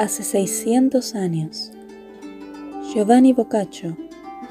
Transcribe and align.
Hace 0.00 0.22
600 0.22 1.14
años, 1.14 1.72
Giovanni 2.90 3.34
Boccaccio 3.34 3.98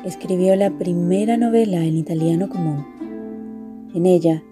escribió 0.05 0.55
la 0.55 0.69
primera 0.69 1.37
novela 1.37 1.83
en 1.83 1.97
italiano 1.97 2.49
común. 2.49 3.89
En 3.95 4.05
ella, 4.05 4.43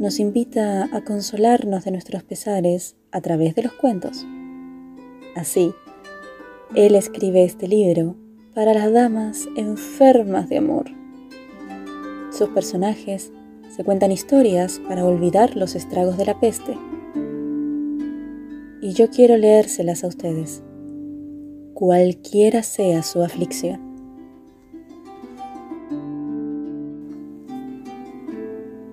nos 0.00 0.18
invita 0.18 0.88
a 0.92 1.04
consolarnos 1.04 1.84
de 1.84 1.92
nuestros 1.92 2.24
pesares 2.24 2.96
a 3.12 3.20
través 3.20 3.54
de 3.54 3.62
los 3.62 3.72
cuentos. 3.74 4.26
Así, 5.36 5.72
él 6.74 6.96
escribe 6.96 7.44
este 7.44 7.68
libro 7.68 8.16
para 8.52 8.74
las 8.74 8.92
damas 8.92 9.46
enfermas 9.56 10.48
de 10.48 10.58
amor. 10.58 10.86
Sus 12.32 12.48
personajes 12.48 13.30
se 13.68 13.84
cuentan 13.84 14.10
historias 14.10 14.80
para 14.88 15.04
olvidar 15.04 15.54
los 15.54 15.76
estragos 15.76 16.16
de 16.16 16.24
la 16.24 16.40
peste 16.40 16.76
yo 18.96 19.10
quiero 19.10 19.36
leérselas 19.36 20.04
a 20.04 20.06
ustedes, 20.06 20.62
cualquiera 21.74 22.62
sea 22.62 23.02
su 23.02 23.22
aflicción. 23.22 23.78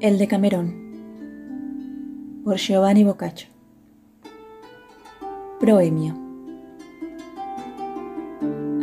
El 0.02 0.18
de 0.18 0.28
Camerón 0.28 0.74
por 2.44 2.58
Giovanni 2.58 3.06
Boccaccio. 3.06 3.48
Proemio. 5.62 6.16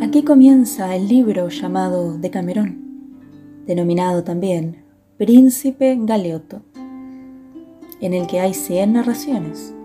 Aquí 0.01 0.23
comienza 0.23 0.95
el 0.95 1.07
libro 1.07 1.49
llamado 1.49 2.17
De 2.17 2.31
Camerón, 2.31 3.61
denominado 3.67 4.23
también 4.23 4.83
Príncipe 5.19 5.95
Galeotto, 6.01 6.63
en 7.99 8.15
el 8.15 8.25
que 8.25 8.39
hay 8.39 8.55
cien 8.55 8.93
narraciones 8.93 9.75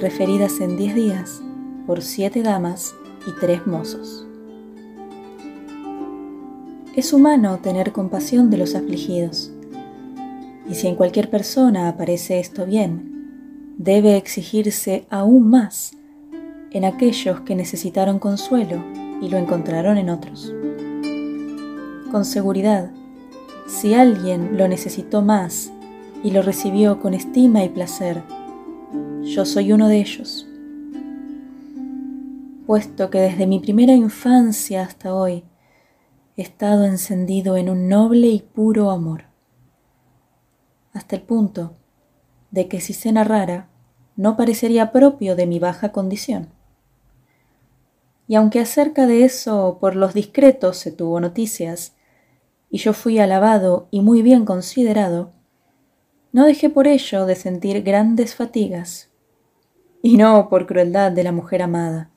referidas 0.00 0.60
en 0.60 0.76
diez 0.76 0.94
días 0.94 1.42
por 1.86 2.02
siete 2.02 2.42
damas 2.42 2.94
y 3.26 3.38
tres 3.40 3.66
mozos. 3.66 4.26
Es 6.94 7.12
humano 7.12 7.58
tener 7.62 7.92
compasión 7.92 8.50
de 8.50 8.58
los 8.58 8.74
afligidos, 8.74 9.52
y 10.68 10.74
si 10.74 10.88
en 10.88 10.96
cualquier 10.96 11.30
persona 11.30 11.88
aparece 11.88 12.40
esto 12.40 12.66
bien, 12.66 13.74
debe 13.78 14.16
exigirse 14.16 15.06
aún 15.10 15.48
más 15.48 15.92
en 16.70 16.84
aquellos 16.84 17.40
que 17.40 17.54
necesitaron 17.54 18.18
consuelo 18.18 18.82
y 19.20 19.28
lo 19.28 19.38
encontraron 19.38 19.98
en 19.98 20.10
otros. 20.10 20.52
Con 22.10 22.24
seguridad, 22.24 22.90
si 23.66 23.94
alguien 23.94 24.56
lo 24.56 24.68
necesitó 24.68 25.22
más 25.22 25.72
y 26.22 26.30
lo 26.30 26.42
recibió 26.42 27.00
con 27.00 27.14
estima 27.14 27.64
y 27.64 27.68
placer, 27.68 28.22
yo 29.26 29.44
soy 29.44 29.72
uno 29.72 29.88
de 29.88 29.98
ellos. 29.98 30.46
Puesto 32.64 33.10
que 33.10 33.18
desde 33.18 33.46
mi 33.46 33.58
primera 33.58 33.92
infancia 33.92 34.82
hasta 34.82 35.14
hoy 35.14 35.44
he 36.36 36.42
estado 36.42 36.84
encendido 36.84 37.56
en 37.56 37.68
un 37.68 37.88
noble 37.88 38.28
y 38.28 38.40
puro 38.40 38.90
amor, 38.90 39.24
hasta 40.92 41.16
el 41.16 41.22
punto 41.22 41.74
de 42.52 42.68
que 42.68 42.80
si 42.80 42.92
se 42.92 43.10
narrara, 43.10 43.68
no 44.14 44.36
parecería 44.36 44.92
propio 44.92 45.34
de 45.34 45.46
mi 45.46 45.58
baja 45.58 45.90
condición. 45.92 46.48
Y 48.28 48.36
aunque 48.36 48.60
acerca 48.60 49.06
de 49.06 49.24
eso 49.24 49.78
por 49.80 49.96
los 49.96 50.14
discretos 50.14 50.76
se 50.76 50.92
tuvo 50.92 51.20
noticias, 51.20 51.94
y 52.70 52.78
yo 52.78 52.92
fui 52.92 53.18
alabado 53.18 53.88
y 53.90 54.02
muy 54.02 54.22
bien 54.22 54.44
considerado, 54.44 55.32
no 56.32 56.44
dejé 56.44 56.70
por 56.70 56.86
ello 56.86 57.26
de 57.26 57.34
sentir 57.34 57.82
grandes 57.82 58.34
fatigas 58.34 59.10
y 60.06 60.18
no 60.18 60.48
por 60.48 60.66
crueldad 60.66 61.10
de 61.10 61.24
la 61.24 61.32
mujer 61.32 61.62
amada, 61.62 62.10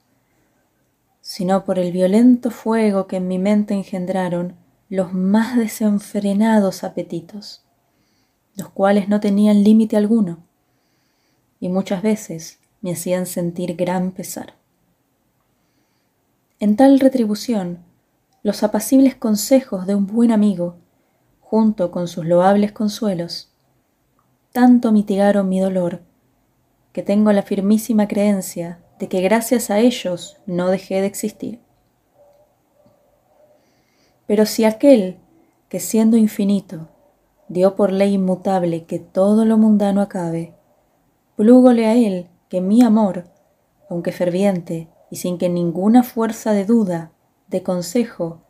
sino 1.21 1.65
por 1.65 1.79
el 1.79 1.91
violento 1.91 2.51
fuego 2.51 3.07
que 3.07 3.15
en 3.15 3.27
mi 3.27 3.39
mente 3.39 3.73
engendraron 3.73 4.57
los 4.89 5.11
más 5.11 5.57
desenfrenados 5.57 6.83
apetitos, 6.83 7.65
los 8.55 8.69
cuales 8.69 9.09
no 9.09 9.19
tenían 9.19 9.63
límite 9.63 9.97
alguno, 9.97 10.45
y 11.59 11.69
muchas 11.69 12.03
veces 12.03 12.59
me 12.81 12.91
hacían 12.91 13.25
sentir 13.25 13.75
gran 13.75 14.11
pesar. 14.11 14.53
En 16.59 16.75
tal 16.75 16.99
retribución, 16.99 17.79
los 18.43 18.61
apacibles 18.61 19.15
consejos 19.15 19.87
de 19.87 19.95
un 19.95 20.05
buen 20.05 20.31
amigo, 20.31 20.75
junto 21.39 21.89
con 21.89 22.07
sus 22.07 22.23
loables 22.23 22.71
consuelos, 22.71 23.51
tanto 24.51 24.91
mitigaron 24.91 25.49
mi 25.49 25.59
dolor 25.59 26.03
que 26.99 27.03
tengo 27.03 27.31
la 27.31 27.43
firmísima 27.43 28.09
creencia 28.09 28.81
de 28.99 29.07
que 29.07 29.21
gracias 29.21 29.69
a 29.69 29.79
ellos 29.79 30.35
no 30.45 30.67
dejé 30.67 30.99
de 30.99 31.07
existir. 31.07 31.61
Pero 34.27 34.45
si 34.45 34.65
aquel 34.65 35.15
que 35.69 35.79
siendo 35.79 36.17
infinito 36.17 36.89
dio 37.47 37.77
por 37.77 37.93
ley 37.93 38.15
inmutable 38.15 38.83
que 38.83 38.99
todo 38.99 39.45
lo 39.45 39.57
mundano 39.57 40.01
acabe, 40.01 40.55
plúgole 41.37 41.85
a 41.85 41.95
él 41.95 42.27
que 42.49 42.59
mi 42.59 42.81
amor, 42.81 43.27
aunque 43.89 44.11
ferviente 44.11 44.89
y 45.09 45.15
sin 45.15 45.37
que 45.37 45.47
ninguna 45.47 46.03
fuerza 46.03 46.51
de 46.51 46.65
duda, 46.65 47.13
de 47.47 47.63
consejo, 47.63 48.41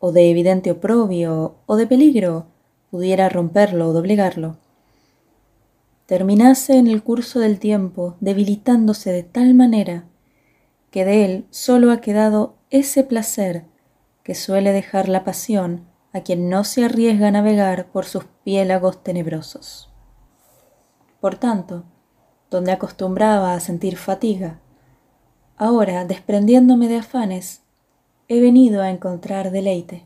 o 0.00 0.10
de 0.10 0.28
evidente 0.28 0.72
oprobio, 0.72 1.54
o 1.66 1.76
de 1.76 1.86
peligro, 1.86 2.46
pudiera 2.90 3.28
romperlo 3.28 3.90
o 3.90 3.92
doblegarlo, 3.92 4.56
terminase 6.06 6.76
en 6.76 6.86
el 6.86 7.02
curso 7.02 7.38
del 7.38 7.58
tiempo 7.58 8.16
debilitándose 8.20 9.12
de 9.12 9.22
tal 9.22 9.54
manera 9.54 10.04
que 10.90 11.04
de 11.04 11.24
él 11.24 11.46
sólo 11.50 11.90
ha 11.90 12.00
quedado 12.00 12.56
ese 12.70 13.04
placer 13.04 13.64
que 14.22 14.34
suele 14.34 14.72
dejar 14.72 15.08
la 15.08 15.24
pasión 15.24 15.86
a 16.12 16.20
quien 16.20 16.50
no 16.50 16.64
se 16.64 16.84
arriesga 16.84 17.28
a 17.28 17.30
navegar 17.30 17.86
por 17.90 18.04
sus 18.04 18.24
piélagos 18.44 19.02
tenebrosos. 19.02 19.90
Por 21.20 21.36
tanto, 21.36 21.84
donde 22.50 22.72
acostumbraba 22.72 23.54
a 23.54 23.60
sentir 23.60 23.96
fatiga, 23.96 24.60
ahora, 25.56 26.04
desprendiéndome 26.04 26.88
de 26.88 26.98
afanes, 26.98 27.62
he 28.28 28.40
venido 28.40 28.82
a 28.82 28.90
encontrar 28.90 29.50
deleite. 29.50 30.04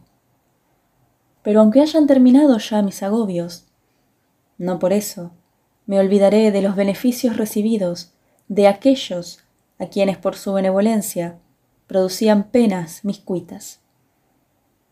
Pero 1.43 1.61
aunque 1.61 1.81
hayan 1.81 2.07
terminado 2.07 2.59
ya 2.59 2.83
mis 2.83 3.03
agobios, 3.03 3.67
no 4.59 4.79
por 4.79 4.93
eso 4.93 5.33
me 5.87 5.99
olvidaré 5.99 6.51
de 6.51 6.63
los 6.63 6.77
beneficios 6.77 7.37
recibidos 7.37 8.13
de 8.49 8.69
aquellos 8.69 9.41
a 9.79 9.87
quienes 9.87 10.19
por 10.19 10.37
su 10.37 10.53
benevolencia 10.53 11.39
producían 11.87 12.45
penas 12.51 13.05
mis 13.05 13.19
cuitas. 13.19 13.81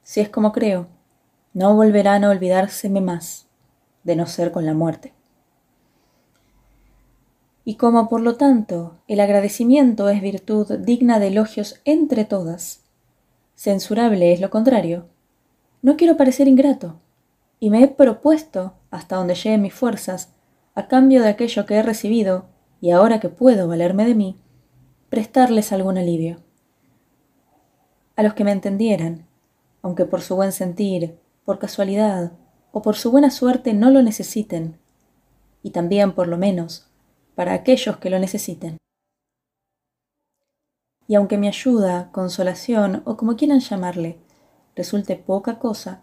Si 0.02 0.20
es 0.20 0.28
como 0.28 0.52
creo, 0.52 0.86
no 1.52 1.74
volverán 1.74 2.24
a 2.24 2.30
olvidárseme 2.30 3.00
más, 3.00 3.46
de 4.04 4.16
no 4.16 4.26
ser 4.26 4.52
con 4.52 4.66
la 4.66 4.74
muerte. 4.74 5.12
Y 7.64 7.76
como 7.76 8.08
por 8.08 8.20
lo 8.20 8.36
tanto 8.36 8.98
el 9.08 9.20
agradecimiento 9.20 10.08
es 10.10 10.20
virtud 10.20 10.78
digna 10.80 11.18
de 11.18 11.28
elogios 11.28 11.80
entre 11.84 12.24
todas, 12.24 12.82
censurable 13.56 14.32
es 14.32 14.40
lo 14.40 14.50
contrario, 14.50 15.06
no 15.80 15.96
quiero 15.96 16.16
parecer 16.16 16.48
ingrato, 16.48 17.00
y 17.60 17.70
me 17.70 17.82
he 17.82 17.88
propuesto, 17.88 18.74
hasta 18.90 19.16
donde 19.16 19.34
lleguen 19.34 19.62
mis 19.62 19.72
fuerzas, 19.72 20.33
a 20.74 20.88
cambio 20.88 21.22
de 21.22 21.28
aquello 21.28 21.66
que 21.66 21.74
he 21.76 21.82
recibido, 21.82 22.46
y 22.80 22.90
ahora 22.90 23.20
que 23.20 23.28
puedo 23.28 23.68
valerme 23.68 24.04
de 24.04 24.14
mí, 24.14 24.40
prestarles 25.08 25.72
algún 25.72 25.96
alivio. 25.96 26.42
A 28.16 28.22
los 28.22 28.34
que 28.34 28.44
me 28.44 28.52
entendieran, 28.52 29.26
aunque 29.82 30.04
por 30.04 30.20
su 30.20 30.36
buen 30.36 30.52
sentir, 30.52 31.18
por 31.44 31.58
casualidad 31.58 32.32
o 32.72 32.82
por 32.82 32.96
su 32.96 33.10
buena 33.10 33.30
suerte 33.30 33.74
no 33.74 33.90
lo 33.90 34.02
necesiten, 34.02 34.78
y 35.62 35.70
también, 35.70 36.12
por 36.12 36.28
lo 36.28 36.36
menos, 36.36 36.90
para 37.34 37.54
aquellos 37.54 37.96
que 37.98 38.10
lo 38.10 38.18
necesiten. 38.18 38.76
Y 41.06 41.14
aunque 41.14 41.38
mi 41.38 41.48
ayuda, 41.48 42.10
consolación 42.12 43.02
o 43.04 43.16
como 43.16 43.36
quieran 43.36 43.60
llamarle, 43.60 44.18
resulte 44.74 45.16
poca 45.16 45.58
cosa, 45.58 46.02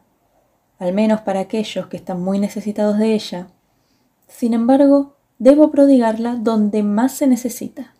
al 0.79 0.93
menos 0.93 1.21
para 1.21 1.41
aquellos 1.41 1.87
que 1.87 1.97
están 1.97 2.21
muy 2.21 2.39
necesitados 2.39 2.97
de 2.97 3.13
ella, 3.13 3.47
sin 4.31 4.53
embargo, 4.53 5.17
debo 5.37 5.71
prodigarla 5.71 6.35
donde 6.35 6.83
más 6.83 7.11
se 7.13 7.27
necesita, 7.27 7.93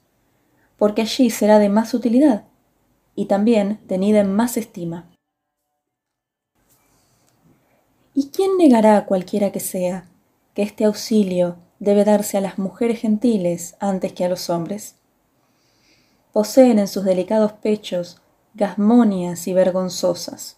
porque 0.77 1.01
allí 1.01 1.29
será 1.29 1.59
de 1.59 1.69
más 1.69 1.93
utilidad 1.93 2.45
y 3.15 3.25
también 3.25 3.79
tenida 3.87 4.21
en 4.21 4.33
más 4.33 4.57
estima. 4.57 5.09
¿Y 8.13 8.29
quién 8.29 8.57
negará 8.57 8.97
a 8.97 9.05
cualquiera 9.05 9.51
que 9.51 9.59
sea 9.59 10.05
que 10.53 10.63
este 10.63 10.85
auxilio 10.85 11.57
debe 11.79 12.05
darse 12.05 12.37
a 12.37 12.41
las 12.41 12.57
mujeres 12.57 12.99
gentiles 12.99 13.75
antes 13.79 14.13
que 14.13 14.25
a 14.25 14.29
los 14.29 14.49
hombres? 14.49 14.95
Poseen 16.31 16.79
en 16.79 16.87
sus 16.87 17.03
delicados 17.03 17.51
pechos 17.53 18.21
gasmonias 18.53 19.47
y 19.47 19.53
vergonzosas, 19.53 20.57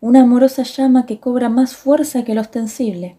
una 0.00 0.22
amorosa 0.22 0.62
llama 0.62 1.06
que 1.06 1.20
cobra 1.20 1.48
más 1.48 1.74
fuerza 1.74 2.24
que 2.24 2.32
el 2.32 2.38
ostensible 2.38 3.16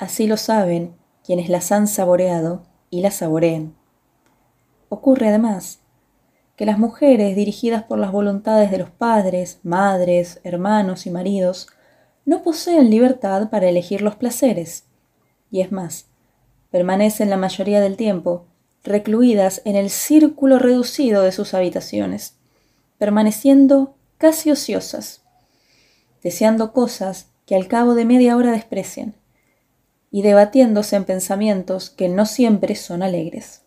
Así 0.00 0.26
lo 0.26 0.38
saben 0.38 0.96
quienes 1.22 1.50
las 1.50 1.70
han 1.72 1.86
saboreado 1.86 2.62
y 2.88 3.02
las 3.02 3.16
saborean. 3.16 3.76
ocurre 4.88 5.28
además 5.28 5.80
que 6.56 6.64
las 6.64 6.78
mujeres 6.78 7.36
dirigidas 7.36 7.82
por 7.82 7.98
las 7.98 8.10
voluntades 8.10 8.70
de 8.70 8.78
los 8.78 8.88
padres, 8.88 9.60
madres, 9.62 10.40
hermanos 10.42 11.04
y 11.04 11.10
maridos 11.10 11.68
no 12.24 12.42
poseen 12.42 12.88
libertad 12.88 13.50
para 13.50 13.68
elegir 13.68 14.00
los 14.00 14.16
placeres, 14.16 14.86
y 15.50 15.60
es 15.60 15.70
más, 15.70 16.06
permanecen 16.70 17.28
la 17.28 17.36
mayoría 17.36 17.82
del 17.82 17.98
tiempo 17.98 18.46
recluidas 18.82 19.60
en 19.66 19.76
el 19.76 19.90
círculo 19.90 20.58
reducido 20.58 21.20
de 21.20 21.32
sus 21.32 21.52
habitaciones, 21.52 22.38
permaneciendo 22.96 23.96
casi 24.16 24.50
ociosas, 24.50 25.24
deseando 26.22 26.72
cosas 26.72 27.28
que 27.44 27.54
al 27.54 27.68
cabo 27.68 27.94
de 27.94 28.06
media 28.06 28.38
hora 28.38 28.52
desprecian, 28.52 29.19
y 30.10 30.22
debatiéndose 30.22 30.96
en 30.96 31.04
pensamientos 31.04 31.90
que 31.90 32.08
no 32.08 32.26
siempre 32.26 32.74
son 32.74 33.02
alegres. 33.02 33.62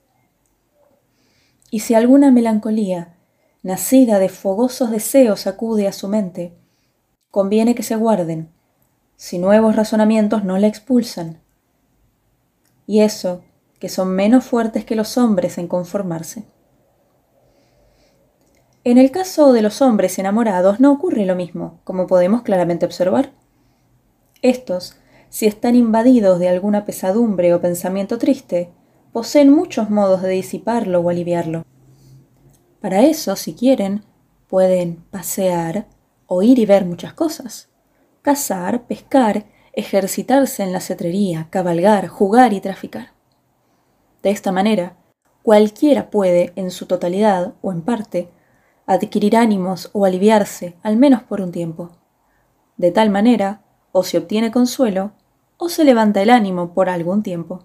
Y 1.72 1.80
si 1.80 1.96
alguna 1.96 2.32
melancolía, 2.32 3.16
nacida 3.64 4.20
de 4.20 4.30
fogosos 4.30 4.92
deseos, 4.92 5.48
acude 5.48 5.88
a 5.88 5.94
su 5.94 6.08
mente, 6.08 6.54
conviene 7.32 7.76
que 7.76 7.84
se 7.84 7.96
guarden, 7.96 8.52
si 9.16 9.40
nuevos 9.40 9.76
razonamientos 9.76 10.44
no 10.44 10.58
la 10.58 10.68
expulsan. 10.68 11.40
Y 12.86 13.00
eso 13.00 13.44
que 13.80 13.90
son 13.90 14.16
menos 14.16 14.46
fuertes 14.46 14.86
que 14.86 14.96
los 14.96 15.18
hombres 15.18 15.58
en 15.58 15.68
conformarse. 15.68 16.46
En 18.86 18.98
el 18.98 19.12
caso 19.12 19.52
de 19.52 19.62
los 19.62 19.82
hombres 19.82 20.20
enamorados 20.20 20.80
no 20.80 20.92
ocurre 20.92 21.26
lo 21.26 21.36
mismo, 21.36 21.82
como 21.84 22.08
podemos 22.08 22.44
claramente 22.44 22.86
observar. 22.86 23.32
Estos, 24.42 24.96
si 25.34 25.48
están 25.48 25.74
invadidos 25.76 26.38
de 26.38 26.48
alguna 26.48 26.86
pesadumbre 26.86 27.56
o 27.56 27.60
pensamiento 27.60 28.20
triste, 28.20 28.72
poseen 29.12 29.50
muchos 29.50 29.90
modos 29.90 30.22
de 30.22 30.30
disiparlo 30.30 31.00
o 31.00 31.10
aliviarlo. 31.10 31.66
Para 32.80 33.02
eso, 33.02 33.36
si 33.36 33.56
quieren, 33.56 34.06
pueden 34.48 34.98
pasear, 35.10 35.88
oír 36.28 36.60
y 36.60 36.68
ver 36.68 36.86
muchas 36.86 37.14
cosas, 37.14 37.72
cazar, 38.22 38.86
pescar, 38.86 39.48
ejercitarse 39.74 40.62
en 40.62 40.72
la 40.72 40.80
cetrería, 40.80 41.48
cabalgar, 41.50 42.10
jugar 42.10 42.54
y 42.54 42.62
traficar. 42.62 43.14
De 44.22 44.30
esta 44.30 44.52
manera, 44.52 44.98
cualquiera 45.42 46.12
puede, 46.12 46.54
en 46.56 46.70
su 46.70 46.86
totalidad 46.86 47.56
o 47.64 47.72
en 47.72 47.82
parte, 47.82 48.30
adquirir 48.86 49.36
ánimos 49.36 49.90
o 49.94 50.06
aliviarse, 50.06 50.78
al 50.84 50.96
menos 50.96 51.24
por 51.24 51.42
un 51.42 51.52
tiempo. 51.52 51.90
De 52.78 52.92
tal 52.92 53.10
manera, 53.10 53.64
o 53.92 54.04
se 54.04 54.20
obtiene 54.20 54.52
consuelo, 54.52 55.14
o 55.58 55.70
se 55.70 55.84
levanta 55.84 56.22
el 56.22 56.30
ánimo 56.30 56.74
por 56.74 56.90
algún 56.90 57.24
tiempo. 57.24 57.64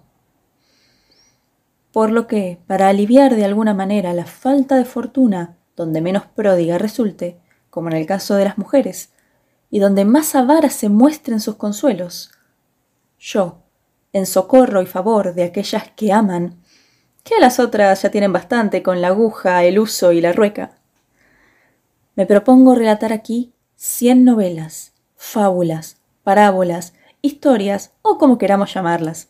Por 1.91 2.11
lo 2.11 2.27
que, 2.27 2.59
para 2.67 2.87
aliviar 2.87 3.35
de 3.35 3.45
alguna 3.45 3.73
manera 3.73 4.13
la 4.13 4.25
falta 4.25 4.77
de 4.77 4.85
fortuna 4.85 5.57
donde 5.75 6.01
menos 6.01 6.25
pródiga 6.25 6.77
resulte, 6.77 7.39
como 7.69 7.89
en 7.89 7.95
el 7.95 8.05
caso 8.05 8.35
de 8.35 8.45
las 8.45 8.57
mujeres, 8.57 9.13
y 9.69 9.79
donde 9.79 10.05
más 10.05 10.35
avaras 10.35 10.73
se 10.73 10.89
muestren 10.89 11.39
sus 11.39 11.55
consuelos, 11.55 12.31
yo, 13.19 13.63
en 14.13 14.25
socorro 14.25 14.81
y 14.81 14.85
favor 14.85 15.33
de 15.33 15.43
aquellas 15.43 15.89
que 15.95 16.11
aman, 16.11 16.61
que 17.23 17.39
las 17.39 17.59
otras 17.59 18.01
ya 18.01 18.11
tienen 18.11 18.33
bastante 18.33 18.81
con 18.81 19.01
la 19.01 19.09
aguja, 19.09 19.63
el 19.63 19.79
uso 19.79 20.11
y 20.11 20.21
la 20.21 20.33
rueca. 20.33 20.77
Me 22.15 22.25
propongo 22.25 22.75
relatar 22.75 23.13
aquí 23.13 23.53
cien 23.75 24.25
novelas, 24.25 24.93
fábulas, 25.15 25.97
parábolas, 26.23 26.93
historias 27.21 27.91
o 28.01 28.17
como 28.17 28.37
queramos 28.37 28.73
llamarlas, 28.73 29.29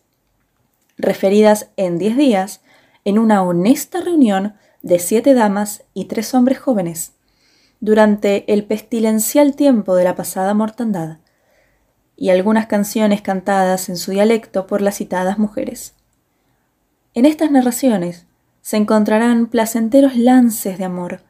referidas 0.97 1.69
en 1.77 1.97
diez 1.97 2.15
días 2.17 2.61
en 3.05 3.17
una 3.17 3.41
honesta 3.43 4.01
reunión 4.01 4.55
de 4.81 4.99
siete 4.99 5.33
damas 5.33 5.83
y 5.93 6.05
tres 6.05 6.33
hombres 6.33 6.59
jóvenes, 6.59 7.13
durante 7.79 8.51
el 8.51 8.65
pestilencial 8.65 9.55
tiempo 9.55 9.95
de 9.95 10.03
la 10.03 10.15
pasada 10.15 10.53
mortandad, 10.53 11.17
y 12.15 12.29
algunas 12.29 12.67
canciones 12.67 13.21
cantadas 13.21 13.87
en 13.87 13.95
su 13.95 14.11
dialecto 14.11 14.67
por 14.67 14.81
las 14.81 14.97
citadas 14.97 15.39
mujeres. 15.39 15.93
En 17.13 17.25
estas 17.25 17.49
narraciones 17.49 18.25
se 18.61 18.77
encontrarán 18.77 19.47
placenteros 19.47 20.17
lances 20.17 20.77
de 20.77 20.83
amor, 20.83 21.21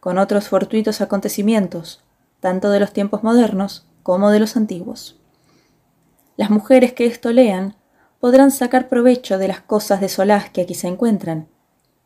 con 0.00 0.18
otros 0.18 0.48
fortuitos 0.48 1.00
acontecimientos, 1.00 2.02
tanto 2.40 2.70
de 2.70 2.80
los 2.80 2.92
tiempos 2.92 3.22
modernos 3.22 3.86
como 4.02 4.30
de 4.30 4.40
los 4.40 4.56
antiguos. 4.56 5.21
Las 6.36 6.50
mujeres 6.50 6.92
que 6.92 7.06
esto 7.06 7.32
lean 7.32 7.76
podrán 8.20 8.50
sacar 8.50 8.88
provecho 8.88 9.38
de 9.38 9.48
las 9.48 9.60
cosas 9.60 10.00
de 10.00 10.08
solaz 10.08 10.50
que 10.50 10.62
aquí 10.62 10.74
se 10.74 10.88
encuentran, 10.88 11.48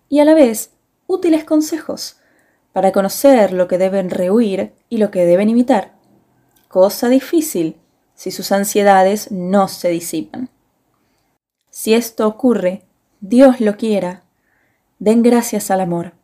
y 0.08 0.20
a 0.20 0.24
la 0.24 0.34
vez 0.34 0.72
útiles 1.06 1.44
consejos 1.44 2.16
para 2.72 2.92
conocer 2.92 3.52
lo 3.52 3.68
que 3.68 3.78
deben 3.78 4.10
rehuir 4.10 4.74
y 4.88 4.98
lo 4.98 5.10
que 5.10 5.24
deben 5.24 5.48
imitar, 5.48 5.94
cosa 6.68 7.08
difícil 7.08 7.76
si 8.14 8.30
sus 8.30 8.52
ansiedades 8.52 9.30
no 9.30 9.68
se 9.68 9.88
disipan. 9.88 10.50
Si 11.70 11.94
esto 11.94 12.26
ocurre, 12.26 12.84
Dios 13.20 13.60
lo 13.60 13.76
quiera, 13.76 14.24
den 14.98 15.22
gracias 15.22 15.70
al 15.70 15.80
amor, 15.80 16.14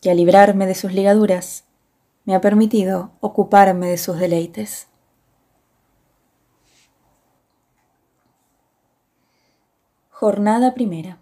que 0.00 0.10
al 0.10 0.16
librarme 0.16 0.66
de 0.66 0.74
sus 0.74 0.92
ligaduras, 0.92 1.64
me 2.24 2.34
ha 2.34 2.40
permitido 2.40 3.12
ocuparme 3.20 3.88
de 3.88 3.98
sus 3.98 4.18
deleites. 4.18 4.88
Jornada 10.22 10.72
primera. 10.72 11.18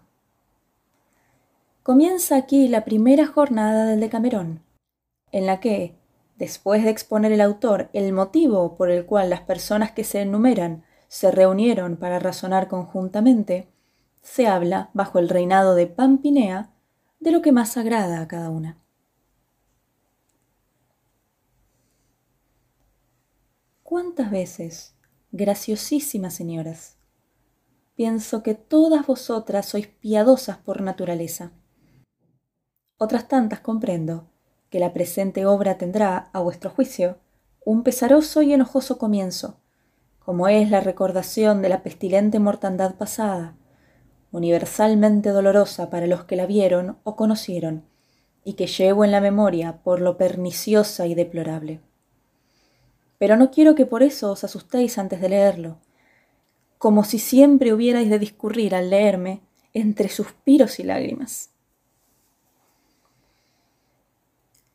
Comienza 1.81 2.35
aquí 2.35 2.67
la 2.67 2.85
primera 2.85 3.25
jornada 3.25 3.87
del 3.87 3.99
Decamerón, 3.99 4.61
en 5.31 5.47
la 5.47 5.59
que, 5.59 5.95
después 6.37 6.83
de 6.83 6.91
exponer 6.91 7.31
el 7.31 7.41
autor 7.41 7.89
el 7.93 8.13
motivo 8.13 8.75
por 8.75 8.91
el 8.91 9.07
cual 9.07 9.31
las 9.31 9.41
personas 9.41 9.91
que 9.91 10.03
se 10.03 10.21
enumeran 10.21 10.83
se 11.07 11.31
reunieron 11.31 11.97
para 11.97 12.19
razonar 12.19 12.67
conjuntamente, 12.67 13.67
se 14.21 14.45
habla, 14.45 14.91
bajo 14.93 15.17
el 15.17 15.29
reinado 15.29 15.73
de 15.73 15.87
Pampinea, 15.87 16.69
de 17.19 17.31
lo 17.31 17.41
que 17.41 17.51
más 17.51 17.77
agrada 17.77 18.21
a 18.21 18.27
cada 18.27 18.51
una. 18.51 18.77
¿Cuántas 23.81 24.29
veces, 24.29 24.93
graciosísimas 25.31 26.35
señoras, 26.35 27.00
pienso 27.95 28.43
que 28.43 28.55
todas 28.55 29.05
vosotras 29.05 29.65
sois 29.65 29.87
piadosas 29.87 30.57
por 30.57 30.81
naturaleza? 30.81 31.51
Otras 32.97 33.27
tantas 33.27 33.59
comprendo 33.59 34.27
que 34.69 34.79
la 34.79 34.93
presente 34.93 35.45
obra 35.45 35.77
tendrá, 35.77 36.29
a 36.33 36.39
vuestro 36.39 36.69
juicio, 36.69 37.17
un 37.65 37.83
pesaroso 37.83 38.41
y 38.41 38.53
enojoso 38.53 38.97
comienzo, 38.97 39.59
como 40.19 40.47
es 40.47 40.69
la 40.69 40.79
recordación 40.79 41.61
de 41.61 41.69
la 41.69 41.83
pestilente 41.83 42.39
mortandad 42.39 42.95
pasada, 42.95 43.55
universalmente 44.31 45.29
dolorosa 45.29 45.89
para 45.89 46.07
los 46.07 46.23
que 46.23 46.35
la 46.35 46.45
vieron 46.45 46.97
o 47.03 47.15
conocieron, 47.15 47.83
y 48.43 48.53
que 48.53 48.67
llevo 48.67 49.03
en 49.03 49.11
la 49.11 49.21
memoria 49.21 49.81
por 49.83 49.99
lo 49.99 50.17
perniciosa 50.17 51.05
y 51.05 51.15
deplorable. 51.15 51.81
Pero 53.17 53.35
no 53.35 53.51
quiero 53.51 53.75
que 53.75 53.85
por 53.85 54.03
eso 54.03 54.31
os 54.31 54.43
asustéis 54.43 54.97
antes 54.97 55.21
de 55.21 55.29
leerlo, 55.29 55.77
como 56.81 57.03
si 57.03 57.19
siempre 57.19 57.73
hubierais 57.73 58.09
de 58.09 58.17
discurrir 58.17 58.73
al 58.73 58.89
leerme 58.89 59.41
entre 59.71 60.09
suspiros 60.09 60.79
y 60.79 60.83
lágrimas. 60.83 61.51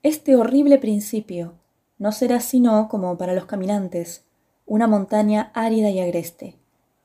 Este 0.04 0.36
horrible 0.36 0.78
principio 0.78 1.54
no 1.98 2.12
será 2.12 2.38
sino 2.38 2.88
como 2.88 3.18
para 3.18 3.34
los 3.34 3.46
caminantes 3.46 4.22
una 4.66 4.86
montaña 4.86 5.50
árida 5.52 5.90
y 5.90 5.98
agreste, 5.98 6.54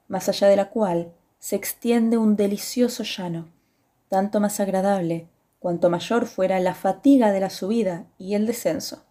más 0.08 0.29
allá 0.29 0.50
de 0.50 0.55
la 0.55 0.70
cual 0.70 1.12
se 1.39 1.55
extiende 1.55 2.17
un 2.17 2.36
delicioso 2.36 3.01
llano, 3.01 3.48
tanto 4.08 4.39
más 4.39 4.60
agradable 4.60 5.27
cuanto 5.58 5.89
mayor 5.89 6.27
fuera 6.27 6.60
la 6.60 6.75
fatiga 6.75 7.31
de 7.31 7.39
la 7.39 7.50
subida 7.50 8.05
y 8.20 8.36
el 8.36 8.46
descenso. 8.46 9.03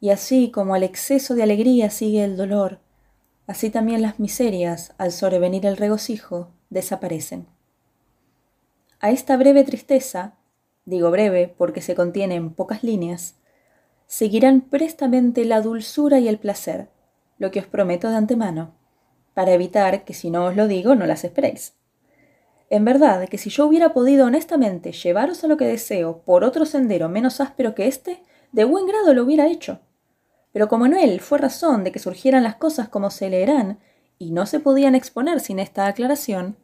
Y 0.00 0.10
así 0.10 0.50
como 0.50 0.74
al 0.74 0.82
exceso 0.82 1.36
de 1.36 1.44
alegría 1.44 1.88
sigue 1.88 2.24
el 2.24 2.36
dolor, 2.36 2.80
así 3.52 3.68
también 3.68 4.00
las 4.00 4.18
miserias, 4.18 4.94
al 4.96 5.12
sobrevenir 5.12 5.66
el 5.66 5.76
regocijo, 5.76 6.48
desaparecen. 6.70 7.44
A 8.98 9.10
esta 9.10 9.36
breve 9.36 9.62
tristeza 9.62 10.36
digo 10.86 11.10
breve 11.10 11.54
porque 11.58 11.82
se 11.82 11.94
contiene 11.94 12.36
en 12.36 12.54
pocas 12.54 12.82
líneas, 12.82 13.34
seguirán 14.06 14.62
prestamente 14.62 15.44
la 15.44 15.60
dulzura 15.60 16.18
y 16.18 16.28
el 16.28 16.38
placer, 16.38 16.88
lo 17.36 17.50
que 17.50 17.60
os 17.60 17.66
prometo 17.66 18.08
de 18.08 18.16
antemano, 18.16 18.72
para 19.34 19.52
evitar 19.52 20.06
que 20.06 20.14
si 20.14 20.30
no 20.30 20.46
os 20.46 20.56
lo 20.56 20.66
digo 20.66 20.94
no 20.94 21.04
las 21.04 21.22
esperéis. 21.22 21.74
En 22.70 22.86
verdad 22.86 23.28
que 23.28 23.36
si 23.36 23.50
yo 23.50 23.66
hubiera 23.66 23.92
podido 23.92 24.28
honestamente 24.28 24.92
llevaros 24.92 25.44
a 25.44 25.46
lo 25.46 25.58
que 25.58 25.66
deseo 25.66 26.22
por 26.24 26.42
otro 26.42 26.64
sendero 26.64 27.10
menos 27.10 27.38
áspero 27.42 27.74
que 27.74 27.86
éste, 27.86 28.22
de 28.52 28.64
buen 28.64 28.86
grado 28.86 29.12
lo 29.12 29.24
hubiera 29.24 29.46
hecho. 29.48 29.80
Pero 30.52 30.68
como 30.68 30.86
en 30.86 30.94
él 30.94 31.20
fue 31.20 31.38
razón 31.38 31.84
de 31.84 31.92
que 31.92 31.98
surgieran 31.98 32.42
las 32.42 32.56
cosas 32.56 32.88
como 32.88 33.10
se 33.10 33.30
leerán, 33.30 33.78
y 34.18 34.30
no 34.30 34.46
se 34.46 34.60
podían 34.60 34.94
exponer 34.94 35.40
sin 35.40 35.58
esta 35.58 35.86
aclaración, 35.86 36.56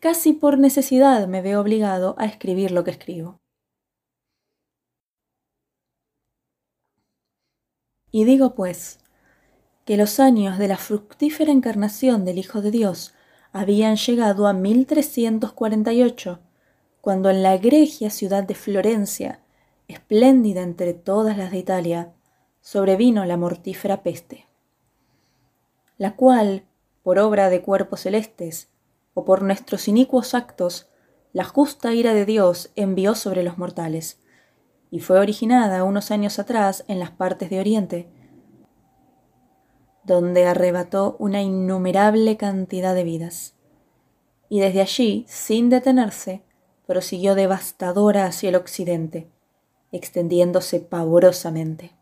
casi 0.00 0.32
por 0.32 0.58
necesidad 0.58 1.28
me 1.28 1.40
veo 1.40 1.60
obligado 1.60 2.16
a 2.18 2.24
escribir 2.24 2.72
lo 2.72 2.82
que 2.82 2.90
escribo. 2.90 3.38
Y 8.10 8.24
digo 8.24 8.54
pues, 8.54 8.98
que 9.84 9.96
los 9.96 10.20
años 10.20 10.58
de 10.58 10.68
la 10.68 10.76
fructífera 10.76 11.52
encarnación 11.52 12.24
del 12.24 12.38
Hijo 12.38 12.60
de 12.62 12.70
Dios 12.70 13.14
habían 13.52 13.96
llegado 13.96 14.46
a 14.46 14.52
1348, 14.52 16.40
cuando 17.00 17.30
en 17.30 17.42
la 17.42 17.54
egregia 17.54 18.10
ciudad 18.10 18.44
de 18.44 18.54
Florencia, 18.54 19.40
espléndida 19.88 20.62
entre 20.62 20.94
todas 20.94 21.36
las 21.38 21.52
de 21.52 21.58
Italia, 21.58 22.12
sobrevino 22.62 23.24
la 23.24 23.36
mortífera 23.36 24.04
peste, 24.04 24.46
la 25.98 26.14
cual, 26.14 26.64
por 27.02 27.18
obra 27.18 27.50
de 27.50 27.60
cuerpos 27.60 28.00
celestes, 28.00 28.70
o 29.14 29.24
por 29.24 29.42
nuestros 29.42 29.88
inicuos 29.88 30.32
actos, 30.32 30.88
la 31.32 31.42
justa 31.44 31.92
ira 31.92 32.14
de 32.14 32.24
Dios 32.24 32.70
envió 32.76 33.16
sobre 33.16 33.42
los 33.42 33.58
mortales, 33.58 34.20
y 34.92 35.00
fue 35.00 35.18
originada 35.18 35.82
unos 35.82 36.12
años 36.12 36.38
atrás 36.38 36.84
en 36.86 37.00
las 37.00 37.10
partes 37.10 37.50
de 37.50 37.58
Oriente, 37.58 38.08
donde 40.04 40.46
arrebató 40.46 41.16
una 41.18 41.42
innumerable 41.42 42.36
cantidad 42.36 42.94
de 42.94 43.02
vidas. 43.02 43.56
Y 44.48 44.60
desde 44.60 44.82
allí, 44.82 45.24
sin 45.28 45.68
detenerse, 45.68 46.42
prosiguió 46.86 47.34
devastadora 47.34 48.26
hacia 48.26 48.50
el 48.50 48.54
occidente, 48.54 49.30
extendiéndose 49.90 50.78
pavorosamente. 50.78 52.01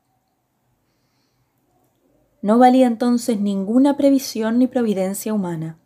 No 2.43 2.59
valía 2.59 2.87
entonces 2.87 3.39
ninguna 3.41 3.97
previsión 3.97 4.59
ni 4.59 4.67
providencia 4.67 5.35
humana, 5.35 5.79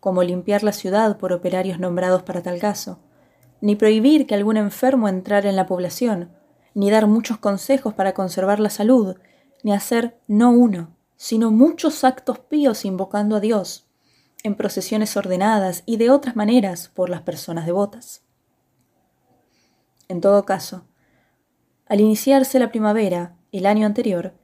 como 0.00 0.22
limpiar 0.22 0.64
la 0.64 0.72
ciudad 0.72 1.16
por 1.16 1.32
operarios 1.32 1.78
nombrados 1.78 2.24
para 2.24 2.42
tal 2.42 2.58
caso, 2.58 2.98
ni 3.60 3.76
prohibir 3.76 4.26
que 4.26 4.34
algún 4.34 4.56
enfermo 4.56 5.08
entrara 5.08 5.48
en 5.48 5.54
la 5.54 5.66
población, 5.66 6.30
ni 6.74 6.90
dar 6.90 7.06
muchos 7.06 7.38
consejos 7.38 7.94
para 7.94 8.14
conservar 8.14 8.58
la 8.58 8.70
salud, 8.70 9.16
ni 9.62 9.72
hacer 9.72 10.18
no 10.26 10.50
uno, 10.50 10.96
sino 11.16 11.52
muchos 11.52 12.02
actos 12.02 12.40
píos 12.40 12.84
invocando 12.84 13.36
a 13.36 13.40
Dios, 13.40 13.86
en 14.42 14.56
procesiones 14.56 15.16
ordenadas 15.16 15.84
y 15.86 15.98
de 15.98 16.10
otras 16.10 16.34
maneras 16.34 16.88
por 16.88 17.08
las 17.08 17.22
personas 17.22 17.64
devotas. 17.64 18.24
En 20.08 20.20
todo 20.20 20.44
caso, 20.44 20.84
al 21.86 22.00
iniciarse 22.00 22.58
la 22.58 22.70
primavera, 22.70 23.36
el 23.52 23.66
año 23.66 23.86
anterior, 23.86 24.34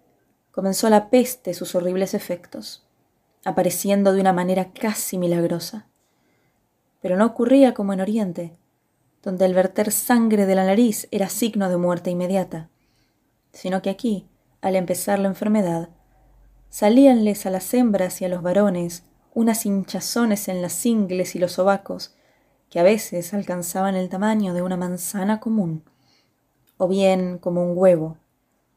comenzó 0.59 0.91
la 0.91 1.09
peste 1.09 1.55
sus 1.55 1.77
horribles 1.77 2.15
efectos, 2.15 2.85
apareciendo 3.45 4.13
de 4.13 4.21
una 4.21 4.33
manera 4.33 4.73
casi 4.73 5.17
milagrosa. 5.17 5.87
Pero 7.01 7.17
no 7.17 7.27
ocurría 7.27 7.75
como 7.75 7.93
en 7.93 8.01
Oriente, 8.01 8.57
donde 9.23 9.45
el 9.45 9.55
verter 9.55 9.93
sangre 9.93 10.47
de 10.47 10.57
la 10.57 10.65
nariz 10.65 11.07
era 11.13 11.29
signo 11.29 11.69
de 11.69 11.77
muerte 11.77 12.11
inmediata, 12.11 12.71
sino 13.53 13.83
que 13.83 13.91
aquí, 13.91 14.27
al 14.61 14.75
empezar 14.75 15.21
la 15.21 15.29
enfermedad, 15.29 15.91
salíanles 16.71 17.47
a 17.47 17.51
las 17.51 17.73
hembras 17.73 18.21
y 18.21 18.25
a 18.25 18.29
los 18.29 18.43
varones 18.43 19.05
unas 19.35 19.65
hinchazones 19.65 20.49
en 20.49 20.61
las 20.61 20.85
ingles 20.85 21.37
y 21.37 21.39
los 21.39 21.53
sobacos, 21.53 22.17
que 22.69 22.81
a 22.81 22.83
veces 22.83 23.33
alcanzaban 23.33 23.95
el 23.95 24.09
tamaño 24.09 24.55
de 24.55 24.63
una 24.63 24.77
manzana 24.77 25.39
común, 25.39 25.85
o 26.79 26.89
bien 26.89 27.39
como 27.39 27.63
un 27.63 27.79
huevo, 27.79 28.17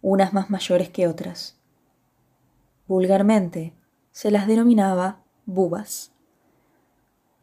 unas 0.03 0.31
más 0.31 0.51
mayores 0.51 0.89
que 0.89 1.07
otras. 1.07 1.57
Vulgarmente 2.91 3.73
se 4.11 4.31
las 4.31 4.47
denominaba 4.47 5.23
bubas. 5.45 6.11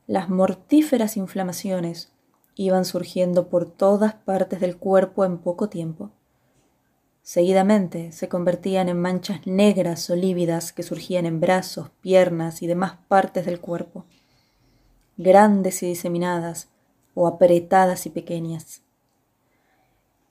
Las 0.06 0.28
mortíferas 0.28 1.16
inflamaciones 1.16 2.12
iban 2.54 2.84
surgiendo 2.84 3.48
por 3.48 3.64
todas 3.64 4.12
partes 4.12 4.60
del 4.60 4.76
cuerpo 4.76 5.24
en 5.24 5.38
poco 5.38 5.70
tiempo. 5.70 6.10
Seguidamente 7.22 8.12
se 8.12 8.28
convertían 8.28 8.90
en 8.90 9.00
manchas 9.00 9.46
negras 9.46 10.10
o 10.10 10.16
lívidas 10.16 10.74
que 10.74 10.82
surgían 10.82 11.24
en 11.24 11.40
brazos, 11.40 11.88
piernas 12.02 12.60
y 12.60 12.66
demás 12.66 12.98
partes 13.08 13.46
del 13.46 13.58
cuerpo, 13.58 14.04
grandes 15.16 15.82
y 15.82 15.86
diseminadas 15.86 16.68
o 17.14 17.26
apretadas 17.26 18.04
y 18.04 18.10
pequeñas. 18.10 18.82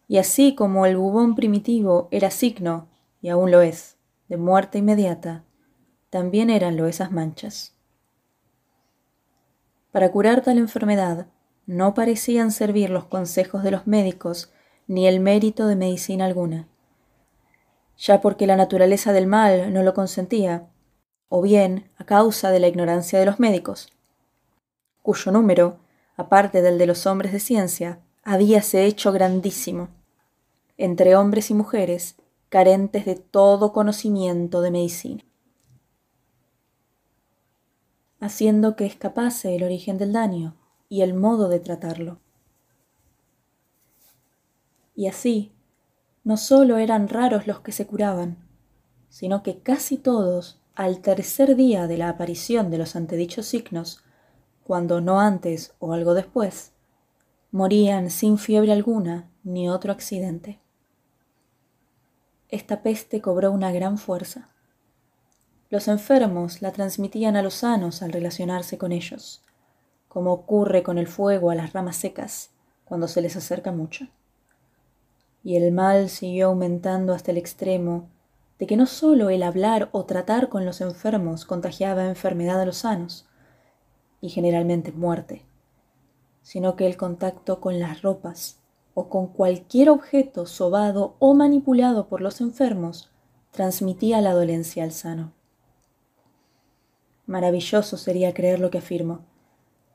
Y 0.08 0.20
así 0.20 0.54
como 0.54 0.86
el 0.86 0.96
bubón 0.96 1.34
primitivo 1.34 2.08
era 2.12 2.30
signo, 2.30 2.88
y 3.20 3.30
aún 3.30 3.50
lo 3.50 3.62
es, 3.62 3.97
de 4.28 4.38
muerte 4.38 4.80
inmediata, 4.80 5.44
también 6.10 6.50
eranlo 6.50 6.88
esas 6.88 7.12
manchas. 7.12 7.76
Para 9.92 10.12
curar 10.12 10.42
tal 10.42 10.58
enfermedad, 10.58 11.28
no 11.66 11.94
parecían 11.94 12.52
servir 12.52 12.90
los 12.90 13.06
consejos 13.06 13.64
de 13.64 13.72
los 13.72 13.88
médicos 13.88 14.54
ni 14.88 15.08
el 15.08 15.20
mérito 15.20 15.68
de 15.68 15.76
medicina 15.76 16.26
alguna, 16.26 16.68
ya 17.98 18.22
porque 18.22 18.48
la 18.48 18.56
naturaleza 18.56 19.12
del 19.12 19.28
mal 19.28 19.74
no 19.74 19.84
lo 19.84 19.94
consentía, 19.94 20.68
o 21.30 21.42
bien 21.42 21.90
a 21.98 22.06
causa 22.06 22.52
de 22.52 22.60
la 22.60 22.68
ignorancia 22.68 23.20
de 23.20 23.26
los 23.26 23.40
médicos, 23.40 23.92
cuyo 25.02 25.32
número, 25.32 25.80
aparte 26.16 26.62
del 26.62 26.78
de 26.78 26.86
los 26.86 27.06
hombres 27.06 27.32
de 27.32 27.40
ciencia, 27.40 28.00
habíase 28.24 28.86
hecho 28.86 29.12
grandísimo, 29.12 29.90
entre 30.78 31.16
hombres 31.16 31.50
y 31.50 31.54
mujeres 31.54 32.16
carentes 32.50 33.06
de 33.06 33.16
todo 33.16 33.74
conocimiento 33.74 34.62
de 34.62 34.72
medicina 34.72 35.24
haciendo 38.20 38.76
que 38.76 38.86
escapase 38.86 39.56
el 39.56 39.64
origen 39.64 39.98
del 39.98 40.14
daño 40.14 40.56
y 40.90 41.02
el 41.02 41.14
modo 41.14 41.50
de 41.50 41.60
tratarlo. 41.60 42.20
Y 44.96 45.08
así, 45.08 45.54
no 46.24 46.38
sólo 46.38 46.78
eran 46.78 47.08
raros 47.08 47.46
los 47.46 47.60
que 47.60 47.72
se 47.72 47.86
curaban, 47.86 48.38
sino 49.10 49.44
que 49.44 49.60
casi 49.60 49.98
todos, 49.98 50.60
al 50.76 51.02
tercer 51.02 51.56
día 51.56 51.88
de 51.88 51.98
la 51.98 52.10
aparición 52.10 52.72
de 52.72 52.80
los 52.80 52.96
antedichos 52.96 53.46
signos, 53.46 54.04
cuando 54.64 55.00
no 55.00 55.20
antes 55.20 55.74
o 55.80 55.94
algo 55.94 56.14
después, 56.14 56.74
morían 57.52 58.10
sin 58.10 58.38
fiebre 58.38 58.72
alguna 58.72 59.32
ni 59.44 59.70
otro 59.70 59.92
accidente. 59.92 60.60
Esta 62.50 62.82
peste 62.82 63.22
cobró 63.22 63.52
una 63.52 63.74
gran 63.74 63.98
fuerza. 63.98 64.50
Los 65.70 65.90
enfermos 65.90 66.62
la 66.62 66.72
transmitían 66.72 67.36
a 67.36 67.42
los 67.42 67.56
sanos 67.56 68.02
al 68.02 68.14
relacionarse 68.14 68.78
con 68.78 68.94
ellos, 68.94 69.44
como 70.08 70.32
ocurre 70.32 70.82
con 70.82 70.98
el 70.98 71.08
fuego 71.08 71.52
a 71.52 71.56
las 71.56 71.74
ramas 71.74 71.98
secas 71.98 72.52
cuando 72.86 73.10
se 73.10 73.22
les 73.22 73.36
acerca 73.36 73.74
mucho. 73.74 74.08
Y 75.44 75.58
el 75.58 75.74
mal 75.74 76.08
siguió 76.08 76.48
aumentando 76.48 77.14
hasta 77.14 77.32
el 77.32 77.38
extremo 77.38 78.08
de 78.60 78.66
que 78.66 78.78
no 78.78 78.86
sólo 78.86 79.30
el 79.30 79.44
hablar 79.44 79.90
o 79.92 80.06
tratar 80.06 80.48
con 80.48 80.66
los 80.66 80.80
enfermos 80.80 81.44
contagiaba 81.44 82.06
enfermedad 82.06 82.62
a 82.62 82.66
los 82.66 82.78
sanos, 82.78 83.28
y 84.22 84.30
generalmente 84.30 84.94
muerte, 84.94 85.44
sino 86.42 86.78
que 86.78 86.88
el 86.88 86.96
contacto 86.96 87.60
con 87.60 87.78
las 87.80 88.02
ropas 88.02 88.62
o 89.00 89.10
con 89.10 89.28
cualquier 89.28 89.92
objeto 89.92 90.48
sobado 90.48 91.18
o 91.20 91.36
manipulado 91.36 92.08
por 92.08 92.20
los 92.20 92.42
enfermos 92.42 93.12
transmitía 93.52 94.22
la 94.22 94.34
dolencia 94.34 94.84
al 94.84 94.92
sano. 94.92 95.34
Maravilloso 97.28 97.96
sería 97.96 98.34
creer 98.34 98.60
lo 98.60 98.72
que 98.72 98.80
afirmo, 98.80 99.20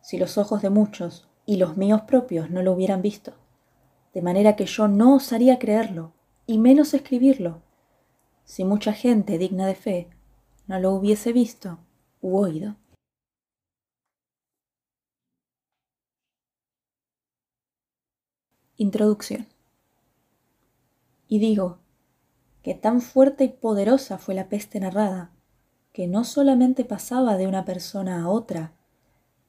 si 0.03 0.19
los 0.19 0.39
ojos 0.39 0.63
de 0.63 0.71
muchos 0.71 1.29
y 1.47 1.57
los 1.57 1.77
míos 1.77 2.03
propios 2.03 2.49
no 2.51 2.63
lo 2.63 2.75
hubieran 2.75 3.03
visto, 3.03 3.33
de 4.15 4.23
manera 4.23 4.55
que 4.55 4.67
yo 4.67 4.87
no 4.87 5.17
osaría 5.17 5.59
creerlo, 5.59 6.13
y 6.47 6.59
menos 6.59 6.95
escribirlo, 6.95 7.61
si 8.45 8.63
mucha 8.63 8.93
gente 8.93 9.37
digna 9.37 9.67
de 9.67 9.75
fe 9.75 10.11
no 10.69 10.79
lo 10.79 10.93
hubiese 10.93 11.33
visto 11.33 11.81
u 12.21 12.39
oído. 12.39 12.77
Introducción. 18.83 19.47
Y 21.29 21.39
digo 21.39 21.79
que 22.65 22.75
tan 22.75 23.01
fuerte 23.01 23.45
y 23.45 23.49
poderosa 23.49 24.19
fue 24.19 24.35
la 24.35 24.49
peste 24.49 24.81
narrada, 24.81 25.31
que 25.93 26.09
no 26.09 26.25
solamente 26.25 26.85
pasaba 26.85 27.37
de 27.37 27.47
una 27.47 27.65
persona 27.65 28.25
a 28.25 28.29
otra, 28.29 28.73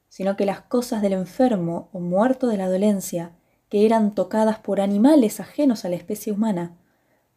sino 0.08 0.36
que 0.36 0.46
las 0.46 0.60
cosas 0.60 1.02
del 1.02 1.14
enfermo 1.14 1.88
o 1.92 1.98
muerto 1.98 2.46
de 2.46 2.58
la 2.58 2.68
dolencia, 2.68 3.32
que 3.68 3.84
eran 3.84 4.14
tocadas 4.14 4.60
por 4.60 4.80
animales 4.80 5.40
ajenos 5.40 5.84
a 5.84 5.88
la 5.88 5.96
especie 5.96 6.32
humana, 6.32 6.78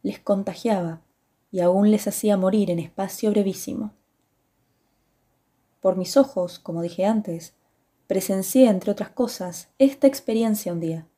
les 0.04 0.20
contagiaba 0.20 1.02
y 1.50 1.58
aún 1.58 1.90
les 1.90 2.06
hacía 2.06 2.36
morir 2.36 2.70
en 2.70 2.78
espacio 2.78 3.32
brevísimo. 3.32 3.92
Por 5.80 5.96
mis 5.96 6.16
ojos, 6.16 6.60
como 6.60 6.80
dije 6.80 7.06
antes, 7.06 7.54
presencié, 8.06 8.68
entre 8.68 8.92
otras 8.92 9.10
cosas, 9.10 9.70
esta 9.80 10.06
experiencia 10.06 10.72
un 10.72 10.78
día. 10.78 11.08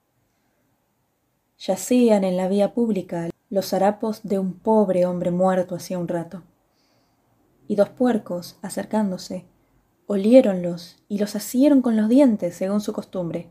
Yacían 1.60 2.24
en 2.24 2.38
la 2.38 2.48
vía 2.48 2.72
pública 2.72 3.28
los 3.50 3.74
harapos 3.74 4.22
de 4.22 4.38
un 4.38 4.54
pobre 4.54 5.04
hombre 5.04 5.30
muerto 5.30 5.74
hacía 5.74 5.98
un 5.98 6.08
rato, 6.08 6.42
y 7.68 7.76
dos 7.76 7.90
puercos, 7.90 8.58
acercándose, 8.62 9.44
oliéronlos 10.06 10.96
y 11.06 11.18
los 11.18 11.36
asieron 11.36 11.82
con 11.82 11.98
los 11.98 12.08
dientes 12.08 12.56
según 12.56 12.80
su 12.80 12.94
costumbre. 12.94 13.50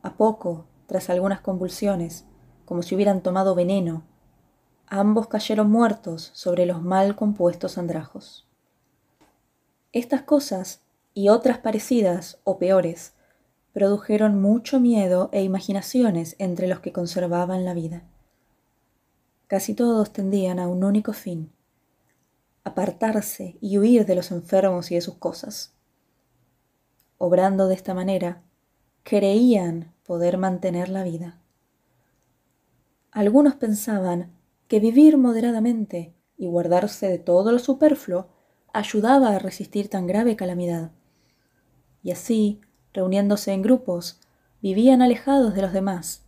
A 0.00 0.14
poco, 0.14 0.64
tras 0.86 1.10
algunas 1.10 1.42
convulsiones, 1.42 2.24
como 2.64 2.82
si 2.82 2.94
hubieran 2.94 3.22
tomado 3.22 3.54
veneno, 3.54 4.02
ambos 4.86 5.26
cayeron 5.26 5.70
muertos 5.70 6.30
sobre 6.32 6.64
los 6.64 6.82
mal 6.82 7.16
compuestos 7.16 7.76
andrajos. 7.76 8.48
Estas 9.92 10.22
cosas, 10.22 10.80
y 11.12 11.28
otras 11.28 11.58
parecidas 11.58 12.40
o 12.44 12.58
peores, 12.58 13.12
produjeron 13.72 14.40
mucho 14.40 14.80
miedo 14.80 15.28
e 15.32 15.42
imaginaciones 15.42 16.36
entre 16.38 16.66
los 16.68 16.80
que 16.80 16.92
conservaban 16.92 17.64
la 17.64 17.74
vida. 17.74 18.04
Casi 19.46 19.74
todos 19.74 20.12
tendían 20.12 20.58
a 20.58 20.68
un 20.68 20.84
único 20.84 21.12
fin, 21.12 21.52
apartarse 22.64 23.56
y 23.60 23.78
huir 23.78 24.04
de 24.06 24.14
los 24.14 24.30
enfermos 24.30 24.90
y 24.90 24.96
de 24.96 25.00
sus 25.00 25.14
cosas. 25.14 25.74
Obrando 27.16 27.66
de 27.66 27.74
esta 27.74 27.94
manera, 27.94 28.42
creían 29.02 29.94
poder 30.04 30.38
mantener 30.38 30.88
la 30.88 31.02
vida. 31.02 31.40
Algunos 33.10 33.54
pensaban 33.54 34.32
que 34.68 34.80
vivir 34.80 35.16
moderadamente 35.16 36.14
y 36.36 36.46
guardarse 36.46 37.08
de 37.08 37.18
todo 37.18 37.50
lo 37.52 37.58
superfluo 37.58 38.28
ayudaba 38.72 39.30
a 39.30 39.38
resistir 39.38 39.88
tan 39.88 40.06
grave 40.06 40.36
calamidad. 40.36 40.92
Y 42.02 42.10
así, 42.10 42.60
reuniéndose 42.92 43.52
en 43.52 43.62
grupos, 43.62 44.20
vivían 44.60 45.02
alejados 45.02 45.54
de 45.54 45.62
los 45.62 45.72
demás, 45.72 46.24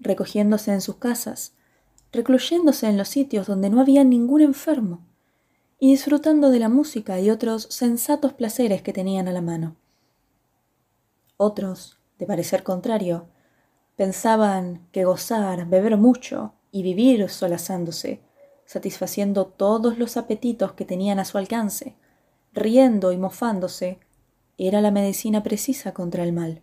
recogiéndose 0.00 0.72
en 0.72 0.80
sus 0.80 0.96
casas, 0.96 1.54
recluyéndose 2.12 2.88
en 2.88 2.96
los 2.96 3.08
sitios 3.08 3.46
donde 3.46 3.70
no 3.70 3.80
había 3.80 4.04
ningún 4.04 4.40
enfermo, 4.40 5.06
y 5.78 5.90
disfrutando 5.90 6.50
de 6.50 6.58
la 6.58 6.68
música 6.68 7.20
y 7.20 7.30
otros 7.30 7.68
sensatos 7.70 8.32
placeres 8.32 8.82
que 8.82 8.92
tenían 8.92 9.28
a 9.28 9.32
la 9.32 9.42
mano. 9.42 9.76
Otros, 11.36 11.98
de 12.18 12.26
parecer 12.26 12.64
contrario, 12.64 13.28
pensaban 13.96 14.88
que 14.90 15.04
gozar, 15.04 15.66
beber 15.66 15.96
mucho 15.96 16.54
y 16.72 16.82
vivir 16.82 17.28
solazándose, 17.28 18.20
satisfaciendo 18.64 19.46
todos 19.46 19.98
los 19.98 20.16
apetitos 20.16 20.72
que 20.72 20.84
tenían 20.84 21.18
a 21.18 21.24
su 21.24 21.38
alcance, 21.38 21.96
riendo 22.52 23.12
y 23.12 23.16
mofándose, 23.16 24.00
era 24.58 24.80
la 24.80 24.90
medicina 24.90 25.42
precisa 25.42 25.94
contra 25.94 26.24
el 26.24 26.32
mal. 26.32 26.62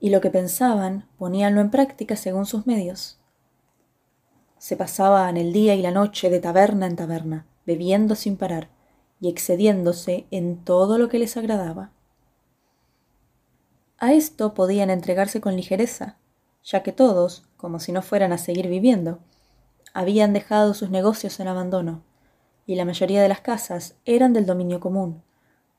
Y 0.00 0.10
lo 0.10 0.20
que 0.20 0.30
pensaban 0.30 1.08
poníanlo 1.18 1.60
en 1.60 1.70
práctica 1.70 2.16
según 2.16 2.46
sus 2.46 2.66
medios. 2.66 3.18
Se 4.58 4.76
pasaban 4.76 5.36
el 5.36 5.52
día 5.52 5.74
y 5.74 5.82
la 5.82 5.90
noche 5.90 6.30
de 6.30 6.38
taberna 6.38 6.86
en 6.86 6.96
taberna, 6.96 7.46
bebiendo 7.66 8.14
sin 8.14 8.36
parar 8.36 8.68
y 9.20 9.28
excediéndose 9.28 10.26
en 10.30 10.64
todo 10.64 10.98
lo 10.98 11.08
que 11.08 11.18
les 11.18 11.36
agradaba. 11.36 11.90
A 13.98 14.12
esto 14.12 14.54
podían 14.54 14.90
entregarse 14.90 15.40
con 15.40 15.56
ligereza, 15.56 16.16
ya 16.62 16.82
que 16.82 16.92
todos, 16.92 17.44
como 17.56 17.80
si 17.80 17.92
no 17.92 18.02
fueran 18.02 18.32
a 18.32 18.38
seguir 18.38 18.68
viviendo, 18.68 19.20
habían 19.94 20.32
dejado 20.32 20.74
sus 20.74 20.90
negocios 20.90 21.40
en 21.40 21.48
abandono, 21.48 22.02
y 22.66 22.74
la 22.74 22.84
mayoría 22.84 23.22
de 23.22 23.28
las 23.28 23.40
casas 23.40 23.94
eran 24.04 24.32
del 24.32 24.44
dominio 24.44 24.80
común, 24.80 25.22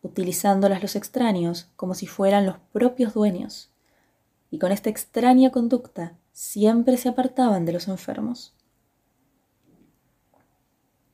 utilizándolas 0.01 0.81
los 0.81 0.95
extraños 0.95 1.69
como 1.75 1.93
si 1.93 2.07
fueran 2.07 2.45
los 2.45 2.57
propios 2.71 3.13
dueños, 3.13 3.71
y 4.51 4.59
con 4.59 4.71
esta 4.71 4.89
extraña 4.89 5.51
conducta 5.51 6.17
siempre 6.31 6.97
se 6.97 7.09
apartaban 7.09 7.65
de 7.65 7.73
los 7.73 7.87
enfermos. 7.87 8.55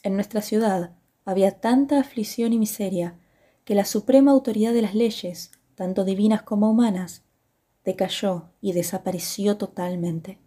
En 0.03 0.15
nuestra 0.15 0.41
ciudad 0.41 0.91
había 1.25 1.60
tanta 1.60 1.99
aflicción 1.99 2.51
y 2.53 2.60
miseria 2.60 3.17
que 3.63 3.75
la 3.75 3.86
suprema 3.86 4.31
autoridad 4.31 4.73
de 4.73 4.81
las 4.81 4.93
leyes, 4.93 5.51
tanto 5.75 6.03
divinas 6.03 6.41
como 6.41 6.69
humanas, 6.69 7.23
decayó 7.86 8.49
y 8.62 8.73
desapareció 8.73 9.58
totalmente, 9.58 10.39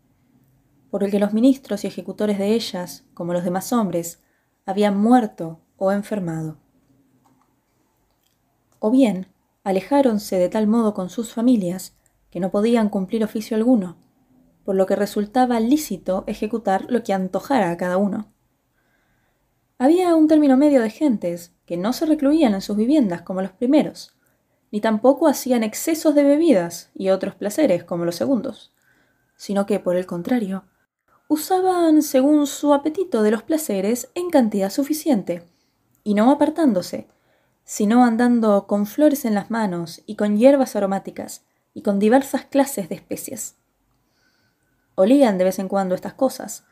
por 0.90 1.02
el 1.02 1.10
que 1.10 1.18
los 1.18 1.32
ministros 1.32 1.84
y 1.84 1.86
ejecutores 1.86 2.38
de 2.38 2.54
ellas, 2.54 3.04
como 3.14 3.32
los 3.32 3.44
demás 3.44 3.72
hombres, 3.72 4.22
habían 4.66 4.98
muerto 4.98 5.60
o 5.76 5.92
enfermado. 5.92 6.58
O 8.86 8.90
bien, 8.92 9.26
alejáronse 9.64 10.38
de 10.38 10.48
tal 10.48 10.68
modo 10.68 10.94
con 10.94 11.10
sus 11.10 11.34
familias 11.34 11.96
que 12.30 12.38
no 12.38 12.52
podían 12.52 12.88
cumplir 12.88 13.24
oficio 13.24 13.56
alguno, 13.56 13.96
por 14.64 14.76
lo 14.76 14.86
que 14.86 14.94
resultaba 14.94 15.58
lícito 15.58 16.22
ejecutar 16.28 16.86
lo 16.88 17.02
que 17.02 17.12
antojara 17.12 17.72
a 17.72 17.76
cada 17.76 17.96
uno. 17.96 18.32
Había 19.76 20.14
un 20.14 20.28
término 20.28 20.56
medio 20.56 20.82
de 20.82 20.90
gentes 20.90 21.52
que 21.66 21.76
no 21.76 21.92
se 21.92 22.06
recluían 22.06 22.54
en 22.54 22.60
sus 22.60 22.76
viviendas 22.76 23.22
como 23.22 23.42
los 23.42 23.50
primeros, 23.50 24.14
ni 24.70 24.80
tampoco 24.80 25.26
hacían 25.26 25.64
excesos 25.64 26.14
de 26.14 26.22
bebidas 26.22 26.92
y 26.94 27.08
otros 27.08 27.34
placeres 27.34 27.82
como 27.82 28.04
los 28.04 28.14
segundos, 28.14 28.72
sino 29.34 29.66
que, 29.66 29.80
por 29.80 29.96
el 29.96 30.06
contrario, 30.06 30.62
usaban 31.26 32.02
según 32.02 32.46
su 32.46 32.72
apetito 32.72 33.24
de 33.24 33.32
los 33.32 33.42
placeres 33.42 34.12
en 34.14 34.30
cantidad 34.30 34.70
suficiente, 34.70 35.42
y 36.04 36.14
no 36.14 36.30
apartándose, 36.30 37.08
sino 37.66 38.04
andando 38.04 38.68
con 38.68 38.86
flores 38.86 39.24
en 39.24 39.34
las 39.34 39.50
manos 39.50 40.00
y 40.06 40.14
con 40.14 40.38
hierbas 40.38 40.76
aromáticas 40.76 41.44
y 41.74 41.82
con 41.82 41.98
diversas 41.98 42.44
clases 42.44 42.88
de 42.88 42.94
especies. 42.94 43.56
Olían 44.94 45.36
de 45.36 45.44
vez 45.44 45.58
en 45.58 45.68
cuando 45.68 45.96
estas 45.96 46.14
cosas, 46.14 46.64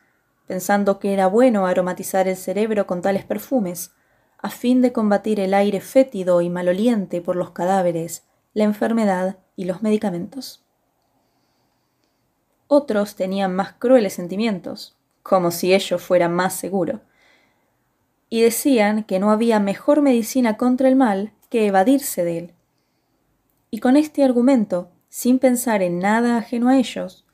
pensando 0.46 1.00
que 1.00 1.12
era 1.12 1.26
bueno 1.26 1.66
aromatizar 1.66 2.28
el 2.28 2.36
cerebro 2.36 2.86
con 2.86 3.02
tales 3.02 3.24
perfumes, 3.24 3.90
a 4.38 4.50
fin 4.50 4.82
de 4.82 4.92
combatir 4.92 5.40
el 5.40 5.52
aire 5.52 5.80
fétido 5.80 6.40
y 6.40 6.48
maloliente 6.48 7.20
por 7.20 7.34
los 7.34 7.50
cadáveres, 7.50 8.22
la 8.52 8.64
enfermedad 8.64 9.38
y 9.56 9.64
los 9.64 9.82
medicamentos. 9.82 10.64
Otros 12.68 13.16
tenían 13.16 13.54
más 13.54 13.72
crueles 13.72 14.14
sentimientos, 14.14 14.96
como 15.24 15.50
si 15.50 15.74
ello 15.74 15.98
fuera 15.98 16.28
más 16.28 16.54
seguro, 16.54 17.00
y 18.34 18.42
decían 18.42 19.04
que 19.04 19.20
no 19.20 19.30
había 19.30 19.60
mejor 19.60 20.02
medicina 20.02 20.56
contra 20.56 20.88
el 20.88 20.96
mal 20.96 21.32
que 21.50 21.68
evadirse 21.68 22.24
de 22.24 22.38
él. 22.38 22.54
Y 23.70 23.78
con 23.78 23.96
este 23.96 24.24
argumento, 24.24 24.90
sin 25.08 25.38
pensar 25.38 25.82
en 25.82 26.00
nada 26.00 26.36
ajeno 26.36 26.68
a 26.68 26.76
ellos, 26.76 27.24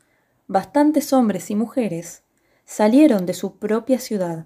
bastantes 0.47 1.15
hombres 1.15 1.51
y 1.51 1.55
mujeres 1.55 2.23
salieron 2.67 3.25
de 3.25 3.33
su 3.33 3.57
propia 3.57 3.99
ciudad, 3.99 4.45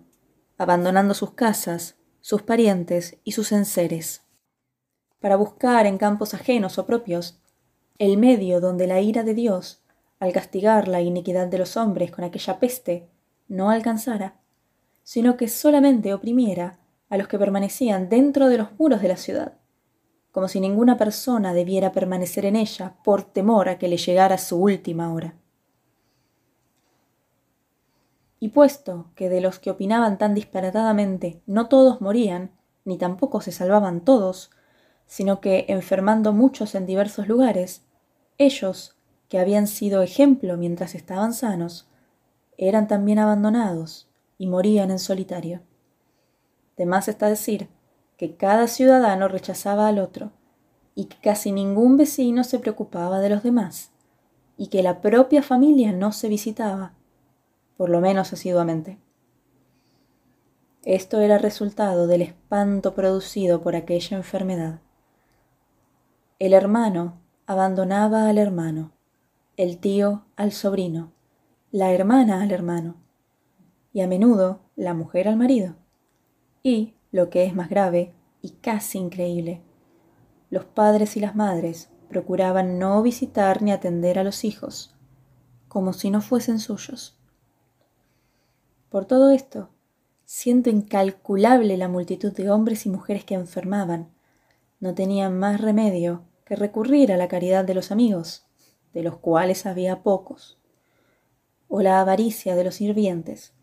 abandonando 0.57 1.13
sus 1.15 1.33
casas, 1.33 1.97
sus 2.21 2.43
parientes 2.43 3.19
y 3.25 3.33
sus 3.33 3.51
enseres, 3.51 4.23
para 5.19 5.35
buscar 5.35 5.87
en 5.87 5.99
campos 5.99 6.35
ajenos 6.35 6.79
o 6.79 6.87
propios 6.87 7.41
el 7.99 8.17
medio 8.17 8.61
donde 8.61 8.87
la 8.87 9.01
ira 9.01 9.25
de 9.25 9.35
Dios, 9.35 9.83
al 10.21 10.33
castigar 10.33 10.87
la 10.87 11.01
iniquidad 11.01 11.49
de 11.49 11.59
los 11.59 11.77
hombres 11.77 12.13
con 12.13 12.23
aquella 12.23 12.61
peste, 12.61 13.09
no 13.49 13.71
alcanzara, 13.71 14.44
sino 15.05 15.37
que 15.37 15.49
solamente 15.49 16.13
oprimiera 16.15 16.81
a 17.09 17.19
los 17.19 17.29
que 17.29 17.39
permanecían 17.39 18.09
dentro 18.09 18.49
de 18.49 18.59
los 18.59 18.69
muros 18.79 19.03
de 19.03 19.09
la 19.09 19.17
ciudad, 19.17 19.59
como 20.33 20.49
si 20.49 20.59
ninguna 20.59 20.97
persona 20.97 21.55
debiera 21.55 21.93
permanecer 21.93 22.47
en 22.47 22.57
ella 22.57 22.97
por 23.05 23.23
temor 23.23 23.69
a 23.69 23.79
que 23.79 23.87
le 23.87 23.99
llegara 23.99 24.39
su 24.39 24.57
última 24.57 25.13
hora. 25.13 25.35
Y 28.41 28.49
puesto 28.49 29.11
que 29.15 29.29
de 29.29 29.41
los 29.41 29.59
que 29.59 29.71
opinaban 29.71 30.19
tan 30.19 30.35
disparatadamente 30.35 31.43
no 31.47 31.69
todos 31.69 32.01
morían, 32.01 32.51
ni 32.85 32.99
tampoco 32.99 33.41
se 33.41 33.53
salvaban 33.53 34.01
todos, 34.05 34.51
sino 35.07 35.41
que 35.41 35.67
enfermando 35.69 36.33
muchos 36.33 36.75
en 36.75 36.87
diversos 36.87 37.29
lugares, 37.29 37.85
ellos, 38.39 38.97
que 39.29 39.39
habían 39.39 39.67
sido 39.67 40.03
ejemplo 40.03 40.57
mientras 40.57 40.95
estaban 40.95 41.33
sanos, 41.33 41.89
eran 42.57 42.89
también 42.89 43.19
abandonados 43.19 44.09
y 44.45 44.47
morían 44.47 44.91
en 44.91 44.99
solitario. 44.99 45.63
De 46.77 46.85
más 46.85 47.09
está 47.09 47.31
decir 47.31 47.69
que 48.19 48.37
cada 48.37 48.67
ciudadano 48.67 49.27
rechazaba 49.27 49.89
al 49.89 49.99
otro, 49.99 50.33
y 50.95 51.07
que 51.07 51.17
casi 51.17 51.51
ningún 51.51 51.97
vecino 51.97 52.45
se 52.45 52.59
preocupaba 52.59 53.21
de 53.21 53.31
los 53.31 53.43
demás, 53.43 53.91
y 54.59 54.67
que 54.67 54.83
la 54.83 55.01
propia 55.01 55.43
familia 55.43 55.93
no 55.93 56.13
se 56.13 56.29
visitaba, 56.29 56.93
por 57.79 57.89
lo 57.89 58.03
menos 58.03 58.35
asiduamente. 58.35 58.99
Esto 60.83 61.21
era 61.21 61.39
resultado 61.39 62.07
del 62.07 62.21
espanto 62.21 62.95
producido 62.95 63.63
por 63.63 63.77
aquella 63.77 64.19
enfermedad. 64.19 64.81
El 66.39 66.53
hermano 66.53 67.15
abandonaba 67.47 68.29
al 68.29 68.37
hermano, 68.37 68.93
el 69.57 69.79
tío 69.79 70.27
al 70.37 70.53
sobrino, 70.53 71.13
la 71.73 71.93
hermana 71.95 72.43
al 72.43 72.53
hermano, 72.53 72.97
y 73.95 74.03
a 74.03 74.09
menudo 74.09 74.61
la 74.77 74.93
mujer 74.93 75.29
al 75.29 75.37
marido. 75.37 75.77
Y, 76.63 76.95
lo 77.13 77.31
que 77.31 77.45
es 77.45 77.55
más 77.55 77.71
grave 77.71 78.13
y 78.43 78.51
casi 78.51 78.99
increíble, 78.99 79.63
los 80.51 80.65
padres 80.65 81.17
y 81.17 81.21
las 81.21 81.37
madres 81.37 81.91
procuraban 82.09 82.79
no 82.81 83.01
visitar 83.03 83.63
ni 83.63 83.71
atender 83.71 84.19
a 84.19 84.25
los 84.25 84.45
hijos, 84.45 84.95
como 85.69 85.93
si 85.93 86.11
no 86.11 86.21
fuesen 86.21 86.59
suyos. 86.59 87.17
Por 88.91 89.05
todo 89.05 89.31
esto, 89.31 89.71
siendo 90.25 90.71
incalculable 90.71 91.77
la 91.77 91.89
multitud 91.89 92.33
de 92.33 92.51
hombres 92.51 92.87
y 92.87 92.91
mujeres 92.91 93.25
que 93.25 93.35
enfermaban, 93.35 94.09
no 94.81 94.95
tenían 94.95 95.39
más 95.39 95.61
remedio 95.61 96.25
que 96.45 96.57
recurrir 96.57 97.13
a 97.13 97.17
la 97.17 97.29
caridad 97.29 97.65
de 97.65 97.75
los 97.75 97.93
amigos, 97.93 98.45
de 98.93 99.05
los 99.05 99.19
cuales 99.19 99.67
había 99.67 100.03
pocos, 100.03 100.59
o 101.69 101.81
la 101.81 102.01
avaricia 102.01 102.57
de 102.57 102.65
los 102.65 102.75
sirvientes, 102.75 103.54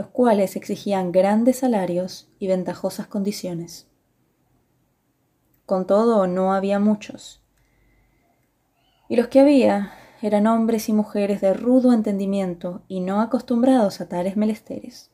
los 0.00 0.08
cuales 0.08 0.56
exigían 0.56 1.12
grandes 1.12 1.58
salarios 1.58 2.30
y 2.38 2.46
ventajosas 2.46 3.06
condiciones. 3.06 3.86
Con 5.66 5.86
todo, 5.86 6.26
no 6.26 6.54
había 6.54 6.78
muchos, 6.78 7.42
y 9.10 9.16
los 9.16 9.28
que 9.28 9.40
había 9.40 9.92
eran 10.22 10.46
hombres 10.46 10.88
y 10.88 10.94
mujeres 10.94 11.42
de 11.42 11.52
rudo 11.52 11.92
entendimiento 11.92 12.80
y 12.88 13.00
no 13.00 13.20
acostumbrados 13.20 14.00
a 14.00 14.08
tales 14.08 14.38
melesteres. 14.38 15.10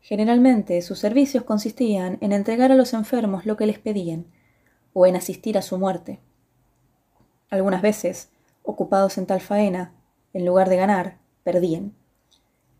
Generalmente 0.00 0.82
sus 0.82 0.98
servicios 0.98 1.44
consistían 1.44 2.18
en 2.20 2.32
entregar 2.32 2.72
a 2.72 2.74
los 2.74 2.94
enfermos 2.94 3.46
lo 3.46 3.56
que 3.56 3.66
les 3.66 3.78
pedían, 3.78 4.26
o 4.92 5.06
en 5.06 5.14
asistir 5.14 5.56
a 5.56 5.62
su 5.62 5.78
muerte. 5.78 6.18
Algunas 7.48 7.80
veces, 7.80 8.32
ocupados 8.64 9.18
en 9.18 9.26
tal 9.26 9.40
faena, 9.40 9.94
en 10.32 10.44
lugar 10.44 10.68
de 10.68 10.78
ganar, 10.78 11.18
perdían. 11.44 11.94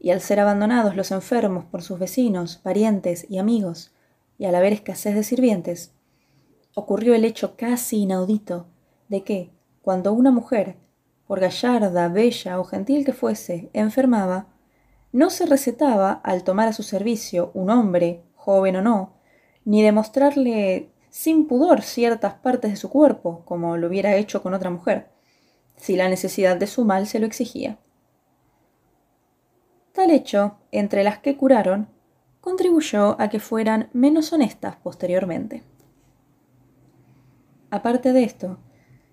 Y 0.01 0.11
al 0.11 0.21
ser 0.21 0.41
abandonados 0.41 0.97
los 0.97 1.11
enfermos 1.11 1.65
por 1.65 1.83
sus 1.83 1.99
vecinos, 1.99 2.57
parientes 2.57 3.27
y 3.29 3.39
amigos, 3.39 3.93
y 4.39 4.45
al 4.45 4.55
haber 4.55 4.73
escasez 4.73 5.15
de 5.15 5.25
sirvientes, 5.25 5.93
ocurrió 6.75 7.15
el 7.15 7.25
hecho 7.25 7.57
casi 7.57 7.99
inaudito 7.99 8.67
de 9.09 9.25
que, 9.25 9.51
cuando 9.83 10.13
una 10.13 10.31
mujer, 10.31 10.77
por 11.27 11.41
gallarda, 11.41 12.09
bella 12.09 12.61
o 12.61 12.65
gentil 12.65 13.05
que 13.05 13.13
fuese, 13.13 13.71
enfermaba, 13.73 14.47
no 15.13 15.31
se 15.31 15.47
recetaba 15.47 16.13
al 16.13 16.45
tomar 16.45 16.69
a 16.69 16.73
su 16.73 16.83
servicio 16.83 17.51
un 17.55 17.71
hombre, 17.71 18.23
joven 18.35 18.77
o 18.77 18.83
no, 18.83 19.15
ni 19.65 19.83
demostrarle 19.83 20.91
sin 21.11 21.47
pudor 21.47 21.83
ciertas 21.83 22.35
partes 22.35 22.71
de 22.71 22.77
su 22.77 22.91
cuerpo, 22.91 23.43
como 23.45 23.77
lo 23.77 23.89
hubiera 23.89 24.17
hecho 24.17 24.43
con 24.43 24.55
otra 24.55 24.71
mujer, 24.71 25.09
si 25.77 25.97
la 25.97 26.09
necesidad 26.09 26.57
de 26.57 26.67
su 26.67 26.85
mal 26.85 27.07
se 27.07 27.19
lo 27.19 27.27
exigía. 27.27 27.79
Tal 29.99 30.13
hecho, 30.13 30.59
entre 30.71 31.03
las 31.03 31.19
que 31.19 31.37
curaron, 31.37 31.89
contribuyó 32.41 33.21
a 33.21 33.29
que 33.31 33.41
fueran 33.41 33.91
menos 33.93 34.33
honestas 34.33 34.77
posteriormente. 34.77 35.65
Aparte 37.71 38.13
de 38.13 38.23
esto, 38.23 38.61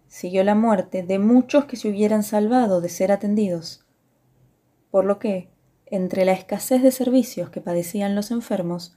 siguió 0.06 0.44
la 0.44 0.54
muerte 0.54 1.02
de 1.02 1.18
muchos 1.18 1.66
que 1.66 1.76
se 1.76 1.90
hubieran 1.90 2.22
salvado 2.22 2.82
de 2.82 2.90
ser 2.90 3.12
atendidos, 3.12 3.84
por 4.92 5.06
lo 5.06 5.18
que, 5.18 5.50
entre 5.88 6.24
la 6.24 6.34
escasez 6.34 6.84
de 6.84 6.92
servicios 6.92 7.50
que 7.50 7.62
padecían 7.62 8.14
los 8.14 8.30
enfermos, 8.30 8.96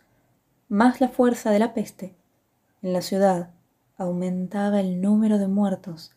más 0.69 1.01
la 1.01 1.09
fuerza 1.09 1.51
de 1.53 1.59
la 1.59 1.73
peste, 1.73 2.15
en 2.83 2.93
la 2.93 3.01
ciudad 3.01 3.55
aumentaba 3.97 4.81
el 4.81 5.01
número 5.01 5.39
de 5.39 5.49
muertos 5.49 6.15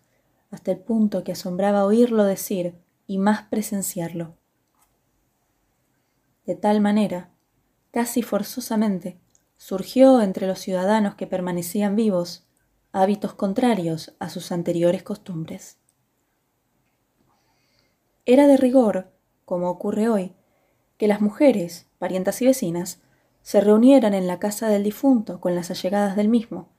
hasta 0.52 0.72
el 0.72 0.80
punto 0.80 1.24
que 1.24 1.32
asombraba 1.32 1.86
oírlo 1.86 2.26
decir 2.26 2.76
y 3.08 3.20
más 3.20 3.44
presenciarlo. 3.44 4.36
De 6.46 6.56
tal 6.56 6.82
manera, 6.82 7.30
casi 7.92 8.24
forzosamente, 8.24 9.20
surgió 9.58 10.22
entre 10.22 10.48
los 10.48 10.60
ciudadanos 10.60 11.16
que 11.16 11.28
permanecían 11.28 11.96
vivos 11.96 12.48
hábitos 12.92 13.34
contrarios 13.34 14.16
a 14.20 14.30
sus 14.30 14.52
anteriores 14.52 15.04
costumbres. 15.04 15.78
Era 18.26 18.48
de 18.48 18.58
rigor, 18.58 19.12
como 19.46 19.70
ocurre 19.70 20.10
hoy, 20.10 20.34
que 20.98 21.08
las 21.08 21.22
mujeres, 21.22 21.88
parientas 22.00 22.42
y 22.42 22.46
vecinas, 22.46 23.02
se 23.42 23.62
reunieran 23.62 24.14
en 24.14 24.28
la 24.28 24.40
casa 24.40 24.68
del 24.68 24.84
difunto 24.84 25.40
con 25.40 25.56
las 25.56 25.72
allegadas 25.72 26.16
del 26.16 26.28
mismo, 26.28 26.70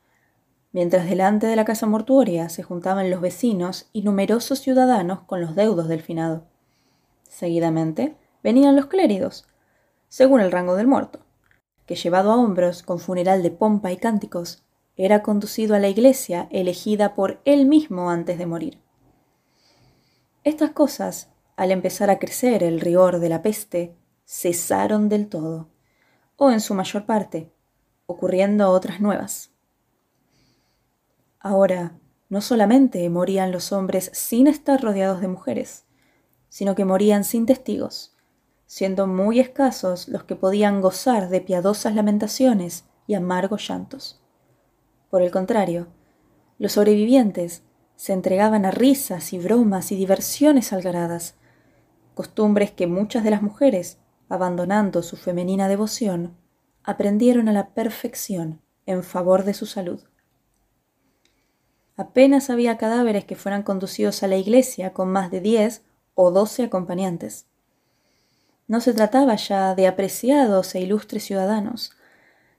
mientras 0.72 1.08
delante 1.08 1.46
de 1.46 1.56
la 1.56 1.64
casa 1.64 1.86
mortuoria 1.86 2.48
se 2.48 2.62
juntaban 2.62 3.10
los 3.10 3.20
vecinos 3.20 3.88
y 3.92 4.02
numerosos 4.02 4.60
ciudadanos 4.60 5.20
con 5.22 5.40
los 5.40 5.54
deudos 5.54 5.88
del 5.88 6.02
finado. 6.02 6.46
Seguidamente 7.28 8.16
venían 8.42 8.76
los 8.76 8.86
clérigos, 8.86 9.46
según 10.12 10.42
el 10.42 10.52
rango 10.52 10.76
del 10.76 10.86
muerto, 10.86 11.20
que 11.86 11.94
llevado 11.94 12.32
a 12.32 12.36
hombros 12.36 12.82
con 12.82 12.98
funeral 12.98 13.42
de 13.42 13.50
pompa 13.50 13.92
y 13.92 13.96
cánticos, 13.96 14.62
era 14.94 15.22
conducido 15.22 15.74
a 15.74 15.78
la 15.78 15.88
iglesia 15.88 16.48
elegida 16.50 17.14
por 17.14 17.40
él 17.46 17.64
mismo 17.64 18.10
antes 18.10 18.36
de 18.36 18.44
morir. 18.44 18.78
Estas 20.44 20.72
cosas, 20.72 21.30
al 21.56 21.70
empezar 21.70 22.10
a 22.10 22.18
crecer 22.18 22.62
el 22.62 22.82
rigor 22.82 23.20
de 23.20 23.30
la 23.30 23.40
peste, 23.40 23.96
cesaron 24.26 25.08
del 25.08 25.30
todo, 25.30 25.70
o 26.36 26.50
en 26.50 26.60
su 26.60 26.74
mayor 26.74 27.06
parte, 27.06 27.50
ocurriendo 28.04 28.68
otras 28.68 29.00
nuevas. 29.00 29.50
Ahora, 31.40 31.98
no 32.28 32.42
solamente 32.42 33.08
morían 33.08 33.50
los 33.50 33.72
hombres 33.72 34.10
sin 34.12 34.46
estar 34.46 34.82
rodeados 34.82 35.22
de 35.22 35.28
mujeres, 35.28 35.86
sino 36.50 36.74
que 36.74 36.84
morían 36.84 37.24
sin 37.24 37.46
testigos, 37.46 38.11
siendo 38.72 39.06
muy 39.06 39.38
escasos 39.38 40.08
los 40.08 40.24
que 40.24 40.34
podían 40.34 40.80
gozar 40.80 41.28
de 41.28 41.42
piadosas 41.42 41.94
lamentaciones 41.94 42.86
y 43.06 43.12
amargos 43.12 43.68
llantos. 43.68 44.24
Por 45.10 45.20
el 45.20 45.30
contrario, 45.30 45.88
los 46.58 46.72
sobrevivientes 46.72 47.64
se 47.96 48.14
entregaban 48.14 48.64
a 48.64 48.70
risas 48.70 49.34
y 49.34 49.38
bromas 49.38 49.92
y 49.92 49.96
diversiones 49.96 50.72
algaradas, 50.72 51.34
costumbres 52.14 52.70
que 52.70 52.86
muchas 52.86 53.24
de 53.24 53.30
las 53.30 53.42
mujeres, 53.42 53.98
abandonando 54.30 55.02
su 55.02 55.18
femenina 55.18 55.68
devoción, 55.68 56.34
aprendieron 56.82 57.50
a 57.50 57.52
la 57.52 57.74
perfección 57.74 58.62
en 58.86 59.02
favor 59.02 59.44
de 59.44 59.52
su 59.52 59.66
salud. 59.66 60.00
Apenas 61.94 62.48
había 62.48 62.78
cadáveres 62.78 63.26
que 63.26 63.36
fueran 63.36 63.64
conducidos 63.64 64.22
a 64.22 64.28
la 64.28 64.38
iglesia 64.38 64.94
con 64.94 65.10
más 65.10 65.30
de 65.30 65.42
diez 65.42 65.82
o 66.14 66.30
doce 66.30 66.62
acompañantes. 66.62 67.51
No 68.66 68.80
se 68.80 68.94
trataba 68.94 69.34
ya 69.36 69.74
de 69.74 69.86
apreciados 69.86 70.74
e 70.74 70.80
ilustres 70.80 71.24
ciudadanos, 71.24 71.92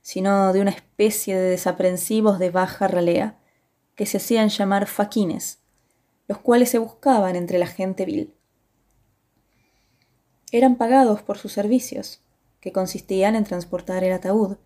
sino 0.02 0.52
de 0.52 0.60
una 0.60 0.70
especie 0.70 1.36
de 1.36 1.50
desaprensivos 1.50 2.38
de 2.38 2.50
baja 2.50 2.88
ralea, 2.88 3.38
que 3.94 4.06
se 4.06 4.18
hacían 4.18 4.48
llamar 4.48 4.86
faquines, 4.86 5.60
los 6.28 6.38
cuales 6.38 6.70
se 6.70 6.78
buscaban 6.78 7.36
entre 7.36 7.58
la 7.58 7.66
gente 7.66 8.04
vil. 8.04 8.34
Eran 10.52 10.76
pagados 10.76 11.22
por 11.22 11.38
sus 11.38 11.52
servicios, 11.52 12.20
que 12.60 12.72
consistían 12.72 13.34
en 13.34 13.44
transportar 13.44 14.04
el 14.04 14.12
ataúd, 14.12 14.56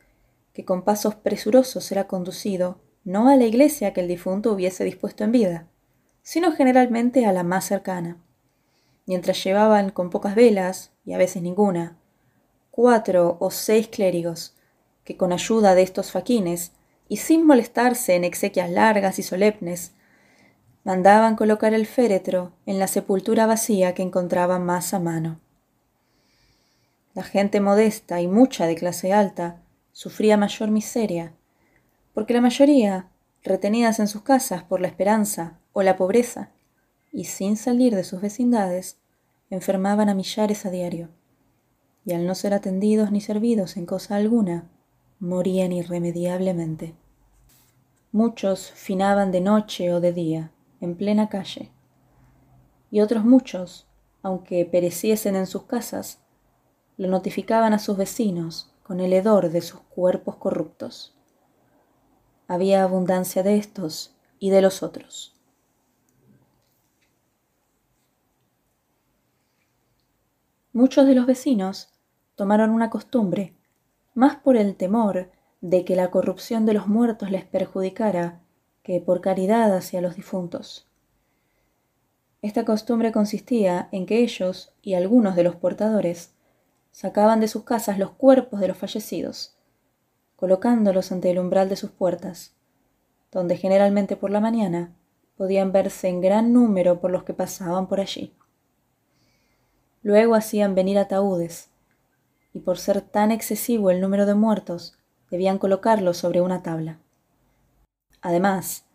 que 0.53 0.65
con 0.65 0.83
pasos 0.83 1.15
presurosos 1.15 1.91
era 1.93 2.07
conducido 2.09 2.81
no 3.05 3.29
a 3.29 3.37
la 3.37 3.45
iglesia 3.45 3.93
que 3.93 4.01
el 4.01 4.09
difunto 4.09 4.53
hubiese 4.53 4.85
dispuesto 4.85 5.25
en 5.25 5.33
vida, 5.33 5.69
sino 6.23 6.53
generalmente 6.53 7.27
a 7.27 7.33
la 7.33 7.43
más 7.43 7.65
cercana, 7.65 8.19
mientras 9.09 9.43
llevaban 9.43 9.91
con 9.91 10.11
pocas 10.11 10.35
velas, 10.35 10.93
y 11.07 11.15
a 11.15 11.19
veces 11.19 11.43
ninguna, 11.43 11.97
cuatro 12.71 13.39
o 13.41 13.51
seis 13.51 13.89
clérigos, 13.89 14.55
que 15.03 15.17
con 15.17 15.33
ayuda 15.33 15.75
de 15.75 15.81
estos 15.81 16.13
faquines, 16.13 16.73
y 17.09 17.17
sin 17.17 17.47
molestarse 17.47 18.15
en 18.15 18.25
exequias 18.25 18.71
largas 18.71 19.19
y 19.19 19.23
solemnes, 19.23 19.93
mandaban 20.85 21.37
colocar 21.37 21.73
el 21.73 21.87
féretro 21.87 22.53
en 22.67 22.79
la 22.79 22.87
sepultura 22.87 23.47
vacía 23.47 23.95
que 23.95 24.03
encontraban 24.03 24.67
más 24.67 24.93
a 24.93 24.99
mano. 24.99 25.41
La 27.15 27.23
gente 27.23 27.61
modesta 27.63 28.21
y 28.21 28.29
mucha 28.29 28.67
de 28.67 28.75
clase 28.75 29.15
alta 29.15 29.63
sufría 29.93 30.37
mayor 30.37 30.71
miseria, 30.71 31.33
porque 32.13 32.35
la 32.35 32.43
mayoría, 32.43 33.09
retenidas 33.43 34.01
en 34.01 34.09
sus 34.09 34.21
casas 34.21 34.65
por 34.65 34.83
la 34.83 34.89
esperanza 34.89 35.59
o 35.73 35.83
la 35.83 35.97
pobreza, 35.97 36.51
y 37.19 37.25
sin 37.25 37.57
salir 37.57 37.97
de 37.97 38.05
sus 38.05 38.21
vecindades, 38.21 39.01
enfermaban 39.51 40.09
a 40.09 40.15
millares 40.15 40.65
a 40.65 40.71
diario, 40.71 41.09
y 42.05 42.13
al 42.13 42.25
no 42.29 42.37
ser 42.37 42.55
atendidos 42.55 43.11
ni 43.11 43.21
servidos 43.21 43.77
en 43.77 43.87
cosa 43.87 44.15
alguna, 44.15 44.71
morían 45.19 45.73
irremediablemente. 45.73 46.95
Muchos 48.13 48.71
finaban 48.71 49.33
de 49.33 49.41
noche 49.41 49.93
o 49.93 50.01
de 50.01 50.13
día, 50.13 50.53
en 50.81 50.95
plena 50.95 51.29
calle, 51.29 51.73
y 52.93 53.01
otros 53.01 53.25
muchos, 53.25 53.89
aunque 54.23 54.65
pereciesen 54.65 55.35
en 55.35 55.49
sus 55.49 55.65
casas, 55.65 56.21
lo 56.99 57.09
notificaban 57.09 57.73
a 57.73 57.81
sus 57.81 57.97
vecinos 57.97 58.73
con 58.85 59.01
el 59.01 59.13
hedor 59.13 59.51
de 59.51 59.61
sus 59.61 59.81
cuerpos 59.81 60.37
corruptos. 60.37 61.19
Había 62.47 62.85
abundancia 62.85 63.43
de 63.43 63.57
estos 63.57 64.15
y 64.39 64.51
de 64.51 64.63
los 64.63 64.85
otros. 64.85 65.38
Muchos 70.73 71.07
de 71.07 71.15
los 71.15 71.27
vecinos 71.27 71.89
tomaron 72.35 72.71
una 72.71 72.91
costumbre 72.91 73.55
más 74.15 74.37
por 74.37 74.57
el 74.57 74.77
temor 74.77 75.31
de 75.61 75.85
que 75.85 75.97
la 75.97 76.11
corrupción 76.11 76.67
de 76.67 76.75
los 76.75 76.87
muertos 76.89 77.31
les 77.31 77.45
perjudicara 77.45 78.41
que 78.83 79.01
por 79.01 79.21
caridad 79.21 79.75
hacia 79.75 80.01
los 80.01 80.17
difuntos. 80.17 80.87
Esta 82.43 82.65
costumbre 82.65 83.13
consistía 83.13 83.89
en 83.93 84.07
que 84.07 84.19
ellos 84.19 84.73
y 84.83 84.95
algunos 84.95 85.37
de 85.37 85.43
los 85.43 85.57
portadores 85.57 86.35
sacaban 86.93 87.41
de 87.41 87.49
sus 87.49 87.65
casas 87.65 87.99
los 87.99 88.11
cuerpos 88.11 88.61
de 88.61 88.69
los 88.69 88.77
fallecidos, 88.77 89.57
colocándolos 90.37 91.13
ante 91.13 91.31
el 91.31 91.39
umbral 91.39 91.69
de 91.69 91.77
sus 91.77 91.91
puertas, 91.91 92.55
donde 93.33 93.57
generalmente 93.57 94.17
por 94.17 94.31
la 94.31 94.41
mañana 94.41 94.95
podían 95.37 95.73
verse 95.73 96.09
en 96.09 96.21
gran 96.21 96.53
número 96.53 97.01
por 97.01 97.11
los 97.11 97.25
que 97.25 97.35
pasaban 97.35 97.87
por 97.89 98.01
allí. 98.01 98.35
Luego 100.09 100.37
hacían 100.37 100.75
venir 100.75 100.99
ataúdes, 100.99 101.69
y 102.55 102.61
por 102.61 102.79
ser 102.79 103.03
tan 103.03 103.31
excesivo 103.31 103.91
el 103.91 104.01
número 104.01 104.25
de 104.25 104.33
muertos, 104.33 104.97
debían 105.31 105.59
colocarlos 105.59 106.17
sobre 106.17 106.41
una 106.41 106.63
tabla. 106.63 106.99
Además, 108.23 108.87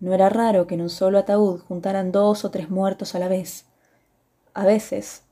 no 0.00 0.12
era 0.12 0.28
raro 0.28 0.66
que 0.66 0.74
en 0.74 0.80
un 0.80 0.90
solo 0.90 1.18
ataúd 1.18 1.60
juntaran 1.60 2.10
dos 2.10 2.44
o 2.44 2.50
tres 2.50 2.68
muertos 2.68 3.14
a 3.14 3.20
la 3.20 3.28
vez. 3.28 3.66
A 4.54 4.64
veces, 4.64 5.22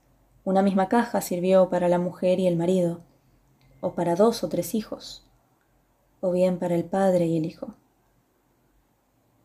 una 0.44 0.62
misma 0.62 0.88
caja 0.88 1.20
sirvió 1.20 1.68
para 1.68 1.88
la 1.88 1.98
mujer 1.98 2.38
y 2.38 2.46
el 2.46 2.56
marido, 2.56 3.00
o 3.80 3.94
para 3.94 4.14
dos 4.14 4.44
o 4.44 4.48
tres 4.48 4.72
hijos, 4.72 5.26
o 6.20 6.30
bien 6.30 6.60
para 6.60 6.76
el 6.76 6.84
padre 6.84 7.26
y 7.26 7.38
el 7.38 7.46
hijo. 7.46 7.74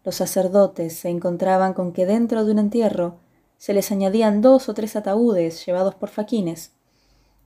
Los 0.04 0.14
sacerdotes 0.14 0.96
se 0.96 1.10
encontraban 1.10 1.74
con 1.74 1.94
que 1.94 2.06
dentro 2.06 2.46
de 2.46 2.52
un 2.52 2.60
entierro 2.60 3.18
se 3.60 3.74
les 3.74 3.92
añadían 3.92 4.42
dos 4.42 4.70
o 4.70 4.74
tres 4.74 4.96
ataúdes 4.96 5.66
llevados 5.66 5.94
por 5.94 6.10
faquines, 6.10 6.72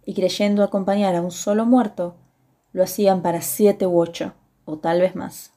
y 0.05 0.13
creyendo 0.13 0.63
acompañar 0.63 1.15
a 1.15 1.21
un 1.21 1.31
solo 1.31 1.65
muerto, 1.65 2.15
lo 2.71 2.83
hacían 2.83 3.23
para 3.23 3.41
siete 3.41 3.87
u 3.87 3.99
ocho, 3.99 4.33
o 4.63 4.77
tal 4.77 5.01
vez 5.01 5.15
más. 5.15 5.51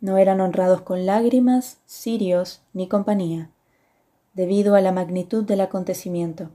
No 0.00 0.16
eran 0.16 0.40
honrados 0.40 0.82
con 0.82 1.06
lágrimas, 1.06 1.78
cirios 1.86 2.62
ni 2.72 2.86
compañía, 2.86 3.50
debido 4.32 4.76
a 4.76 4.80
la 4.80 4.92
magnitud 4.92 5.42
del 5.42 5.60
acontecimiento. 5.60 6.50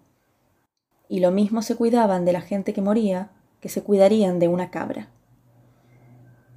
Y 1.09 1.19
lo 1.19 1.31
mismo 1.31 1.61
se 1.61 1.75
cuidaban 1.75 2.23
de 2.23 2.31
la 2.31 2.41
gente 2.41 2.73
que 2.73 2.81
moría 2.81 3.31
que 3.59 3.67
se 3.67 3.83
cuidarían 3.83 4.39
de 4.39 4.47
una 4.47 4.71
cabra. 4.71 5.09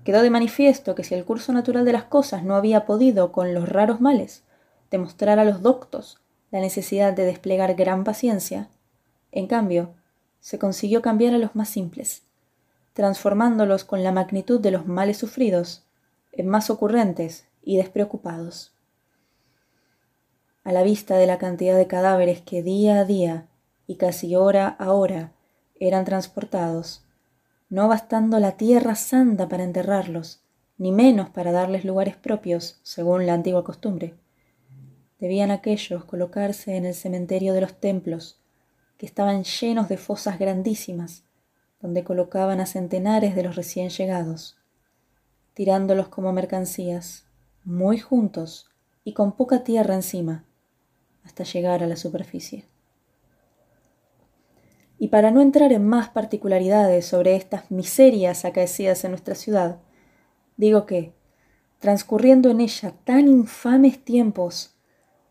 Quedó 0.05 0.23
de 0.23 0.31
manifiesto 0.31 0.95
que 0.95 1.03
si 1.03 1.15
el 1.15 1.25
curso 1.25 1.53
natural 1.53 1.85
de 1.85 1.93
las 1.93 2.05
cosas 2.05 2.45
no 2.45 2.55
había 2.55 2.87
podido 2.87 3.33
con 3.33 3.53
los 3.53 3.69
raros 3.69 4.01
males 4.01 4.45
demostrar 4.91 5.39
a 5.39 5.45
los 5.45 5.63
doctos 5.63 6.21
la 6.51 6.61
necesidad 6.61 7.13
de 7.13 7.25
desplegar 7.25 7.75
gran 7.75 8.05
paciencia, 8.05 8.69
en 9.33 9.47
cambio, 9.47 9.95
se 10.41 10.59
consiguió 10.59 11.03
cambiar 11.03 11.35
a 11.35 11.39
los 11.39 11.57
más 11.57 11.69
simples, 11.69 12.23
transformándolos 12.93 13.85
con 13.85 14.05
la 14.05 14.13
magnitud 14.13 14.61
de 14.61 14.71
los 14.71 14.87
males 14.87 15.19
sufridos 15.19 15.85
más 16.43 16.71
ocurrentes 16.71 17.47
y 17.63 17.77
despreocupados. 17.77 18.73
A 20.65 20.73
la 20.73 20.83
vista 20.83 21.17
de 21.17 21.27
la 21.27 21.39
cantidad 21.39 21.77
de 21.77 21.87
cadáveres 21.87 22.41
que 22.41 22.63
día 22.63 23.01
a 23.01 23.05
día 23.05 23.47
y 23.87 23.97
casi 23.97 24.35
hora 24.35 24.69
a 24.69 24.93
hora 24.93 25.33
eran 25.79 26.05
transportados, 26.05 27.05
no 27.69 27.89
bastando 27.89 28.41
la 28.41 28.53
tierra 28.53 28.95
santa 28.95 29.49
para 29.49 29.65
enterrarlos, 29.65 30.41
ni 30.79 30.91
menos 30.91 31.29
para 31.31 31.53
darles 31.53 31.85
lugares 31.85 32.17
propios, 32.17 32.81
según 32.83 33.27
la 33.27 33.35
antigua 33.35 33.63
costumbre. 33.63 34.15
Debían 35.19 35.51
aquellos 35.51 36.05
colocarse 36.05 36.77
en 36.77 36.87
el 36.87 36.95
cementerio 36.95 37.55
de 37.55 37.61
los 37.61 37.75
templos, 37.81 38.41
que 38.99 39.07
estaban 39.07 39.45
llenos 39.45 39.89
de 39.89 39.97
fosas 39.97 40.39
grandísimas, 40.39 41.25
donde 41.81 42.05
colocaban 42.05 42.61
a 42.61 42.67
centenares 42.67 43.35
de 43.35 43.43
los 43.43 43.57
recién 43.57 43.91
llegados 43.91 44.59
tirándolos 45.55 46.09
como 46.09 46.33
mercancías, 46.33 47.25
muy 47.65 47.99
juntos 47.99 48.69
y 49.05 49.15
con 49.15 49.33
poca 49.37 49.63
tierra 49.65 49.95
encima, 49.95 50.45
hasta 51.23 51.45
llegar 51.45 51.83
a 51.83 51.87
la 51.87 51.97
superficie. 51.97 52.67
Y 54.99 55.09
para 55.09 55.31
no 55.31 55.41
entrar 55.41 55.73
en 55.73 55.87
más 55.87 56.09
particularidades 56.09 57.07
sobre 57.07 57.37
estas 57.37 57.71
miserias 57.71 58.45
acaecidas 58.45 59.05
en 59.05 59.13
nuestra 59.13 59.35
ciudad, 59.35 59.79
digo 60.57 60.87
que, 60.87 61.13
transcurriendo 61.79 62.51
en 62.51 62.61
ella 62.61 62.93
tan 63.05 63.29
infames 63.29 64.05
tiempos, 64.05 64.74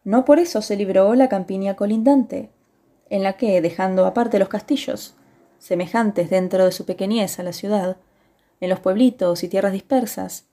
no 0.03 0.25
por 0.25 0.39
eso 0.39 0.61
se 0.61 0.75
libró 0.75 1.13
la 1.15 1.29
campiña 1.29 1.75
colindante, 1.75 2.49
en 3.09 3.23
la 3.23 3.33
que, 3.33 3.61
dejando 3.61 4.05
aparte 4.05 4.39
los 4.39 4.49
castillos, 4.49 5.15
semejantes 5.59 6.29
dentro 6.29 6.65
de 6.65 6.71
su 6.71 6.85
pequeñez 6.85 7.39
a 7.39 7.43
la 7.43 7.53
ciudad, 7.53 7.97
en 8.59 8.69
los 8.69 8.79
pueblitos 8.79 9.43
y 9.43 9.47
tierras 9.47 9.73
dispersas, 9.73 10.47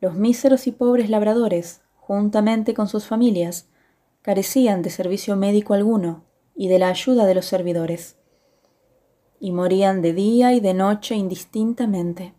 los 0.00 0.14
míseros 0.14 0.66
y 0.66 0.72
pobres 0.72 1.08
labradores, 1.10 1.82
juntamente 1.96 2.74
con 2.74 2.88
sus 2.88 3.06
familias, 3.06 3.68
carecían 4.20 4.82
de 4.82 4.90
servicio 4.90 5.36
médico 5.36 5.74
alguno 5.74 6.24
y 6.54 6.68
de 6.68 6.78
la 6.78 6.88
ayuda 6.88 7.24
de 7.24 7.34
los 7.34 7.46
servidores, 7.46 8.16
y 9.40 9.52
morían 9.52 10.02
de 10.02 10.12
día 10.12 10.52
y 10.52 10.60
de 10.60 10.74
noche 10.74 11.14
indistintamente. 11.14 12.34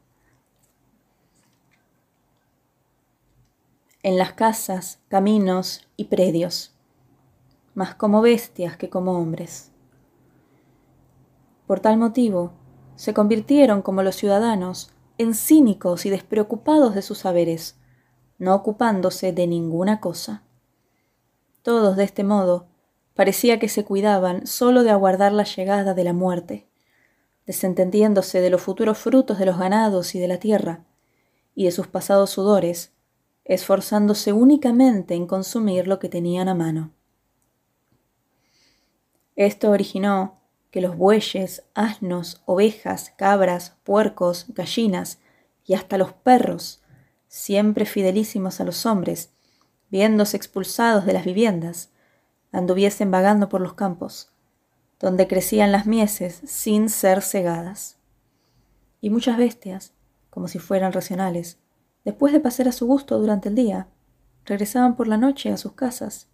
En 4.06 4.18
las 4.18 4.34
casas, 4.34 5.00
caminos 5.08 5.88
y 5.96 6.06
predios, 6.06 6.76
más 7.74 7.96
como 7.96 8.22
bestias 8.22 8.76
que 8.76 8.90
como 8.90 9.18
hombres. 9.18 9.72
Por 11.68 11.80
tal 11.80 11.96
motivo, 11.96 12.52
se 12.98 13.14
convirtieron 13.14 13.82
como 13.82 14.04
los 14.04 14.18
ciudadanos 14.18 14.92
en 15.18 15.34
cínicos 15.34 16.06
y 16.06 16.10
despreocupados 16.10 16.96
de 16.96 17.02
sus 17.02 17.20
saberes, 17.20 17.80
no 18.40 18.54
ocupándose 18.54 19.32
de 19.32 19.48
ninguna 19.48 20.02
cosa. 20.02 20.44
Todos 21.62 21.96
de 21.96 22.04
este 22.04 22.26
modo 22.26 22.68
parecía 23.14 23.58
que 23.58 23.70
se 23.70 23.86
cuidaban 23.86 24.48
sólo 24.48 24.84
de 24.84 24.90
aguardar 24.90 25.32
la 25.32 25.46
llegada 25.46 25.94
de 25.94 26.04
la 26.04 26.12
muerte, 26.12 26.68
desentendiéndose 27.46 28.42
de 28.42 28.50
los 28.50 28.62
futuros 28.62 28.98
frutos 28.98 29.40
de 29.40 29.46
los 29.46 29.58
ganados 29.58 30.14
y 30.14 30.20
de 30.20 30.28
la 30.28 30.40
tierra, 30.40 30.84
y 31.56 31.64
de 31.64 31.72
sus 31.72 31.88
pasados 31.88 32.32
sudores, 32.32 32.93
esforzándose 33.46 34.34
únicamente 34.34 35.16
en 35.16 35.28
consumir 35.28 35.88
lo 35.88 36.00
que 36.00 36.10
tenían 36.10 36.48
a 36.48 36.56
mano. 36.56 36.92
Esto 39.36 39.72
originó 39.72 40.40
que 40.72 40.82
los 40.82 40.98
bueyes, 40.98 41.64
asnos, 41.74 42.42
ovejas, 42.46 43.14
cabras, 43.18 43.78
puercos, 43.84 44.46
gallinas 44.50 45.20
y 45.66 45.74
hasta 45.74 45.98
los 45.98 46.14
perros, 46.14 46.82
siempre 47.28 47.86
fidelísimos 47.86 48.60
a 48.60 48.64
los 48.64 48.86
hombres, 48.86 49.32
viéndose 49.90 50.38
expulsados 50.38 51.06
de 51.06 51.14
las 51.14 51.26
viviendas, 51.26 51.92
anduviesen 52.52 53.12
vagando 53.12 53.50
por 53.50 53.62
los 53.62 53.74
campos, 53.74 54.32
donde 55.00 55.28
crecían 55.28 55.72
las 55.72 55.86
mieses 55.86 56.42
sin 56.46 56.90
ser 56.90 57.22
cegadas. 57.22 57.98
Y 59.02 59.10
muchas 59.10 59.38
bestias, 59.38 59.94
como 60.30 60.48
si 60.48 60.60
fueran 60.60 60.94
racionales, 60.94 61.60
después 62.06 62.34
de 62.34 62.40
pasar 62.40 62.68
a 62.68 62.72
su 62.72 62.86
gusto 62.88 63.20
durante 63.20 63.50
el 63.50 63.56
día, 63.56 63.88
regresaban 64.46 64.96
por 64.96 65.08
la 65.08 65.18
noche 65.18 65.52
a 65.52 65.58
sus 65.58 65.74
casas, 65.74 66.28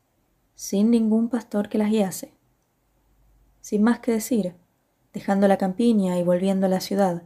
sin 0.55 0.91
ningún 0.91 1.29
pastor 1.29 1.69
que 1.69 1.77
las 1.77 1.89
guiase 1.89 2.39
sin 3.61 3.83
más 3.83 3.99
que 3.99 4.11
decir, 4.11 4.55
dejando 5.13 5.47
la 5.47 5.57
campiña 5.57 6.17
y 6.17 6.23
volviendo 6.23 6.65
a 6.65 6.69
la 6.69 6.81
ciudad, 6.81 7.23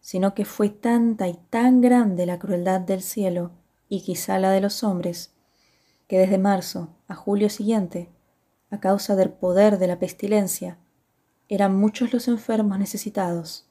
sino 0.00 0.34
que 0.34 0.44
fue 0.44 0.68
tanta 0.68 1.28
y 1.28 1.34
tan 1.50 1.80
grande 1.80 2.26
la 2.26 2.38
crueldad 2.38 2.80
del 2.80 3.02
cielo 3.02 3.50
y 3.88 4.02
quizá 4.02 4.38
la 4.38 4.50
de 4.50 4.60
los 4.60 4.82
hombres, 4.84 5.34
que 6.08 6.18
desde 6.18 6.38
marzo 6.38 6.96
a 7.08 7.14
julio 7.14 7.48
siguiente, 7.48 8.10
a 8.70 8.80
causa 8.80 9.16
del 9.16 9.30
poder 9.30 9.78
de 9.78 9.86
la 9.86 9.98
pestilencia, 9.98 10.78
eran 11.48 11.76
muchos 11.76 12.12
los 12.12 12.28
enfermos 12.28 12.78
necesitados 12.78 13.66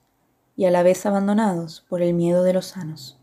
y 0.56 0.66
a 0.66 0.72
la 0.72 0.84
vez 0.84 1.06
abandonados 1.06 1.86
por 1.90 2.02
el 2.02 2.14
miedo 2.14 2.44
de 2.44 2.54
los 2.54 2.68
sanos. 2.68 3.20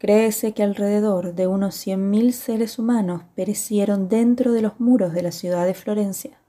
Créese 0.00 0.52
que 0.54 0.64
alrededor 0.64 1.34
de 1.34 1.46
unos 1.46 1.76
cien 1.76 2.10
mil 2.10 2.32
seres 2.32 2.80
humanos 2.80 3.22
perecieron 3.36 4.08
dentro 4.08 4.50
de 4.52 4.62
los 4.62 4.80
muros 4.80 5.12
de 5.12 5.22
la 5.22 5.30
ciudad 5.30 5.64
de 5.64 5.74
Florencia 5.74 6.40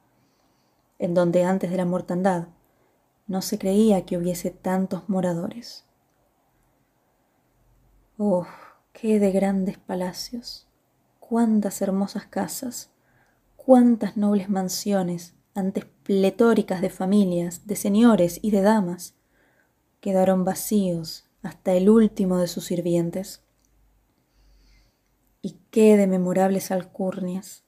en 1.01 1.15
donde 1.15 1.43
antes 1.43 1.71
de 1.71 1.77
la 1.77 1.85
mortandad 1.85 2.49
no 3.25 3.41
se 3.41 3.57
creía 3.57 4.05
que 4.05 4.17
hubiese 4.17 4.51
tantos 4.51 5.09
moradores. 5.09 5.83
Oh, 8.19 8.45
qué 8.93 9.19
de 9.19 9.31
grandes 9.31 9.79
palacios, 9.79 10.67
cuántas 11.19 11.81
hermosas 11.81 12.27
casas, 12.27 12.91
cuántas 13.55 14.15
nobles 14.15 14.47
mansiones, 14.47 15.33
antes 15.55 15.85
pletóricas 16.03 16.81
de 16.81 16.91
familias, 16.91 17.65
de 17.65 17.75
señores 17.75 18.37
y 18.43 18.51
de 18.51 18.61
damas, 18.61 19.15
quedaron 20.01 20.45
vacíos 20.45 21.30
hasta 21.41 21.73
el 21.73 21.89
último 21.89 22.37
de 22.37 22.47
sus 22.47 22.65
sirvientes. 22.65 23.41
Y 25.41 25.57
qué 25.71 25.97
de 25.97 26.07
memorables 26.07 26.71
alcurnias, 26.71 27.63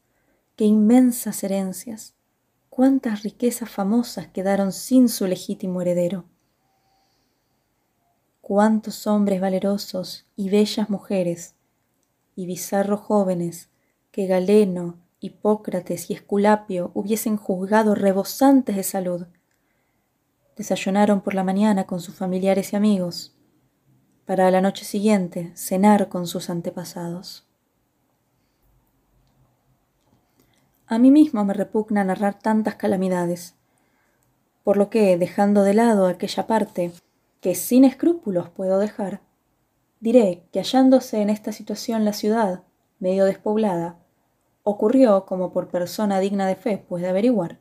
qué 0.56 0.66
inmensas 0.66 1.44
herencias, 1.44 2.16
cuántas 2.70 3.24
riquezas 3.24 3.70
famosas 3.70 4.28
quedaron 4.28 4.72
sin 4.72 5.10
su 5.10 5.26
legítimo 5.28 5.82
heredero. 5.82 6.26
Cuántos 8.42 9.08
hombres 9.08 9.42
valerosos 9.42 10.26
y 10.36 10.50
bellas 10.50 10.90
mujeres, 10.90 11.56
y 12.36 12.46
bizarros 12.46 13.02
jóvenes 13.02 13.70
que 14.12 14.28
Galeno 14.28 14.98
Hipócrates 15.20 16.10
y 16.10 16.14
Esculapio 16.14 16.92
hubiesen 16.94 17.38
juzgado 17.38 17.96
rebosantes 17.96 18.76
de 18.76 18.84
salud. 18.84 19.28
Desayunaron 20.58 21.22
por 21.22 21.34
la 21.34 21.44
mañana 21.44 21.86
con 21.86 22.02
sus 22.02 22.16
familiares 22.16 22.74
y 22.74 22.76
amigos, 22.76 23.34
para 24.26 24.50
la 24.52 24.62
noche 24.62 24.86
siguiente 24.86 25.52
cenar 25.56 26.08
con 26.08 26.28
sus 26.28 26.50
antepasados. 26.50 27.46
A 30.88 30.98
mí 30.98 31.12
mismo 31.12 31.44
me 31.44 31.54
repugna 31.54 32.04
narrar 32.04 32.40
tantas 32.40 32.76
calamidades, 32.76 33.56
por 34.64 34.78
lo 34.78 34.90
que, 34.90 35.18
dejando 35.18 35.64
de 35.64 35.74
lado 35.74 36.08
aquella 36.08 36.48
parte 36.48 36.94
que 37.42 37.56
sin 37.56 37.84
escrúpulos 37.84 38.50
puedo 38.50 38.80
dejar, 38.80 39.20
diré 40.00 40.44
que 40.54 40.60
hallándose 40.60 41.22
en 41.22 41.30
esta 41.30 41.52
situación 41.52 42.06
la 42.06 42.14
ciudad, 42.14 42.64
medio 43.00 43.26
despoblada, 43.26 43.98
ocurrió, 44.64 45.26
como 45.26 45.52
por 45.52 45.68
persona 45.68 46.20
digna 46.20 46.48
de 46.48 46.56
fe 46.56 46.78
puede 46.78 47.10
averiguar, 47.10 47.60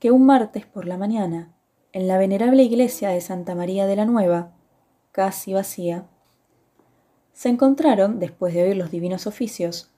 que 0.00 0.10
un 0.10 0.26
martes 0.26 0.66
por 0.66 0.86
la 0.86 0.98
mañana, 0.98 1.54
en 1.92 2.08
la 2.08 2.18
venerable 2.18 2.64
iglesia 2.64 3.10
de 3.10 3.20
Santa 3.20 3.54
María 3.54 3.86
de 3.86 3.94
la 3.94 4.04
Nueva, 4.04 4.53
casi 5.14 5.52
vacía, 5.52 6.08
se 7.32 7.48
encontraron, 7.48 8.18
después 8.18 8.52
de 8.52 8.64
oír 8.64 8.76
los 8.76 8.90
divinos 8.90 9.28
oficios, 9.28 9.92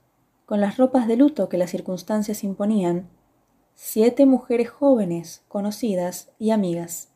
con 0.45 0.61
las 0.61 0.77
ropas 0.77 1.09
de 1.09 1.17
luto 1.17 1.49
que 1.49 1.57
las 1.57 1.71
circunstancias 1.71 2.45
imponían, 2.45 3.09
siete 3.75 4.27
mujeres 4.27 4.69
jóvenes, 4.69 5.43
conocidas 5.49 6.31
y 6.39 6.51
amigas. 6.51 7.09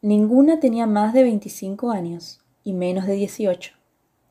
Ninguna 0.00 0.60
tenía 0.60 0.86
más 0.86 1.12
de 1.12 1.24
veinticinco 1.24 1.90
años 1.90 2.40
y 2.62 2.72
menos 2.72 3.06
de 3.06 3.14
dieciocho, 3.14 3.74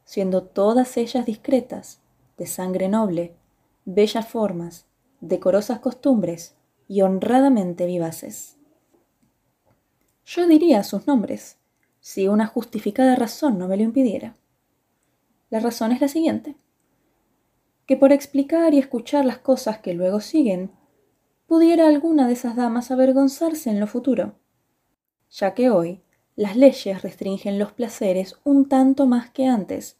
siendo 0.05 0.43
todas 0.43 0.95
ellas 0.95 1.25
discretas, 1.25 1.99
de 2.37 2.47
sangre 2.47 2.87
noble, 2.87 3.35
bellas 3.83 4.25
formas, 4.25 4.85
decorosas 5.19 5.79
costumbres 5.79 6.55
y 6.87 7.01
honradamente 7.01 7.85
vivaces. 7.85 8.56
Yo 10.27 10.45
diría 10.47 10.83
sus 10.83 11.07
nombres, 11.07 11.57
si 11.99 12.27
una 12.27 12.45
justificada 12.45 13.15
razón 13.15 13.57
no 13.57 13.67
me 13.67 13.77
lo 13.77 13.83
impidiera. 13.83 14.35
La 15.49 15.59
razón 15.59 15.91
es 15.91 16.01
la 16.01 16.07
siguiente, 16.07 16.55
que 17.87 17.97
por 17.97 18.11
explicar 18.11 18.75
y 18.75 18.77
escuchar 18.77 19.25
las 19.25 19.39
cosas 19.39 19.79
que 19.79 19.95
luego 19.95 20.19
siguen, 20.21 20.69
pudiera 21.47 21.87
alguna 21.87 22.27
de 22.27 22.33
esas 22.33 22.55
damas 22.55 22.91
avergonzarse 22.91 23.71
en 23.71 23.79
lo 23.79 23.87
futuro 23.87 24.35
ya 25.29 25.53
que 25.53 25.69
hoy 25.69 26.01
las 26.35 26.55
leyes 26.55 27.01
restringen 27.01 27.59
los 27.59 27.71
placeres 27.71 28.35
un 28.43 28.69
tanto 28.69 29.05
más 29.05 29.29
que 29.29 29.47
antes, 29.47 29.97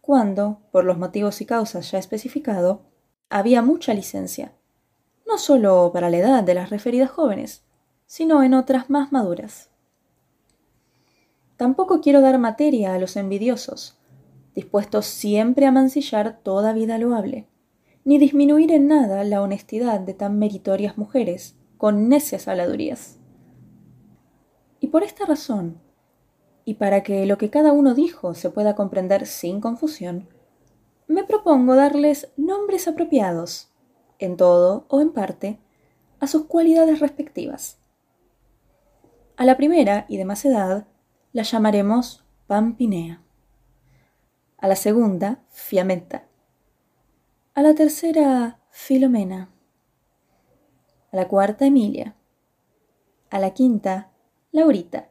cuando, 0.00 0.60
por 0.70 0.84
los 0.84 0.98
motivos 0.98 1.40
y 1.40 1.46
causas 1.46 1.90
ya 1.90 1.98
especificado, 1.98 2.82
había 3.28 3.62
mucha 3.62 3.94
licencia, 3.94 4.52
no 5.26 5.38
sólo 5.38 5.90
para 5.92 6.10
la 6.10 6.18
edad 6.18 6.42
de 6.44 6.54
las 6.54 6.70
referidas 6.70 7.10
jóvenes, 7.10 7.62
sino 8.14 8.44
en 8.44 8.54
otras 8.54 8.90
más 8.90 9.10
maduras. 9.10 9.70
Tampoco 11.56 12.00
quiero 12.00 12.20
dar 12.20 12.38
materia 12.38 12.94
a 12.94 12.98
los 13.00 13.16
envidiosos, 13.16 13.98
dispuestos 14.54 15.06
siempre 15.06 15.66
a 15.66 15.72
mancillar 15.72 16.38
toda 16.44 16.72
vida 16.72 16.96
loable, 16.96 17.48
ni 18.04 18.18
disminuir 18.18 18.70
en 18.70 18.86
nada 18.86 19.24
la 19.24 19.42
honestidad 19.42 19.98
de 19.98 20.14
tan 20.14 20.38
meritorias 20.38 20.96
mujeres 20.96 21.56
con 21.76 22.08
necias 22.08 22.46
habladurías. 22.46 23.18
Y 24.78 24.86
por 24.86 25.02
esta 25.02 25.26
razón, 25.26 25.80
y 26.64 26.74
para 26.74 27.02
que 27.02 27.26
lo 27.26 27.36
que 27.36 27.50
cada 27.50 27.72
uno 27.72 27.94
dijo 27.94 28.34
se 28.34 28.48
pueda 28.48 28.76
comprender 28.76 29.26
sin 29.26 29.60
confusión, 29.60 30.28
me 31.08 31.24
propongo 31.24 31.74
darles 31.74 32.28
nombres 32.36 32.86
apropiados, 32.86 33.72
en 34.20 34.36
todo 34.36 34.86
o 34.86 35.00
en 35.00 35.12
parte, 35.12 35.58
a 36.20 36.28
sus 36.28 36.44
cualidades 36.44 37.00
respectivas. 37.00 37.80
A 39.36 39.44
la 39.44 39.56
primera 39.56 40.06
y 40.08 40.16
de 40.16 40.24
más 40.24 40.44
edad 40.44 40.86
la 41.32 41.42
llamaremos 41.42 42.24
Pampinea. 42.46 43.20
A 44.58 44.68
la 44.68 44.76
segunda, 44.76 45.42
Fiametta. 45.50 46.28
A 47.54 47.62
la 47.62 47.74
tercera, 47.74 48.60
Filomena. 48.70 49.50
A 51.10 51.16
la 51.16 51.26
cuarta, 51.26 51.66
Emilia. 51.66 52.14
A 53.28 53.40
la 53.40 53.54
quinta, 53.54 54.12
Laurita. 54.52 55.10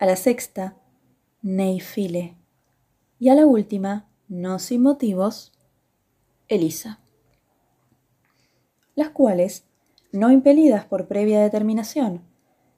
A 0.00 0.06
la 0.06 0.16
sexta, 0.16 0.76
Neifile. 1.42 2.36
Y 3.20 3.28
a 3.28 3.36
la 3.36 3.46
última, 3.46 4.08
no 4.26 4.58
sin 4.58 4.82
motivos, 4.82 5.52
Elisa. 6.48 6.98
Las 8.96 9.10
cuales, 9.10 9.64
no 10.10 10.32
impelidas 10.32 10.84
por 10.86 11.06
previa 11.06 11.40
determinación, 11.40 12.22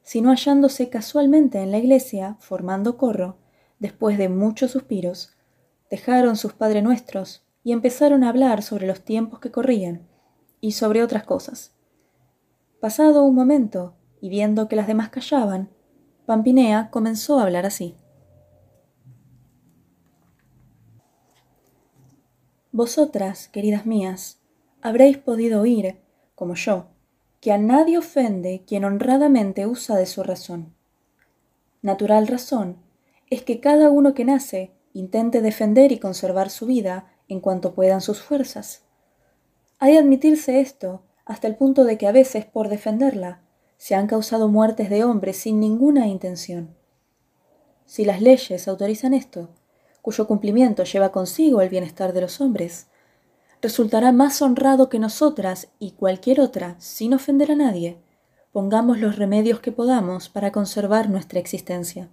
sino 0.08 0.30
hallándose 0.30 0.88
casualmente 0.88 1.60
en 1.60 1.70
la 1.70 1.76
iglesia, 1.76 2.38
formando 2.40 2.96
corro, 2.96 3.36
después 3.78 4.16
de 4.16 4.30
muchos 4.30 4.70
suspiros, 4.70 5.36
dejaron 5.90 6.36
sus 6.36 6.54
Padre 6.54 6.80
Nuestros 6.80 7.46
y 7.62 7.72
empezaron 7.72 8.24
a 8.24 8.30
hablar 8.30 8.62
sobre 8.62 8.86
los 8.86 9.02
tiempos 9.02 9.38
que 9.38 9.50
corrían 9.50 10.08
y 10.62 10.72
sobre 10.72 11.02
otras 11.02 11.24
cosas. 11.24 11.76
Pasado 12.80 13.22
un 13.22 13.34
momento, 13.34 13.96
y 14.22 14.30
viendo 14.30 14.66
que 14.66 14.76
las 14.76 14.86
demás 14.86 15.10
callaban, 15.10 15.68
Pampinea 16.24 16.88
comenzó 16.90 17.38
a 17.38 17.42
hablar 17.42 17.66
así. 17.66 17.94
Vosotras, 22.72 23.48
queridas 23.48 23.84
mías, 23.84 24.40
habréis 24.80 25.18
podido 25.18 25.60
oír, 25.60 26.00
como 26.34 26.54
yo, 26.54 26.86
que 27.40 27.52
a 27.52 27.58
nadie 27.58 27.98
ofende 27.98 28.64
quien 28.66 28.84
honradamente 28.84 29.66
usa 29.66 29.96
de 29.96 30.06
su 30.06 30.22
razón. 30.22 30.74
Natural 31.82 32.26
razón 32.26 32.78
es 33.30 33.42
que 33.42 33.60
cada 33.60 33.90
uno 33.90 34.14
que 34.14 34.24
nace 34.24 34.72
intente 34.92 35.40
defender 35.40 35.92
y 35.92 35.98
conservar 35.98 36.50
su 36.50 36.66
vida 36.66 37.12
en 37.28 37.40
cuanto 37.40 37.74
puedan 37.74 38.00
sus 38.00 38.20
fuerzas. 38.20 38.82
Hay 39.78 39.92
de 39.92 39.98
admitirse 39.98 40.60
esto 40.60 41.02
hasta 41.24 41.46
el 41.46 41.56
punto 41.56 41.84
de 41.84 41.98
que 41.98 42.06
a 42.06 42.12
veces 42.12 42.46
por 42.46 42.68
defenderla 42.68 43.42
se 43.76 43.94
han 43.94 44.08
causado 44.08 44.48
muertes 44.48 44.90
de 44.90 45.04
hombres 45.04 45.36
sin 45.36 45.60
ninguna 45.60 46.08
intención. 46.08 46.74
Si 47.86 48.04
las 48.04 48.20
leyes 48.20 48.66
autorizan 48.66 49.14
esto, 49.14 49.50
cuyo 50.02 50.26
cumplimiento 50.26 50.84
lleva 50.84 51.12
consigo 51.12 51.60
el 51.60 51.68
bienestar 51.68 52.12
de 52.12 52.22
los 52.22 52.40
hombres, 52.40 52.88
resultará 53.60 54.12
más 54.12 54.40
honrado 54.40 54.88
que 54.88 54.98
nosotras 54.98 55.68
y 55.78 55.92
cualquier 55.92 56.40
otra, 56.40 56.76
sin 56.78 57.14
ofender 57.14 57.50
a 57.52 57.56
nadie, 57.56 57.98
pongamos 58.52 58.98
los 58.98 59.16
remedios 59.16 59.60
que 59.60 59.72
podamos 59.72 60.28
para 60.28 60.52
conservar 60.52 61.10
nuestra 61.10 61.40
existencia. 61.40 62.08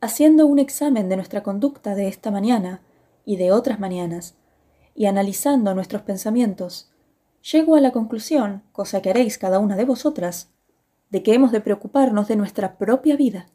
Haciendo 0.00 0.46
un 0.46 0.58
examen 0.58 1.08
de 1.08 1.16
nuestra 1.16 1.42
conducta 1.42 1.94
de 1.94 2.08
esta 2.08 2.30
mañana 2.30 2.80
y 3.24 3.36
de 3.36 3.52
otras 3.52 3.80
mañanas, 3.80 4.34
y 4.94 5.06
analizando 5.06 5.74
nuestros 5.74 6.02
pensamientos, 6.02 6.90
llego 7.52 7.74
a 7.74 7.80
la 7.80 7.92
conclusión, 7.92 8.62
cosa 8.72 9.02
que 9.02 9.10
haréis 9.10 9.38
cada 9.38 9.58
una 9.58 9.76
de 9.76 9.84
vosotras, 9.84 10.50
de 11.10 11.22
que 11.22 11.34
hemos 11.34 11.52
de 11.52 11.60
preocuparnos 11.60 12.28
de 12.28 12.36
nuestra 12.36 12.78
propia 12.78 13.16
vida. 13.16 13.46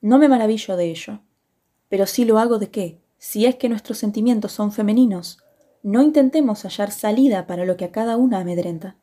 No 0.00 0.18
me 0.18 0.28
maravillo 0.28 0.76
de 0.76 0.90
ello, 0.90 1.20
pero 1.88 2.06
sí 2.06 2.24
lo 2.24 2.38
hago 2.38 2.58
de 2.58 2.70
que, 2.70 3.00
si 3.18 3.46
es 3.46 3.56
que 3.56 3.68
nuestros 3.68 3.98
sentimientos 3.98 4.52
son 4.52 4.72
femeninos, 4.72 5.38
no 5.82 6.02
intentemos 6.02 6.62
hallar 6.62 6.90
salida 6.90 7.46
para 7.46 7.64
lo 7.64 7.76
que 7.76 7.84
a 7.84 7.92
cada 7.92 8.16
una 8.16 8.40
amedrenta. 8.40 8.96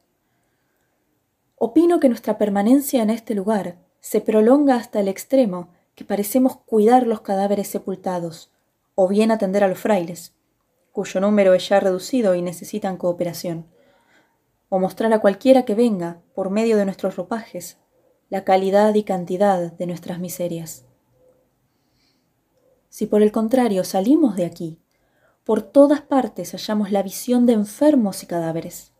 Opino 1.57 1.99
que 1.99 2.09
nuestra 2.09 2.37
permanencia 2.37 3.01
en 3.01 3.09
este 3.09 3.33
lugar 3.33 3.77
se 3.99 4.21
prolonga 4.21 4.75
hasta 4.75 4.99
el 4.99 5.07
extremo 5.07 5.69
que 5.95 6.05
parecemos 6.05 6.57
cuidar 6.57 7.07
los 7.07 7.21
cadáveres 7.21 7.67
sepultados, 7.67 8.51
o 8.95 9.07
bien 9.07 9.31
atender 9.31 9.63
a 9.63 9.67
los 9.67 9.79
frailes, 9.79 10.33
cuyo 10.91 11.19
número 11.19 11.53
es 11.53 11.67
ya 11.67 11.79
reducido 11.79 12.35
y 12.35 12.41
necesitan 12.41 12.97
cooperación, 12.97 13.65
o 14.69 14.79
mostrar 14.79 15.11
a 15.13 15.19
cualquiera 15.19 15.63
que 15.63 15.75
venga, 15.75 16.21
por 16.33 16.49
medio 16.49 16.77
de 16.77 16.85
nuestros 16.85 17.15
ropajes, 17.15 17.77
la 18.29 18.43
calidad 18.43 18.93
y 18.95 19.03
cantidad 19.03 19.71
de 19.71 19.87
nuestras 19.87 20.19
miserias. 20.19 20.84
Si 22.95 23.07
por 23.07 23.21
el 23.21 23.33
contrario 23.33 23.83
salimos 23.83 24.37
de 24.37 24.45
aquí, 24.45 24.79
por 25.43 25.61
todas 25.61 25.99
partes 25.99 26.53
hallamos 26.53 26.93
la 26.93 27.03
visión 27.03 27.45
de 27.45 27.51
enfermos 27.51 28.23
y 28.23 28.25
cadáveres. 28.25 28.93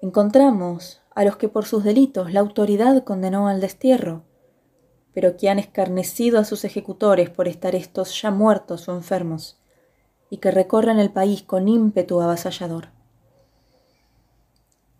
Encontramos 0.00 1.00
a 1.12 1.24
los 1.24 1.38
que 1.38 1.48
por 1.48 1.64
sus 1.64 1.82
delitos 1.82 2.32
la 2.32 2.38
autoridad 2.38 3.02
condenó 3.02 3.48
al 3.48 3.60
destierro, 3.60 4.22
pero 5.12 5.36
que 5.36 5.50
han 5.50 5.58
escarnecido 5.58 6.38
a 6.38 6.44
sus 6.44 6.64
ejecutores 6.64 7.30
por 7.30 7.48
estar 7.48 7.74
estos 7.74 8.22
ya 8.22 8.30
muertos 8.30 8.88
o 8.88 8.94
enfermos 8.94 9.58
y 10.30 10.36
que 10.36 10.52
recorren 10.52 11.00
el 11.00 11.10
país 11.10 11.42
con 11.42 11.66
ímpetu 11.66 12.20
avasallador. 12.20 12.90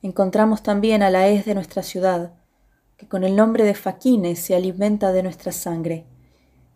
Encontramos 0.03 0.65
también 0.65 1.05
a 1.05 1.11
la 1.11 1.29
hez 1.29 1.45
de 1.45 1.55
nuestra 1.55 1.85
ciudad, 1.85 2.35
que 2.97 3.07
con 3.07 3.23
el 3.23 3.37
nombre 3.37 3.63
de 3.63 3.75
Faquines 3.75 4.41
se 4.41 4.57
alimenta 4.57 5.13
de 5.13 5.23
nuestra 5.23 5.53
sangre, 5.53 6.09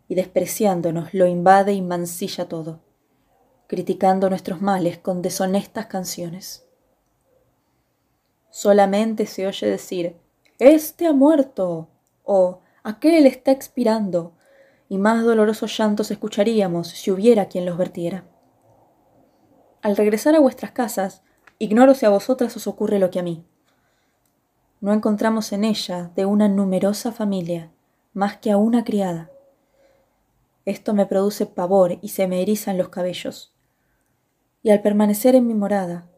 y 0.09 0.15
despreciándonos 0.15 1.15
lo 1.15 1.27
invade 1.27 1.73
y 1.73 1.83
mancilla 1.83 2.49
todo, 2.49 2.81
criticando 3.67 4.29
nuestros 4.29 4.61
males 4.61 4.99
con 4.99 5.23
deshonestas 5.23 5.87
canciones. 5.87 6.67
Solamente 8.51 9.27
se 9.27 9.47
oye 9.47 9.67
decir, 9.67 10.17
Este 10.59 11.07
ha 11.07 11.13
muerto, 11.13 11.89
o 12.23 12.61
aquel 12.83 13.27
está 13.27 13.51
expirando, 13.51 14.33
y 14.89 14.99
más 14.99 15.25
dolorosos 15.25 15.77
llantos 15.77 16.11
escucharíamos 16.11 16.89
si 16.89 17.11
hubiera 17.11 17.47
quien 17.47 17.67
los 17.67 17.77
vertiera. 17.77 18.25
Al 19.83 19.97
regresar 19.97 20.35
a 20.35 20.41
vuestras 20.41 20.71
casas, 20.73 21.23
ignoro 21.59 21.95
si 21.95 22.07
a 22.07 22.11
vosotras 22.11 22.57
os 22.57 22.67
ocurre 22.67 22.99
lo 22.99 23.11
que 23.11 23.19
a 23.19 23.23
mí. 23.23 23.45
No 24.81 24.93
encontramos 24.93 25.53
en 25.53 25.65
ella 25.65 26.11
de 26.15 26.27
una 26.27 26.47
numerosa 26.49 27.11
familia 27.11 27.71
más 28.15 28.37
que 28.37 28.53
a 28.53 28.57
una 28.57 28.85
criada. 28.85 29.29
Esto 30.65 30.95
me 30.95 31.07
produce 31.07 31.47
pavor 31.47 31.99
y 32.01 32.09
se 32.09 32.27
me 32.27 32.41
erizan 32.41 32.79
los 32.79 32.89
cabellos. 32.89 33.55
Y 34.63 34.71
al 34.71 34.81
permanecer 34.81 35.35
en 35.35 35.47
mi 35.47 35.55
morada, 35.55 36.09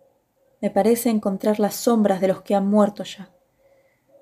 me 0.61 0.71
parece 0.71 1.11
encontrar 1.11 1.59
las 1.59 1.75
sombras 1.75 2.21
de 2.21 2.29
los 2.29 2.43
que 2.43 2.55
han 2.55 2.67
muerto 2.67 3.03
ya, 3.03 3.31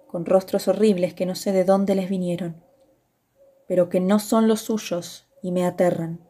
con 0.06 0.24
rostros 0.24 0.66
horribles 0.68 1.14
que 1.14 1.26
no 1.26 1.34
sé 1.34 1.52
de 1.52 1.64
dónde 1.64 1.94
les 1.94 2.08
vinieron, 2.08 2.62
pero 3.66 3.88
que 3.88 4.00
no 4.00 4.18
son 4.18 4.48
los 4.48 4.62
suyos 4.62 5.26
y 5.42 5.52
me 5.52 5.66
aterran. 5.66 6.20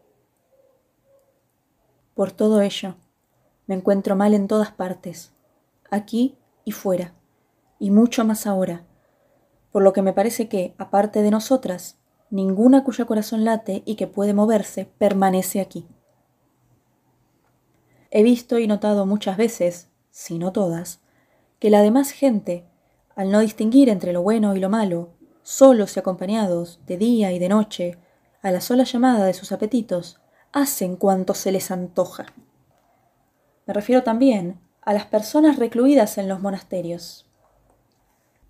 Por 2.14 2.32
todo 2.32 2.62
ello, 2.62 2.96
me 3.66 3.74
encuentro 3.74 4.16
mal 4.16 4.34
en 4.34 4.48
todas 4.48 4.72
partes, 4.72 5.32
aquí 5.90 6.36
y 6.64 6.72
fuera, 6.72 7.14
y 7.78 7.90
mucho 7.90 8.24
más 8.24 8.46
ahora, 8.46 8.84
por 9.70 9.82
lo 9.82 9.92
que 9.92 10.02
me 10.02 10.12
parece 10.12 10.48
que, 10.48 10.74
aparte 10.78 11.22
de 11.22 11.30
nosotras, 11.30 11.98
ninguna 12.30 12.84
cuyo 12.84 13.06
corazón 13.06 13.44
late 13.44 13.82
y 13.84 13.96
que 13.96 14.06
puede 14.06 14.34
moverse 14.34 14.86
permanece 14.98 15.60
aquí. 15.60 15.86
He 18.10 18.22
visto 18.22 18.58
y 18.58 18.66
notado 18.66 19.06
muchas 19.06 19.36
veces, 19.36 19.88
si 20.10 20.38
no 20.38 20.52
todas, 20.52 21.00
que 21.58 21.70
la 21.70 21.82
demás 21.82 22.10
gente, 22.10 22.64
al 23.16 23.30
no 23.30 23.40
distinguir 23.40 23.88
entre 23.88 24.12
lo 24.12 24.22
bueno 24.22 24.54
y 24.54 24.60
lo 24.60 24.68
malo, 24.68 25.10
solos 25.42 25.96
y 25.96 26.00
acompañados, 26.00 26.80
de 26.86 26.96
día 26.96 27.32
y 27.32 27.38
de 27.38 27.48
noche, 27.48 27.98
a 28.42 28.50
la 28.50 28.60
sola 28.60 28.84
llamada 28.84 29.24
de 29.26 29.34
sus 29.34 29.52
apetitos, 29.52 30.20
hacen 30.52 30.96
cuanto 30.96 31.34
se 31.34 31.50
les 31.50 31.70
antoja. 31.70 32.26
Me 33.66 33.74
refiero 33.74 34.02
también 34.02 34.60
a 34.82 34.92
las 34.92 35.06
personas 35.06 35.58
recluidas 35.58 36.18
en 36.18 36.28
los 36.28 36.40
monasterios, 36.40 37.26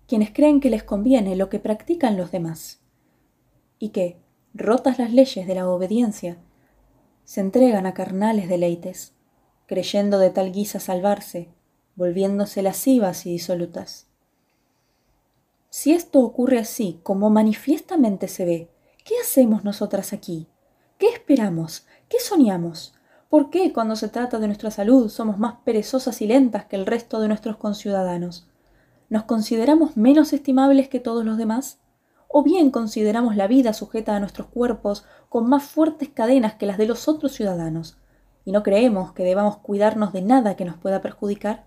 quienes 0.07 0.31
creen 0.31 0.59
que 0.59 0.69
les 0.69 0.83
conviene 0.83 1.35
lo 1.35 1.49
que 1.49 1.59
practican 1.59 2.17
los 2.17 2.31
demás, 2.31 2.81
y 3.79 3.89
que, 3.89 4.17
rotas 4.53 4.99
las 4.99 5.11
leyes 5.11 5.47
de 5.47 5.55
la 5.55 5.67
obediencia, 5.67 6.37
se 7.23 7.41
entregan 7.41 7.85
a 7.85 7.93
carnales 7.93 8.47
deleites, 8.47 9.13
creyendo 9.65 10.19
de 10.19 10.29
tal 10.29 10.51
guisa 10.51 10.79
salvarse, 10.79 11.49
volviéndose 11.95 12.61
lascivas 12.61 13.25
y 13.25 13.31
disolutas. 13.31 14.07
Si 15.69 15.91
esto 15.91 16.21
ocurre 16.21 16.59
así, 16.59 16.99
como 17.03 17.29
manifiestamente 17.29 18.27
se 18.27 18.45
ve, 18.45 18.69
¿qué 19.03 19.15
hacemos 19.21 19.63
nosotras 19.63 20.13
aquí? 20.13 20.47
¿Qué 20.97 21.09
esperamos? 21.09 21.85
¿Qué 22.07 22.19
soñamos? 22.19 22.93
¿Por 23.29 23.49
qué 23.49 23.73
cuando 23.73 23.95
se 23.97 24.07
trata 24.07 24.39
de 24.39 24.47
nuestra 24.47 24.71
salud 24.71 25.09
somos 25.09 25.37
más 25.37 25.55
perezosas 25.65 26.21
y 26.21 26.27
lentas 26.27 26.65
que 26.65 26.77
el 26.77 26.85
resto 26.85 27.19
de 27.19 27.27
nuestros 27.27 27.57
conciudadanos? 27.57 28.47
¿Nos 29.09 29.23
consideramos 29.23 29.97
menos 29.97 30.31
estimables 30.31 30.87
que 30.87 30.99
todos 30.99 31.25
los 31.25 31.37
demás? 31.37 31.79
¿O 32.37 32.43
bien 32.43 32.69
consideramos 32.69 33.37
la 33.37 33.47
vida 33.47 33.71
sujeta 33.71 34.13
a 34.13 34.19
nuestros 34.19 34.47
cuerpos 34.47 35.05
con 35.29 35.47
más 35.47 35.63
fuertes 35.63 36.09
cadenas 36.09 36.55
que 36.55 36.65
las 36.65 36.77
de 36.77 36.85
los 36.85 37.07
otros 37.07 37.31
ciudadanos, 37.31 37.97
y 38.43 38.51
no 38.51 38.61
creemos 38.61 39.13
que 39.13 39.23
debamos 39.23 39.59
cuidarnos 39.59 40.11
de 40.11 40.21
nada 40.21 40.57
que 40.57 40.65
nos 40.65 40.75
pueda 40.75 41.01
perjudicar? 41.01 41.63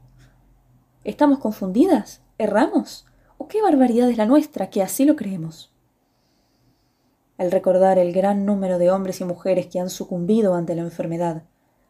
¿Estamos 1.05 1.39
confundidas? 1.39 2.21
¿Erramos? 2.37 3.07
¿O 3.39 3.49
qué 3.49 3.63
barbaridad 3.63 4.11
es 4.11 4.19
la 4.19 4.27
nuestra 4.27 4.69
que 4.69 4.83
así 4.83 5.07
lo 5.07 5.17
creemos? 5.17 5.73
Al 7.39 7.51
recordar 7.51 7.99
el 7.99 8.13
gran 8.13 8.45
número 8.45 8.77
de 8.77 8.91
hombres 8.91 9.23
y 9.23 9.25
mujeres 9.25 9.69
que 9.69 9.81
han 9.81 9.89
sucumbido 9.89 10.55
ante 10.55 10.75
la 10.75 10.83
enfermedad, 10.83 11.45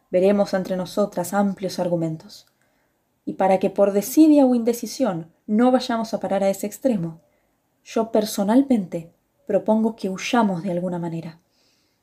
veremos 0.09 0.53
entre 0.53 0.77
nosotras 0.77 1.33
amplios 1.33 1.79
argumentos 1.79 2.45
y 3.25 3.33
para 3.33 3.59
que 3.59 3.69
por 3.69 3.91
desidia 3.91 4.45
o 4.45 4.55
indecisión 4.55 5.33
no 5.47 5.69
vayamos 5.69 6.13
a 6.13 6.21
parar 6.21 6.45
a 6.45 6.49
ese 6.49 6.65
extremo, 6.65 7.19
yo 7.91 8.11
personalmente 8.11 9.11
propongo 9.47 9.95
que 9.95 10.09
huyamos 10.09 10.61
de 10.61 10.71
alguna 10.71 10.99
manera, 10.99 11.39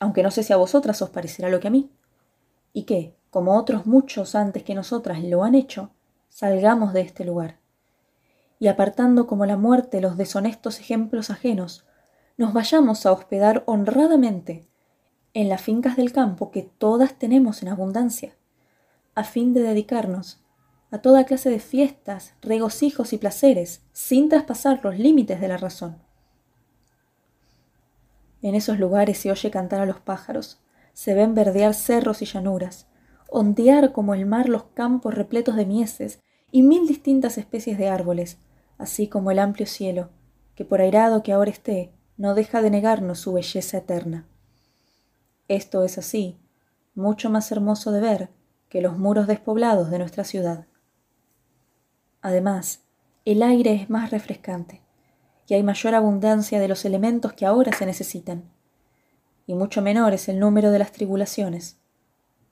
aunque 0.00 0.24
no 0.24 0.32
sé 0.32 0.42
si 0.42 0.52
a 0.52 0.56
vosotras 0.56 1.00
os 1.00 1.10
parecerá 1.10 1.48
lo 1.48 1.60
que 1.60 1.68
a 1.68 1.70
mí, 1.70 1.92
y 2.72 2.82
que, 2.82 3.14
como 3.30 3.56
otros 3.56 3.86
muchos 3.86 4.34
antes 4.34 4.64
que 4.64 4.74
nosotras 4.74 5.22
lo 5.22 5.44
han 5.44 5.54
hecho, 5.54 5.90
salgamos 6.28 6.92
de 6.92 7.02
este 7.02 7.24
lugar, 7.24 7.60
y 8.58 8.66
apartando 8.66 9.28
como 9.28 9.46
la 9.46 9.56
muerte 9.56 10.00
los 10.00 10.16
deshonestos 10.16 10.80
ejemplos 10.80 11.30
ajenos, 11.30 11.86
nos 12.36 12.52
vayamos 12.52 13.06
a 13.06 13.12
hospedar 13.12 13.62
honradamente 13.66 14.66
en 15.34 15.48
las 15.48 15.62
fincas 15.62 15.96
del 15.96 16.12
campo 16.12 16.50
que 16.50 16.62
todas 16.62 17.16
tenemos 17.16 17.62
en 17.62 17.68
abundancia, 17.68 18.34
a 19.14 19.22
fin 19.22 19.54
de 19.54 19.60
dedicarnos 19.60 20.40
a 20.96 21.02
toda 21.02 21.24
clase 21.24 21.50
de 21.50 21.60
fiestas, 21.60 22.32
regocijos 22.40 23.12
y 23.12 23.18
placeres, 23.18 23.82
sin 23.92 24.30
traspasar 24.30 24.80
los 24.82 24.98
límites 24.98 25.40
de 25.42 25.48
la 25.48 25.58
razón. 25.58 25.98
En 28.40 28.54
esos 28.54 28.78
lugares 28.78 29.18
se 29.18 29.30
oye 29.30 29.50
cantar 29.50 29.82
a 29.82 29.86
los 29.86 30.00
pájaros, 30.00 30.58
se 30.94 31.12
ven 31.12 31.34
verdear 31.34 31.74
cerros 31.74 32.22
y 32.22 32.24
llanuras, 32.24 32.86
ondear 33.28 33.92
como 33.92 34.14
el 34.14 34.24
mar 34.24 34.48
los 34.48 34.64
campos 34.72 35.14
repletos 35.14 35.54
de 35.56 35.66
mieses 35.66 36.20
y 36.50 36.62
mil 36.62 36.86
distintas 36.86 37.36
especies 37.36 37.76
de 37.76 37.88
árboles, 37.88 38.38
así 38.78 39.06
como 39.06 39.30
el 39.30 39.38
amplio 39.38 39.66
cielo, 39.66 40.08
que 40.54 40.64
por 40.64 40.80
airado 40.80 41.22
que 41.22 41.32
ahora 41.32 41.50
esté, 41.50 41.92
no 42.16 42.34
deja 42.34 42.62
de 42.62 42.70
negarnos 42.70 43.20
su 43.20 43.34
belleza 43.34 43.76
eterna. 43.76 44.26
Esto 45.48 45.84
es 45.84 45.98
así, 45.98 46.38
mucho 46.94 47.28
más 47.28 47.52
hermoso 47.52 47.92
de 47.92 48.00
ver 48.00 48.30
que 48.70 48.80
los 48.80 48.96
muros 48.96 49.26
despoblados 49.26 49.90
de 49.90 49.98
nuestra 49.98 50.24
ciudad. 50.24 50.66
Además, 52.22 52.82
el 53.24 53.42
aire 53.42 53.74
es 53.74 53.90
más 53.90 54.10
refrescante 54.10 54.82
y 55.48 55.54
hay 55.54 55.62
mayor 55.62 55.94
abundancia 55.94 56.58
de 56.58 56.68
los 56.68 56.84
elementos 56.84 57.32
que 57.32 57.46
ahora 57.46 57.72
se 57.72 57.86
necesitan, 57.86 58.50
y 59.46 59.54
mucho 59.54 59.80
menor 59.80 60.12
es 60.12 60.28
el 60.28 60.40
número 60.40 60.70
de 60.70 60.78
las 60.78 60.92
tribulaciones. 60.92 61.78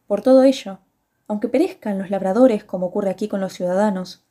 Por 0.06 0.22
todo 0.22 0.44
ello, 0.44 0.78
aunque 1.26 1.48
perezcan 1.48 1.98
los 1.98 2.10
labradores 2.10 2.64
como 2.64 2.86
ocurre 2.86 3.10
aquí 3.10 3.26
con 3.28 3.40
los 3.40 3.52
ciudadanos, 3.52 4.24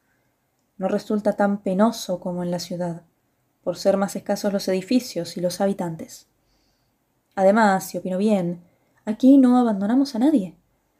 no 0.77 0.87
resulta 0.87 1.33
tan 1.33 1.61
penoso 1.61 2.19
como 2.19 2.43
en 2.43 2.51
la 2.51 2.59
ciudad, 2.59 3.03
por 3.63 3.77
ser 3.77 3.97
más 3.97 4.15
escasos 4.15 4.53
los 4.53 4.67
edificios 4.67 5.37
y 5.37 5.41
los 5.41 5.59
habitantes. 5.59 6.27
Además, 7.35 7.87
si 7.87 7.97
opino 7.97 8.17
bien, 8.17 8.63
aquí 9.05 9.37
no 9.37 9.57
abandonamos 9.57 10.15
a 10.15 10.19
nadie, 10.19 10.55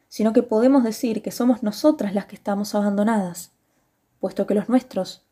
sino 0.10 0.34
que 0.34 0.44
podemos 0.44 0.84
decir 0.84 1.22
que 1.22 1.32
somos 1.32 1.64
nosotras 1.64 2.14
las 2.14 2.26
que 2.26 2.36
estamos 2.36 2.76
abandonadas, 2.76 3.53
puesto 4.24 4.48
que 4.48 4.54
los 4.54 4.70
nuestros 4.70 5.28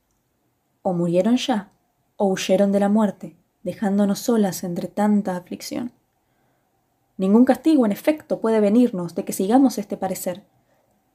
o 0.82 0.92
murieron 0.92 1.38
ya 1.38 1.72
o 2.18 2.26
huyeron 2.26 2.74
de 2.74 2.82
la 2.82 2.90
muerte, 2.90 3.38
dejándonos 3.64 4.20
solas 4.20 4.66
entre 4.66 4.90
tanta 4.90 5.38
aflicción. 5.38 5.94
Ningún 7.16 7.46
castigo, 7.46 7.86
en 7.86 7.94
efecto, 7.94 8.42
puede 8.42 8.60
venirnos 8.60 9.16
de 9.16 9.24
que 9.24 9.32
sigamos 9.32 9.78
este 9.78 9.96
parecer, 9.96 10.44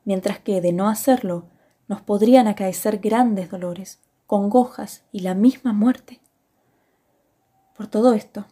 mientras 0.06 0.38
que, 0.38 0.62
de 0.62 0.72
no 0.72 0.88
hacerlo, 0.88 1.50
nos 1.86 2.00
podrían 2.00 2.48
acaecer 2.48 2.96
grandes 2.96 3.50
dolores, 3.50 4.00
congojas 4.26 5.04
y 5.12 5.20
la 5.20 5.34
misma 5.34 5.74
muerte. 5.74 6.22
Por 7.76 7.88
todo 7.88 8.14
esto, 8.14 8.46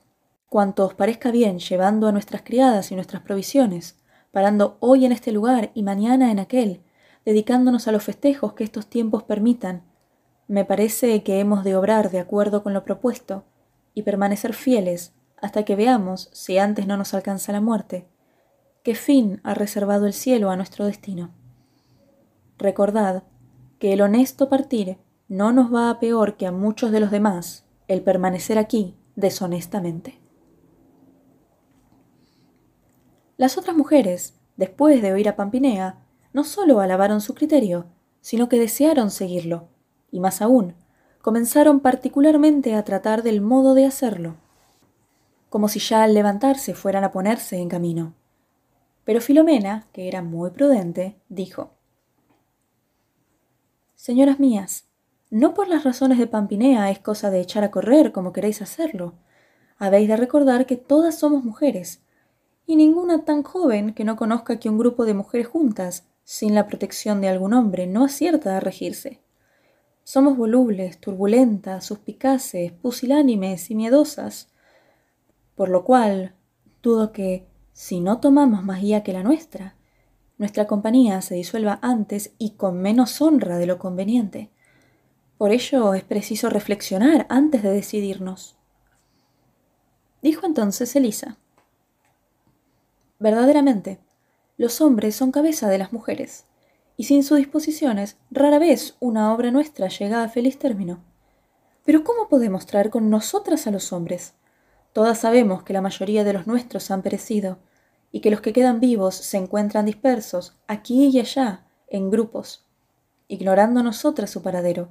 cuanto 0.51 0.85
os 0.85 0.93
parezca 0.93 1.31
bien 1.31 1.61
llevando 1.61 2.09
a 2.09 2.13
nuestras 2.13 2.43
criadas 2.43 2.93
y 2.93 2.95
nuestras 2.95 3.23
provisiones, 3.23 3.97
parando 4.33 4.77
hoy 4.81 5.07
en 5.07 5.13
este 5.13 5.33
lugar 5.33 5.71
y 5.73 5.83
mañana 5.83 6.31
en 6.31 6.41
aquel, 6.41 6.84
dedicándonos 7.25 7.89
a 7.89 7.93
los 7.93 8.03
festejos 8.03 8.55
que 8.55 8.65
estos 8.65 8.87
tiempos 8.87 9.23
permitan, 9.23 9.83
me 10.47 10.65
parece 10.65 11.23
que 11.23 11.41
hemos 11.41 11.65
de 11.65 11.77
obrar 11.77 12.11
de 12.11 12.21
acuerdo 12.21 12.63
con 12.63 12.75
lo 12.75 12.85
propuesto 12.85 13.45
y 13.95 14.03
permanecer 14.03 14.55
fieles 14.55 15.15
hasta 15.41 15.65
que 15.65 15.77
veamos, 15.77 16.29
si 16.33 16.59
antes 16.59 16.87
no 16.87 16.97
nos 16.97 17.15
alcanza 17.15 17.53
la 17.53 17.61
muerte, 17.61 18.07
qué 18.83 18.95
fin 18.95 19.41
ha 19.45 19.55
reservado 19.55 20.07
el 20.07 20.13
cielo 20.13 20.51
a 20.51 20.57
nuestro 20.57 20.85
destino. 20.87 21.35
Recordad 22.59 23.25
que 23.79 23.93
el 23.93 24.01
honesto 24.01 24.49
partir 24.49 24.99
no 25.29 25.53
nos 25.53 25.75
va 25.75 25.91
a 25.91 25.99
peor 26.01 26.37
que 26.37 26.47
a 26.47 26.53
muchos 26.53 26.93
de 26.93 27.01
los 27.01 27.11
demás 27.11 27.67
el 27.89 28.03
permanecer 28.03 28.59
aquí 28.59 28.97
deshonestamente. 29.17 30.21
Las 33.37 33.59
otras 33.59 33.77
mujeres, 33.77 34.39
después 34.57 35.03
de 35.03 35.13
oír 35.13 35.29
a 35.29 35.37
Pampinea, 35.37 36.04
no 36.35 36.45
solo 36.45 36.81
alabaron 36.81 37.23
su 37.23 37.35
criterio, 37.35 37.87
sino 38.21 38.51
que 38.51 38.59
desearon 38.59 39.11
seguirlo, 39.11 39.69
y 40.11 40.21
más 40.21 40.43
aún, 40.43 40.75
comenzaron 41.23 41.81
particularmente 41.81 42.75
a 42.75 42.85
tratar 42.85 43.23
del 43.23 43.41
modo 43.41 43.75
de 43.75 43.87
hacerlo. 43.87 44.37
como 45.49 45.69
si 45.69 45.79
ya 45.79 46.03
al 46.03 46.15
levantarse 46.15 46.75
fueran 46.75 47.05
a 47.05 47.13
ponerse 47.13 47.59
en 47.59 47.69
camino. 47.69 48.13
Pero 49.05 49.21
Filomena, 49.21 49.87
que 49.93 50.09
era 50.09 50.21
muy 50.21 50.51
prudente, 50.51 51.17
dijo 51.29 51.71
Señoras 53.95 54.41
mías, 54.41 54.89
no 55.31 55.55
por 55.55 55.69
las 55.69 55.85
razones 55.85 56.19
de 56.19 56.27
Pampinea 56.27 56.91
es 56.91 56.99
cosa 56.99 57.31
de 57.31 57.41
echar 57.41 57.63
a 57.63 57.71
correr 57.71 58.11
como 58.11 58.33
queréis 58.33 58.63
hacerlo. 58.63 59.15
Habéis 59.79 60.09
de 60.09 60.17
recordar 60.17 60.67
que 60.67 60.77
todas 60.77 61.17
somos 61.17 61.45
mujeres, 61.45 62.03
y 62.67 62.75
ninguna 62.75 63.25
tan 63.25 63.45
joven 63.45 63.95
que 63.95 64.05
no 64.05 64.17
conozca 64.17 64.59
que 64.59 64.69
un 64.69 64.79
grupo 64.79 65.05
de 65.05 65.15
mujeres 65.15 65.47
juntas, 65.47 66.05
sin 66.25 66.55
la 66.55 66.67
protección 66.67 67.21
de 67.21 67.29
algún 67.29 67.53
hombre, 67.53 67.87
no 67.87 68.05
acierta 68.05 68.57
a 68.57 68.61
regirse. 68.61 69.21
Somos 70.03 70.37
volubles, 70.37 70.99
turbulentas, 70.99 71.85
suspicaces, 71.85 72.73
pusilánimes 72.73 73.71
y 73.71 73.75
miedosas, 73.75 74.49
por 75.55 75.69
lo 75.69 75.85
cual 75.85 76.35
dudo 76.83 77.13
que, 77.13 77.47
si 77.73 78.01
no 78.01 78.21
tomamos 78.21 78.65
más 78.65 78.81
guía 78.81 79.03
que 79.03 79.13
la 79.13 79.23
nuestra, 79.23 79.77
nuestra 80.37 80.67
compañía 80.67 81.23
se 81.23 81.35
disuelva 81.35 81.79
antes 81.83 82.35
y 82.39 82.51
con 82.51 82.81
menos 82.81 83.21
honra 83.21 83.57
de 83.57 83.67
lo 83.67 83.79
conveniente. 83.79 84.51
Por 85.39 85.53
ello 85.53 85.95
es 85.95 86.05
preciso 86.05 86.51
reflexionar 86.51 87.27
antes 87.29 87.63
de 87.63 87.71
decidirnos. 87.71 88.57
Dijo 90.23 90.47
entonces 90.47 90.95
Elisa. 90.97 91.39
Verdaderamente, 93.19 94.01
los 94.57 94.81
hombres 94.81 95.17
son 95.17 95.33
cabeza 95.33 95.69
de 95.69 95.79
las 95.79 95.93
mujeres, 95.93 96.45
y 96.97 97.05
sin 97.05 97.25
sus 97.25 97.39
disposiciones 97.39 98.17
rara 98.31 98.59
vez 98.59 98.97
una 99.01 99.33
obra 99.35 99.51
nuestra 99.51 99.89
llega 99.89 100.23
a 100.23 100.29
feliz 100.29 100.59
término. 100.59 101.03
Pero 101.85 102.05
¿cómo 102.05 102.29
podemos 102.29 102.67
traer 102.67 102.91
con 102.91 103.11
nosotras 103.11 103.67
a 103.67 103.71
los 103.71 103.93
hombres? 103.93 104.35
Todas 104.93 105.19
sabemos 105.19 105.65
que 105.65 105.73
la 105.73 105.81
mayoría 105.81 106.25
de 106.25 106.33
los 106.33 106.47
nuestros 106.47 106.91
han 106.91 107.03
perecido, 107.03 107.59
y 108.13 108.21
que 108.21 108.31
los 108.31 108.41
que 108.41 108.53
quedan 108.53 108.79
vivos 108.79 109.17
se 109.17 109.39
encuentran 109.39 109.87
dispersos 109.87 110.57
aquí 110.69 111.07
y 111.09 111.19
allá, 111.19 111.65
en 111.89 112.11
grupos, 112.11 112.65
ignorando 113.27 113.83
nosotras 113.83 114.31
su 114.31 114.41
paradero, 114.41 114.89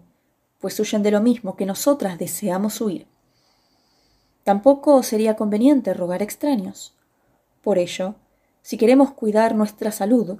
pues 0.59 0.77
huyen 0.79 1.03
de 1.03 1.11
lo 1.11 1.21
mismo 1.21 1.55
que 1.55 1.65
nosotras 1.65 2.19
deseamos 2.19 2.81
huir. 2.81 3.07
Tampoco 4.43 5.01
sería 5.03 5.37
conveniente 5.37 5.93
rogar 5.93 6.21
extraños. 6.21 6.95
Por 7.61 7.77
ello, 7.77 8.15
si 8.63 8.77
queremos 8.77 9.11
cuidar 9.11 9.55
nuestra 9.55 9.91
salud, 9.91 10.39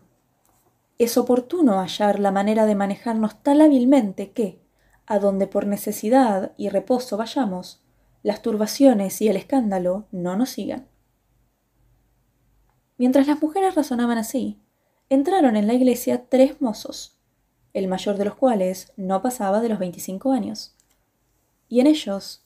es 0.98 1.18
oportuno 1.18 1.80
hallar 1.80 2.20
la 2.20 2.32
manera 2.32 2.66
de 2.66 2.74
manejarnos 2.74 3.44
tan 3.44 3.62
hábilmente 3.62 4.32
que, 4.32 4.62
a 5.06 5.20
donde 5.20 5.46
por 5.46 5.68
necesidad 5.68 6.54
y 6.56 6.70
reposo 6.70 7.18
vayamos, 7.18 7.84
las 8.24 8.42
turbaciones 8.42 9.22
y 9.22 9.28
el 9.28 9.36
escándalo 9.36 10.08
no 10.12 10.38
nos 10.38 10.52
sigan. 10.52 10.88
Mientras 12.98 13.28
las 13.28 13.42
mujeres 13.42 13.76
razonaban 13.76 14.18
así, 14.18 14.62
entraron 15.10 15.58
en 15.58 15.68
la 15.68 15.74
iglesia 15.74 16.26
tres 16.30 16.62
mozos, 16.62 17.18
el 17.74 17.90
mayor 17.90 18.16
de 18.16 18.24
los 18.24 18.36
cuales 18.36 18.94
no 18.96 19.22
pasaba 19.22 19.60
de 19.60 19.68
los 19.68 19.80
veinticinco 19.80 20.32
años. 20.32 20.78
Y 21.68 21.82
en 21.82 21.88
ellos, 21.88 22.46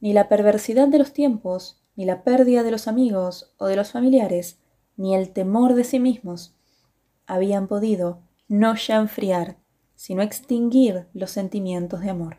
ni 0.00 0.12
la 0.12 0.28
perversidad 0.28 0.88
de 0.88 0.98
los 0.98 1.12
tiempos, 1.12 1.80
ni 1.94 2.06
la 2.06 2.24
pérdida 2.24 2.64
de 2.64 2.72
los 2.72 2.88
amigos 2.88 3.54
o 3.58 3.66
de 3.66 3.76
los 3.76 3.92
familiares, 3.92 4.58
ni 5.02 5.16
el 5.16 5.32
temor 5.32 5.74
de 5.74 5.82
sí 5.82 5.98
mismos, 5.98 6.54
habían 7.26 7.66
podido 7.66 8.20
no 8.46 8.76
ya 8.76 8.98
enfriar, 8.98 9.56
sino 9.96 10.22
extinguir 10.22 11.08
los 11.12 11.32
sentimientos 11.32 12.02
de 12.02 12.10
amor. 12.10 12.36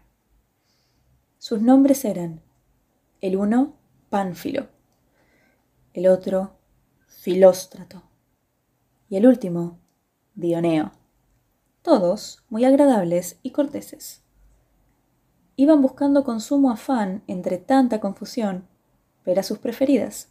Sus 1.40 1.62
nombres 1.62 2.06
eran 2.06 2.42
el 3.20 3.36
uno 3.36 3.74
Pánfilo, 4.10 4.70
el 5.94 6.08
otro 6.08 6.56
Filóstrato 7.06 8.04
y 9.10 9.18
el 9.18 9.28
último 9.28 9.78
Dioneo, 10.34 10.94
todos 11.82 12.46
muy 12.48 12.64
agradables 12.64 13.40
y 13.44 13.52
corteses. 13.52 14.24
Iban 15.58 15.82
buscando 15.82 16.24
con 16.24 16.40
sumo 16.40 16.72
afán 16.72 17.24
entre 17.28 17.58
tanta 17.58 18.00
confusión 18.00 18.70
ver 19.26 19.38
a 19.38 19.44
sus 19.44 19.58
preferidas, 19.58 20.30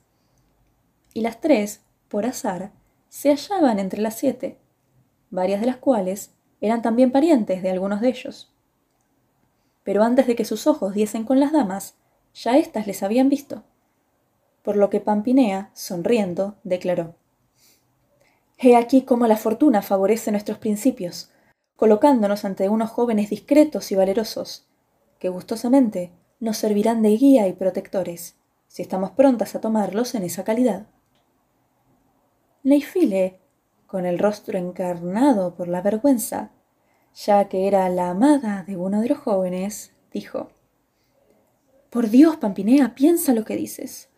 y 1.12 1.20
las 1.20 1.42
tres, 1.42 1.81
por 2.12 2.26
azar, 2.26 2.72
se 3.08 3.30
hallaban 3.30 3.78
entre 3.78 4.02
las 4.02 4.18
siete, 4.18 4.58
varias 5.30 5.60
de 5.60 5.66
las 5.66 5.78
cuales 5.78 6.34
eran 6.60 6.82
también 6.82 7.10
parientes 7.10 7.62
de 7.62 7.70
algunos 7.70 8.02
de 8.02 8.10
ellos. 8.10 8.52
Pero 9.82 10.02
antes 10.02 10.26
de 10.26 10.36
que 10.36 10.44
sus 10.44 10.66
ojos 10.66 10.92
diesen 10.92 11.24
con 11.24 11.40
las 11.40 11.52
damas, 11.52 11.94
ya 12.34 12.58
éstas 12.58 12.86
les 12.86 13.02
habían 13.02 13.30
visto. 13.30 13.62
Por 14.62 14.76
lo 14.76 14.90
que 14.90 15.00
Pampinea, 15.00 15.70
sonriendo, 15.72 16.56
declaró 16.64 17.14
He 18.58 18.76
aquí 18.76 19.02
cómo 19.02 19.26
la 19.26 19.38
fortuna 19.38 19.80
favorece 19.80 20.32
nuestros 20.32 20.58
principios, 20.58 21.30
colocándonos 21.76 22.44
ante 22.44 22.68
unos 22.68 22.90
jóvenes 22.90 23.30
discretos 23.30 23.90
y 23.90 23.94
valerosos, 23.94 24.66
que 25.18 25.30
gustosamente 25.30 26.12
nos 26.40 26.58
servirán 26.58 27.00
de 27.00 27.16
guía 27.16 27.48
y 27.48 27.54
protectores, 27.54 28.36
si 28.68 28.82
estamos 28.82 29.12
prontas 29.12 29.54
a 29.54 29.62
tomarlos 29.62 30.14
en 30.14 30.24
esa 30.24 30.44
calidad. 30.44 30.88
Neifile, 32.62 33.40
con 33.86 34.06
el 34.06 34.18
rostro 34.18 34.58
encarnado 34.58 35.54
por 35.54 35.68
la 35.68 35.82
vergüenza, 35.82 36.52
ya 37.14 37.48
que 37.48 37.66
era 37.66 37.88
la 37.88 38.10
amada 38.10 38.64
de 38.66 38.76
uno 38.76 39.00
de 39.00 39.08
los 39.08 39.18
jóvenes, 39.18 39.94
dijo 40.12 40.50
por 41.92 42.08
Dios, 42.08 42.38
Pampinea, 42.38 42.94
piensa 42.94 43.34
lo 43.34 43.44
que 43.44 43.54
dices. 43.54 44.08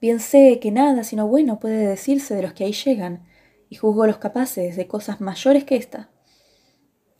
Bien 0.00 0.18
sé 0.18 0.58
que 0.60 0.70
nada 0.70 1.04
sino 1.04 1.28
bueno 1.28 1.60
puede 1.60 1.86
decirse 1.86 2.34
de 2.34 2.40
los 2.40 2.54
que 2.54 2.64
ahí 2.64 2.72
llegan, 2.72 3.26
y 3.68 3.76
juzgo 3.76 4.06
los 4.06 4.16
capaces 4.16 4.76
de 4.76 4.86
cosas 4.86 5.20
mayores 5.20 5.64
que 5.64 5.76
esta. 5.76 6.08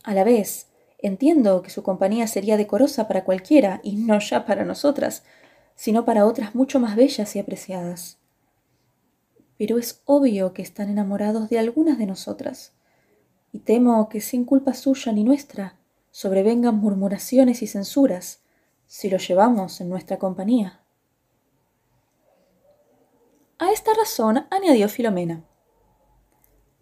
A 0.03 0.15
la 0.15 0.23
vez, 0.23 0.71
entiendo 0.97 1.61
que 1.61 1.69
su 1.69 1.83
compañía 1.83 2.25
sería 2.25 2.57
decorosa 2.57 3.07
para 3.07 3.23
cualquiera, 3.23 3.81
y 3.83 3.97
no 3.97 4.17
ya 4.17 4.47
para 4.47 4.65
nosotras, 4.65 5.25
sino 5.75 6.05
para 6.05 6.25
otras 6.25 6.55
mucho 6.55 6.79
más 6.79 6.95
bellas 6.95 7.35
y 7.35 7.39
apreciadas. 7.39 8.22
Pero 9.57 9.77
es 9.77 10.01
obvio 10.05 10.53
que 10.53 10.61
están 10.61 10.89
enamorados 10.89 11.49
de 11.49 11.59
algunas 11.59 11.97
de 11.97 12.05
nosotras, 12.05 12.73
y 13.51 13.59
temo 13.59 14.09
que 14.09 14.21
sin 14.21 14.45
culpa 14.45 14.73
suya 14.73 15.11
ni 15.11 15.23
nuestra 15.23 15.77
sobrevengan 16.13 16.75
murmuraciones 16.75 17.63
y 17.63 17.67
censuras, 17.67 18.43
si 18.85 19.09
lo 19.09 19.17
llevamos 19.17 19.81
en 19.81 19.89
nuestra 19.89 20.19
compañía. 20.19 20.83
A 23.57 23.71
esta 23.71 23.91
razón 23.95 24.45
añadió 24.51 24.89
Filomena. 24.89 25.43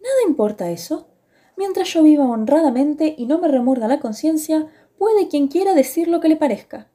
Nada 0.02 0.16
importa 0.26 0.70
eso. 0.70 1.08
Mientras 1.56 1.88
yo 1.94 2.02
viva 2.02 2.24
honradamente 2.26 3.14
y 3.16 3.26
no 3.26 3.38
me 3.38 3.48
remuerda 3.48 3.88
la 3.88 4.00
conciencia, 4.00 4.66
puede 4.98 5.28
quien 5.28 5.48
quiera 5.48 5.74
decir 5.74 6.08
lo 6.08 6.20
que 6.20 6.28
le 6.28 6.36
parezca. 6.36 6.90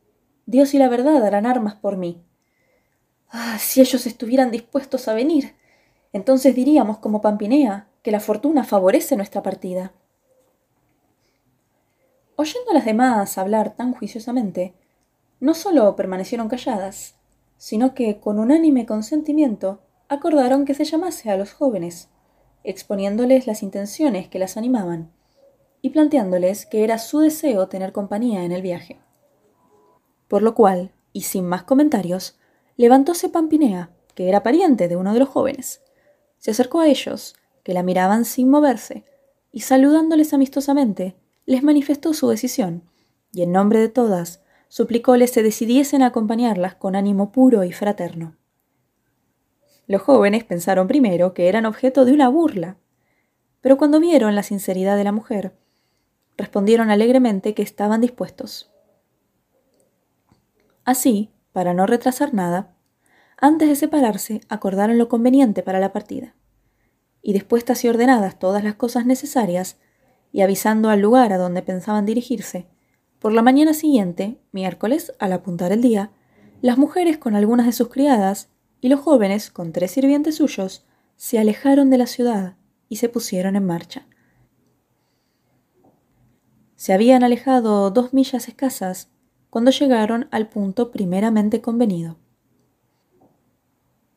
Dios 0.45 0.73
y 0.73 0.77
la 0.77 0.89
verdad 0.89 1.25
harán 1.25 1.45
armas 1.45 1.75
por 1.75 1.97
mí. 1.97 2.23
Ah, 3.29 3.57
si 3.59 3.81
ellos 3.81 4.05
estuvieran 4.05 4.51
dispuestos 4.51 5.07
a 5.07 5.13
venir, 5.13 5.55
entonces 6.13 6.55
diríamos 6.55 6.97
como 6.99 7.21
Pampinea 7.21 7.87
que 8.01 8.11
la 8.11 8.19
fortuna 8.19 8.63
favorece 8.63 9.15
nuestra 9.15 9.43
partida. 9.43 9.93
Oyendo 12.35 12.71
a 12.71 12.73
las 12.73 12.85
demás 12.85 13.37
hablar 13.37 13.75
tan 13.75 13.93
juiciosamente, 13.93 14.75
no 15.39 15.53
solo 15.53 15.95
permanecieron 15.95 16.47
calladas, 16.47 17.15
sino 17.57 17.93
que 17.93 18.19
con 18.19 18.39
unánime 18.39 18.85
consentimiento 18.85 19.81
acordaron 20.09 20.65
que 20.65 20.73
se 20.73 20.85
llamase 20.85 21.29
a 21.29 21.37
los 21.37 21.53
jóvenes, 21.53 22.09
exponiéndoles 22.63 23.47
las 23.47 23.63
intenciones 23.63 24.27
que 24.27 24.39
las 24.39 24.57
animaban 24.57 25.11
y 25.81 25.89
planteándoles 25.89 26.65
que 26.65 26.83
era 26.83 26.97
su 26.97 27.19
deseo 27.19 27.67
tener 27.67 27.91
compañía 27.91 28.43
en 28.43 28.51
el 28.51 28.61
viaje. 28.61 28.99
Por 30.27 30.41
lo 30.41 30.55
cual, 30.55 30.91
y 31.13 31.21
sin 31.21 31.45
más 31.45 31.63
comentarios, 31.63 32.37
levantóse 32.75 33.29
Pampinea, 33.29 33.91
que 34.15 34.29
era 34.29 34.43
pariente 34.43 34.87
de 34.87 34.95
uno 34.95 35.13
de 35.13 35.19
los 35.19 35.29
jóvenes. 35.29 35.81
Se 36.37 36.51
acercó 36.51 36.79
a 36.79 36.87
ellos, 36.87 37.35
que 37.63 37.73
la 37.73 37.83
miraban 37.83 38.25
sin 38.25 38.49
moverse, 38.49 39.03
y 39.51 39.61
saludándoles 39.61 40.33
amistosamente, 40.33 41.15
les 41.45 41.63
manifestó 41.63 42.13
su 42.13 42.29
decisión, 42.29 42.83
y 43.31 43.41
en 43.41 43.51
nombre 43.51 43.79
de 43.79 43.89
todas, 43.89 44.41
suplicóles 44.67 45.31
se 45.31 45.43
decidiesen 45.43 46.01
a 46.01 46.07
acompañarlas 46.07 46.75
con 46.75 46.95
ánimo 46.95 47.31
puro 47.31 47.63
y 47.63 47.71
fraterno. 47.71 48.35
Los 49.87 50.01
jóvenes 50.01 50.43
pensaron 50.43 50.87
primero 50.87 51.33
que 51.33 51.47
eran 51.47 51.65
objeto 51.65 52.03
de 52.03 52.11
una 52.11 52.27
burla, 52.27 52.77
pero 53.61 53.77
cuando 53.77 53.99
vieron 53.99 54.35
la 54.35 54.43
sinceridad 54.43 54.97
de 54.97 55.03
la 55.03 55.11
mujer, 55.11 55.53
respondieron 56.37 56.89
alegremente 56.89 57.53
que 57.53 57.63
estaban 57.63 58.01
dispuestos. 58.01 58.71
Así, 60.83 61.31
para 61.51 61.73
no 61.73 61.85
retrasar 61.85 62.33
nada, 62.33 62.76
antes 63.37 63.69
de 63.69 63.75
separarse 63.75 64.41
acordaron 64.49 64.97
lo 64.97 65.07
conveniente 65.09 65.63
para 65.63 65.79
la 65.79 65.93
partida, 65.93 66.35
y 67.21 67.33
dispuestas 67.33 67.83
y 67.85 67.87
ordenadas 67.87 68.39
todas 68.39 68.63
las 68.63 68.75
cosas 68.75 69.05
necesarias, 69.05 69.77
y 70.31 70.41
avisando 70.41 70.89
al 70.89 70.99
lugar 70.99 71.31
a 71.31 71.37
donde 71.37 71.61
pensaban 71.61 72.05
dirigirse, 72.05 72.67
por 73.19 73.31
la 73.33 73.41
mañana 73.41 73.73
siguiente, 73.73 74.39
miércoles, 74.51 75.13
al 75.19 75.33
apuntar 75.33 75.71
el 75.71 75.81
día, 75.81 76.11
las 76.61 76.77
mujeres 76.77 77.17
con 77.17 77.35
algunas 77.35 77.65
de 77.65 77.71
sus 77.71 77.89
criadas 77.89 78.49
y 78.81 78.89
los 78.89 78.99
jóvenes, 78.99 79.51
con 79.51 79.71
tres 79.71 79.91
sirvientes 79.91 80.35
suyos, 80.35 80.85
se 81.15 81.39
alejaron 81.39 81.89
de 81.89 81.97
la 81.97 82.07
ciudad 82.07 82.57
y 82.89 82.97
se 82.97 83.09
pusieron 83.09 83.55
en 83.55 83.65
marcha. 83.65 84.07
Se 86.75 86.93
habían 86.93 87.23
alejado 87.23 87.89
dos 87.89 88.13
millas 88.13 88.47
escasas 88.47 89.09
cuando 89.49 89.71
llegaron 89.71 90.27
al 90.31 90.47
punto 90.47 90.91
primeramente 90.91 91.61
convenido. 91.61 92.17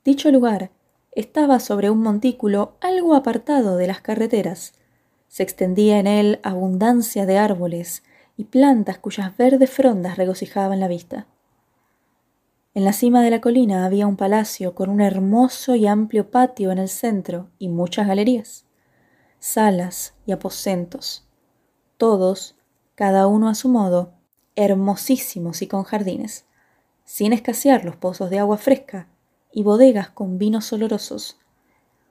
Dicho 0.05 0.31
lugar 0.31 0.71
estaba 1.13 1.61
sobre 1.61 1.91
un 1.91 2.01
montículo 2.03 2.77
algo 2.81 3.15
apartado 3.15 3.77
de 3.77 3.87
las 3.87 4.01
carreteras. 4.01 4.73
Se 5.29 5.43
extendía 5.43 5.99
en 5.99 6.07
él 6.07 6.41
abundancia 6.43 7.27
de 7.27 7.37
árboles 7.37 8.03
y 8.37 8.45
plantas 8.45 8.99
cuyas 8.99 9.37
verdes 9.37 9.71
frondas 9.71 10.17
regocijaban 10.17 10.81
la 10.81 10.89
vista. 10.89 11.27
En 12.73 12.85
la 12.85 12.95
cima 12.95 13.23
de 13.23 13.31
la 13.31 13.41
colina 13.43 13.85
había 13.85 14.07
un 14.07 14.17
palacio 14.17 14.75
con 14.75 14.89
un 14.89 15.03
hermoso 15.03 15.75
y 15.75 15.87
amplio 15.87 16.31
patio 16.31 16.71
en 16.71 16.79
el 16.79 16.89
centro 16.89 17.51
y 17.59 17.69
muchas 17.69 18.07
galerías, 18.07 18.65
salas 19.39 20.15
y 20.25 20.33
aposentos, 20.33 21.27
todos, 21.99 22.57
cada 22.95 23.27
uno 23.27 23.49
a 23.49 23.55
su 23.55 23.69
modo, 23.69 24.13
hermosísimos 24.57 25.61
y 25.61 25.67
con 25.67 25.83
jardines, 25.83 26.47
sin 27.05 27.33
escasear 27.33 27.85
los 27.85 27.97
pozos 27.97 28.31
de 28.31 28.39
agua 28.39 28.57
fresca 28.57 29.09
y 29.53 29.63
bodegas 29.63 30.11
con 30.11 30.39
vinos 30.39 30.73
olorosos, 30.73 31.39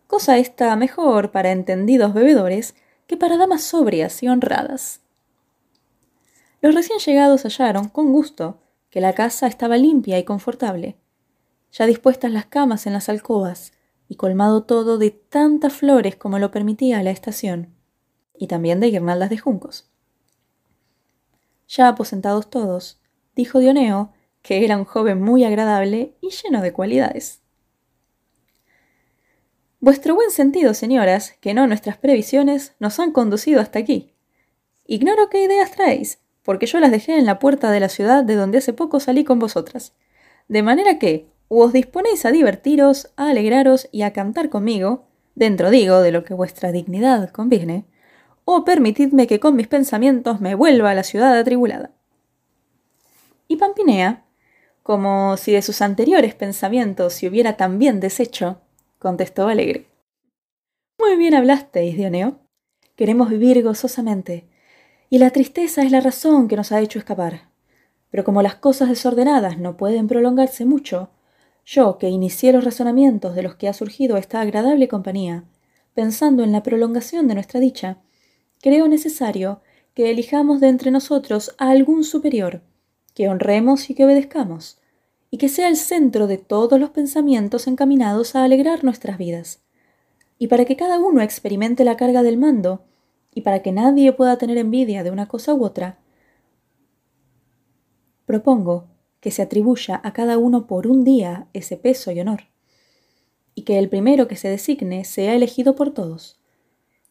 cosa 0.08 0.38
esta 0.38 0.76
mejor 0.76 1.32
para 1.32 1.52
entendidos 1.52 2.14
bebedores 2.14 2.76
que 3.08 3.18
para 3.18 3.38
damas 3.38 3.64
sobrias 3.64 4.22
y 4.24 4.28
honradas. 4.28 5.02
Los 6.62 6.76
recién 6.76 7.00
llegados 7.00 7.44
hallaron, 7.44 7.90
con 7.90 8.12
gusto, 8.12 8.60
que 8.90 9.02
la 9.02 9.14
casa 9.14 9.48
estaba 9.48 9.78
limpia 9.78 10.20
y 10.20 10.24
confortable, 10.24 10.98
ya 11.72 11.86
dispuestas 11.86 12.32
las 12.32 12.46
camas 12.46 12.88
en 12.88 12.94
las 12.94 13.10
alcobas 13.10 13.72
y 14.08 14.16
colmado 14.16 14.64
todo 14.64 14.98
de 14.98 15.12
tantas 15.12 15.74
flores 15.74 16.16
como 16.16 16.40
lo 16.40 16.52
permitía 16.52 17.04
la 17.04 17.12
estación, 17.12 17.76
y 18.36 18.48
también 18.48 18.80
de 18.80 18.90
guirnaldas 18.90 19.30
de 19.30 19.38
juncos. 19.38 19.90
Ya 21.68 21.88
aposentados 21.88 22.50
todos, 22.50 23.00
dijo 23.36 23.60
Dioneo 23.60 24.12
que 24.42 24.64
era 24.64 24.78
un 24.78 24.86
joven 24.86 25.22
muy 25.22 25.44
agradable 25.44 26.16
y 26.22 26.30
lleno 26.30 26.62
de 26.62 26.74
cualidades. 26.74 27.42
Vuestro 29.82 30.14
buen 30.14 30.32
sentido, 30.32 30.74
señoras, 30.74 31.36
que 31.40 31.54
no 31.54 31.66
nuestras 31.66 31.98
previsiones, 31.98 32.76
nos 32.80 33.00
han 33.00 33.12
conducido 33.12 33.62
hasta 33.62 33.80
aquí. 33.80 34.14
Ignoro 34.86 35.30
qué 35.30 35.44
ideas 35.44 35.72
traéis, 35.72 36.20
porque 36.44 36.66
yo 36.66 36.80
las 36.80 36.92
dejé 36.92 37.18
en 37.18 37.26
la 37.26 37.40
puerta 37.40 37.72
de 37.72 37.80
la 37.80 37.90
ciudad 37.90 38.24
de 38.24 38.36
donde 38.36 38.58
hace 38.58 38.74
poco 38.74 39.00
salí 39.00 39.24
con 39.24 39.40
vosotras. 39.40 39.94
De 40.48 40.64
manera 40.64 41.00
que, 41.00 41.28
o 41.48 41.64
os 41.64 41.72
disponéis 41.74 42.26
a 42.26 42.32
divertiros, 42.32 43.12
a 43.16 43.30
alegraros 43.30 43.88
y 43.92 44.02
a 44.02 44.14
cantar 44.14 44.50
conmigo, 44.50 45.06
dentro 45.36 45.70
digo 45.70 46.02
de 46.02 46.12
lo 46.12 46.24
que 46.24 46.34
vuestra 46.34 46.72
dignidad 46.72 47.30
conviene, 47.30 47.86
o 48.44 48.66
permitidme 48.66 49.28
que 49.28 49.40
con 49.40 49.56
mis 49.56 49.68
pensamientos 49.68 50.42
me 50.42 50.56
vuelva 50.56 50.92
a 50.92 50.96
la 50.96 51.04
ciudad 51.04 51.38
atribulada. 51.38 51.92
Y 53.48 53.58
Pampinea, 53.58 54.26
como 54.90 55.38
si 55.38 55.52
de 55.52 55.62
sus 55.62 55.84
anteriores 55.84 56.34
pensamientos 56.34 57.14
se 57.14 57.28
hubiera 57.28 57.58
también 57.58 58.00
deshecho, 58.00 58.62
contestó 58.98 59.48
alegre. 59.48 59.86
Muy 61.00 61.16
bien 61.16 61.36
hablasteis, 61.36 61.96
Dioneo. 61.96 62.40
Queremos 62.96 63.30
vivir 63.30 63.62
gozosamente, 63.62 64.48
y 65.12 65.20
la 65.20 65.30
tristeza 65.30 65.84
es 65.84 65.92
la 65.92 66.02
razón 66.02 66.48
que 66.48 66.56
nos 66.56 66.72
ha 66.72 66.82
hecho 66.82 66.98
escapar. 66.98 67.52
Pero 68.10 68.24
como 68.24 68.42
las 68.42 68.56
cosas 68.56 68.90
desordenadas 68.90 69.60
no 69.60 69.78
pueden 69.78 70.08
prolongarse 70.08 70.66
mucho, 70.66 71.12
yo, 71.64 72.00
que 72.00 72.10
inicié 72.10 72.52
los 72.52 72.64
razonamientos 72.64 73.36
de 73.36 73.44
los 73.44 73.54
que 73.58 73.68
ha 73.68 73.74
surgido 73.74 74.18
esta 74.18 74.42
agradable 74.42 74.88
compañía, 74.88 75.44
pensando 75.94 76.44
en 76.44 76.52
la 76.52 76.64
prolongación 76.64 77.28
de 77.28 77.36
nuestra 77.36 77.60
dicha, 77.60 78.00
creo 78.60 78.88
necesario 78.88 79.62
que 79.94 80.10
elijamos 80.10 80.60
de 80.60 80.70
entre 80.70 80.90
nosotros 80.90 81.54
a 81.60 81.70
algún 81.70 82.04
superior, 82.04 82.64
que 83.14 83.30
honremos 83.30 83.92
y 83.92 83.94
que 83.94 84.06
obedezcamos, 84.06 84.79
y 85.32 85.38
que 85.38 85.50
sea 85.50 85.68
el 85.68 85.78
centro 85.78 86.28
de 86.28 86.38
todos 86.38 86.80
los 86.80 86.90
pensamientos 86.90 87.68
encaminados 87.68 88.36
a 88.36 88.44
alegrar 88.44 88.84
nuestras 88.84 89.18
vidas. 89.18 89.62
Y 90.38 90.48
para 90.48 90.66
que 90.66 90.76
cada 90.76 91.00
uno 91.00 91.22
experimente 91.22 91.84
la 91.84 91.98
carga 91.98 92.24
del 92.24 92.38
mando, 92.38 92.84
y 93.34 93.42
para 93.42 93.62
que 93.62 93.72
nadie 93.72 94.12
pueda 94.14 94.38
tener 94.38 94.58
envidia 94.58 95.04
de 95.04 95.12
una 95.12 95.28
cosa 95.28 95.54
u 95.54 95.64
otra, 95.64 96.00
propongo 98.26 98.88
que 99.20 99.32
se 99.32 99.42
atribuya 99.42 100.00
a 100.04 100.14
cada 100.14 100.38
uno 100.38 100.66
por 100.66 100.88
un 100.88 101.04
día 101.04 101.48
ese 101.54 101.78
peso 101.78 102.12
y 102.12 102.20
honor, 102.20 102.44
y 103.54 103.64
que 103.64 103.78
el 103.78 103.90
primero 103.90 104.28
que 104.28 104.36
se 104.36 104.50
designe 104.50 105.04
sea 105.04 105.36
elegido 105.36 105.76
por 105.76 105.94
todos. 105.94 106.40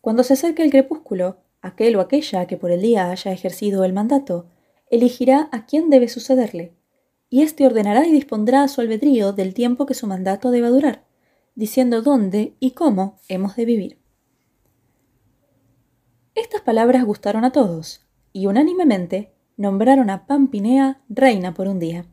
Cuando 0.01 0.25
se 0.25 0.35
acerque 0.35 0.63
el 0.63 0.71
crepúsculo, 0.71 1.37
aquel 1.61 1.97
o 1.97 2.01
aquella 2.01 2.47
que 2.47 2.57
por 2.57 2.71
el 2.71 2.83
día 2.83 3.11
haya 3.11 3.33
ejercido 3.33 3.85
el 3.85 3.93
mandato, 3.93 4.47
elegirá 4.91 5.49
a 5.53 5.67
quién 5.67 5.91
debe 5.91 6.09
sucederle, 6.09 6.73
y 7.31 7.43
éste 7.43 7.67
ordenará 7.67 8.07
y 8.07 8.13
dispondrá 8.13 8.63
a 8.63 8.69
su 8.69 8.81
albedrío 8.81 9.33
del 9.33 9.55
tiempo 9.55 9.87
que 9.87 9.95
su 9.95 10.07
mandato 10.07 10.51
deba 10.51 10.69
durar, 10.69 11.05
diciendo 11.55 12.03
dónde 12.03 12.55
y 12.61 12.71
cómo 12.73 13.19
hemos 13.29 13.57
de 13.57 13.65
vivir. 13.65 13.99
Estas 16.35 16.61
palabras 16.61 17.05
gustaron 17.05 17.45
a 17.45 17.51
todos, 17.51 18.07
y 18.33 18.47
unánimemente 18.47 19.33
nombraron 19.57 20.09
a 20.09 20.27
Pampinea 20.27 21.01
reina 21.09 21.53
por 21.53 21.67
un 21.67 21.81
día. 21.81 22.07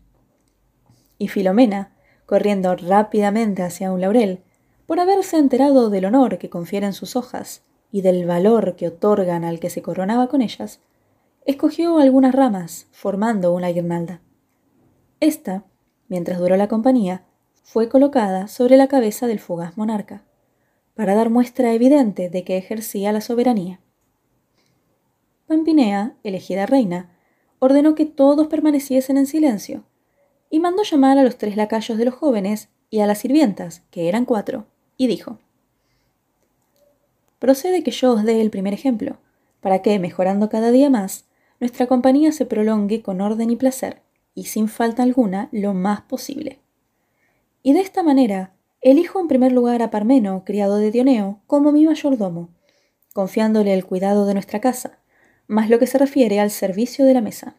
Y 1.18 1.28
Filomena, 1.28 1.94
corriendo 2.26 2.76
rápidamente 2.76 3.62
hacia 3.62 3.92
un 3.92 4.02
laurel, 4.02 4.42
por 4.88 5.00
haberse 5.00 5.38
enterado 5.38 5.90
del 5.90 6.06
honor 6.06 6.38
que 6.38 6.50
confieren 6.50 6.94
sus 6.94 7.16
hojas 7.16 7.64
y 7.92 8.02
del 8.02 8.26
valor 8.26 8.76
que 8.76 8.88
otorgan 8.88 9.44
al 9.44 9.60
que 9.60 9.70
se 9.70 9.82
coronaba 9.82 10.28
con 10.28 10.42
ellas, 10.42 10.82
escogió 11.46 12.00
algunas 12.00 12.34
ramas, 12.34 12.88
formando 12.92 13.54
una 13.54 13.70
guirnalda. 13.70 14.22
Esta, 15.20 15.64
mientras 16.08 16.40
duró 16.40 16.58
la 16.58 16.68
compañía, 16.68 17.26
fue 17.64 17.90
colocada 17.90 18.48
sobre 18.48 18.78
la 18.78 18.88
cabeza 18.88 19.28
del 19.28 19.40
fugaz 19.40 19.78
monarca, 19.78 20.24
para 20.94 21.16
dar 21.16 21.30
muestra 21.30 21.74
evidente 21.74 22.30
de 22.30 22.44
que 22.44 22.58
ejercía 22.58 23.12
la 23.12 23.22
soberanía. 23.22 23.80
Pampinea, 25.48 26.16
elegida 26.24 26.66
reina, 26.66 27.12
ordenó 27.60 27.96
que 27.96 28.06
todos 28.06 28.48
permaneciesen 28.48 29.18
en 29.18 29.26
silencio, 29.26 29.84
y 30.50 30.60
mandó 30.60 30.84
llamar 30.84 31.18
a 31.18 31.24
los 31.24 31.38
tres 31.38 31.58
lacayos 31.58 31.98
de 31.98 32.06
los 32.06 32.14
jóvenes 32.14 32.70
y 32.90 33.00
a 33.00 33.08
las 33.08 33.20
sirvientas, 33.20 33.84
que 33.92 34.08
eran 34.08 34.26
cuatro, 34.26 34.68
y 34.98 35.08
dijo 35.08 35.40
Procede 37.40 37.84
que 37.84 37.92
yo 37.92 38.14
os 38.14 38.24
dé 38.24 38.42
el 38.42 38.50
primer 38.50 38.74
ejemplo, 38.74 39.18
para 39.60 39.82
que, 39.82 39.98
mejorando 40.00 40.50
cada 40.50 40.72
día 40.72 40.90
más, 40.90 41.26
nuestra 41.60 41.88
compañía 41.88 42.32
se 42.32 42.46
prolongue 42.46 43.02
con 43.02 43.22
orden 43.22 43.50
y 43.50 43.56
placer, 43.56 44.02
y 44.36 44.46
sin 44.46 44.68
falta 44.68 45.02
alguna, 45.02 45.50
lo 45.52 45.74
más 45.74 46.02
posible. 46.02 46.60
Y 47.64 47.74
de 47.74 47.80
esta 47.80 48.04
manera, 48.04 48.54
elijo 48.82 49.20
en 49.20 49.28
primer 49.28 49.52
lugar 49.52 49.82
a 49.82 49.90
Parmeno, 49.90 50.44
criado 50.46 50.78
de 50.78 50.92
Dioneo, 50.92 51.42
como 51.48 51.72
mi 51.72 51.86
mayordomo, 51.86 52.50
confiándole 53.14 53.74
el 53.74 53.86
cuidado 53.86 54.28
de 54.28 54.34
nuestra 54.34 54.62
casa, 54.62 55.00
más 55.48 55.70
lo 55.70 55.80
que 55.80 55.88
se 55.88 55.98
refiere 55.98 56.40
al 56.40 56.52
servicio 56.52 57.06
de 57.06 57.14
la 57.14 57.22
mesa. 57.22 57.56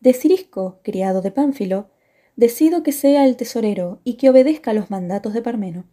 De 0.00 0.14
Cirisco, 0.14 0.80
criado 0.82 1.20
de 1.20 1.32
Pánfilo, 1.32 1.90
decido 2.36 2.82
que 2.82 2.92
sea 2.92 3.26
el 3.26 3.36
tesorero 3.36 4.00
y 4.04 4.14
que 4.14 4.30
obedezca 4.30 4.72
los 4.72 4.90
mandatos 4.90 5.34
de 5.34 5.42
Parmeno. 5.42 5.84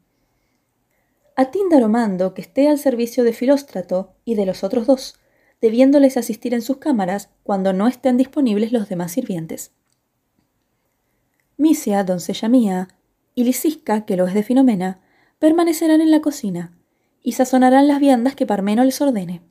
A 1.36 1.50
Tíndaro 1.50 1.90
mando 1.90 2.34
que 2.34 2.42
esté 2.42 2.68
al 2.68 2.78
servicio 2.78 3.24
de 3.24 3.34
Filóstrato 3.34 4.14
y 4.26 4.36
de 4.36 4.46
los 4.46 4.64
otros 4.64 4.86
dos, 4.86 5.21
debiéndoles 5.62 6.18
asistir 6.18 6.54
en 6.54 6.62
sus 6.62 6.78
cámaras 6.78 7.30
cuando 7.44 7.72
no 7.72 7.88
estén 7.88 8.18
disponibles 8.18 8.72
los 8.72 8.90
demás 8.90 9.12
sirvientes. 9.12 9.72
Misia, 11.58 12.04
doncella 12.04 12.50
mía, 12.50 12.88
y 13.36 13.44
Licisca, 13.44 14.06
que 14.06 14.18
lo 14.18 14.28
es 14.28 14.34
de 14.34 14.44
Filomena, 14.44 15.00
permanecerán 15.40 16.02
en 16.02 16.12
la 16.12 16.22
cocina 16.22 16.78
y 17.24 17.34
sazonarán 17.34 17.88
las 17.88 18.00
viandas 18.00 18.36
que 18.36 18.46
Parmeno 18.46 18.84
les 18.84 19.00
ordene. 19.00 19.42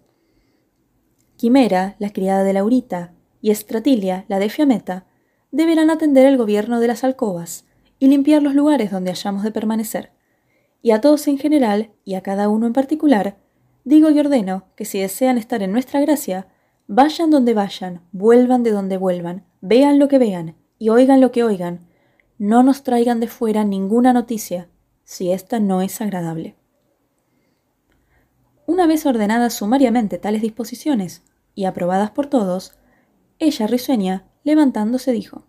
Quimera, 1.37 1.97
la 1.99 2.13
criada 2.13 2.43
de 2.43 2.53
Laurita, 2.53 3.15
y 3.41 3.51
Estratilia, 3.51 4.25
la 4.29 4.39
de 4.39 4.51
Fiameta, 4.51 5.07
deberán 5.51 5.91
atender 5.91 6.27
el 6.27 6.37
gobierno 6.37 6.81
de 6.81 6.89
las 6.89 7.05
alcobas 7.05 7.65
y 7.99 8.09
limpiar 8.09 8.43
los 8.43 8.55
lugares 8.55 8.91
donde 8.91 9.11
hayamos 9.11 9.43
de 9.43 9.51
permanecer. 9.51 10.13
Y 10.83 10.91
a 10.91 11.01
todos 11.01 11.27
en 11.29 11.39
general, 11.39 11.93
y 12.05 12.15
a 12.15 12.23
cada 12.23 12.49
uno 12.49 12.67
en 12.67 12.73
particular, 12.73 13.39
digo 13.85 14.11
y 14.11 14.19
ordeno 14.19 14.65
que 14.77 14.85
si 14.85 15.01
desean 15.01 15.39
estar 15.39 15.63
en 15.63 15.73
nuestra 15.73 16.01
gracia, 16.01 16.49
vayan 16.87 17.31
donde 17.31 17.55
vayan, 17.55 18.03
vuelvan 18.13 18.63
de 18.63 18.73
donde 18.73 18.97
vuelvan, 18.97 19.45
vean 19.61 19.99
lo 19.99 20.09
que 20.09 20.19
vean 20.19 20.57
y 20.79 20.89
oigan 20.89 21.21
lo 21.21 21.31
que 21.33 21.45
oigan, 21.45 21.81
no 22.39 22.63
nos 22.63 22.83
traigan 22.83 23.21
de 23.21 23.29
fuera 23.29 23.65
ninguna 23.65 24.13
noticia, 24.13 24.69
si 25.05 25.31
ésta 25.31 25.61
no 25.61 25.83
es 25.83 26.01
agradable. 26.01 26.57
Una 28.67 28.87
vez 28.87 29.05
ordenadas 29.05 29.55
sumariamente 29.55 30.19
tales 30.19 30.43
disposiciones, 30.43 31.23
y 31.55 31.65
aprobadas 31.65 32.11
por 32.11 32.27
todos, 32.27 32.75
ella 33.39 33.67
risueña, 33.67 34.25
levantándose, 34.45 35.13
dijo 35.13 35.45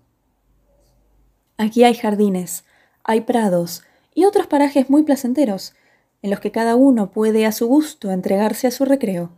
Aquí 1.58 1.84
hay 1.84 1.94
jardines, 1.94 2.66
hay 3.04 3.22
prados 3.22 3.84
y 4.14 4.26
otros 4.26 4.48
parajes 4.48 4.90
muy 4.90 5.04
placenteros, 5.04 5.74
en 6.22 6.30
los 6.30 6.40
que 6.40 6.52
cada 6.52 6.76
uno 6.76 7.12
puede 7.12 7.46
a 7.46 7.52
su 7.52 7.68
gusto 7.68 8.12
entregarse 8.12 8.68
a 8.68 8.72
su 8.72 8.86
recreo, 8.86 9.32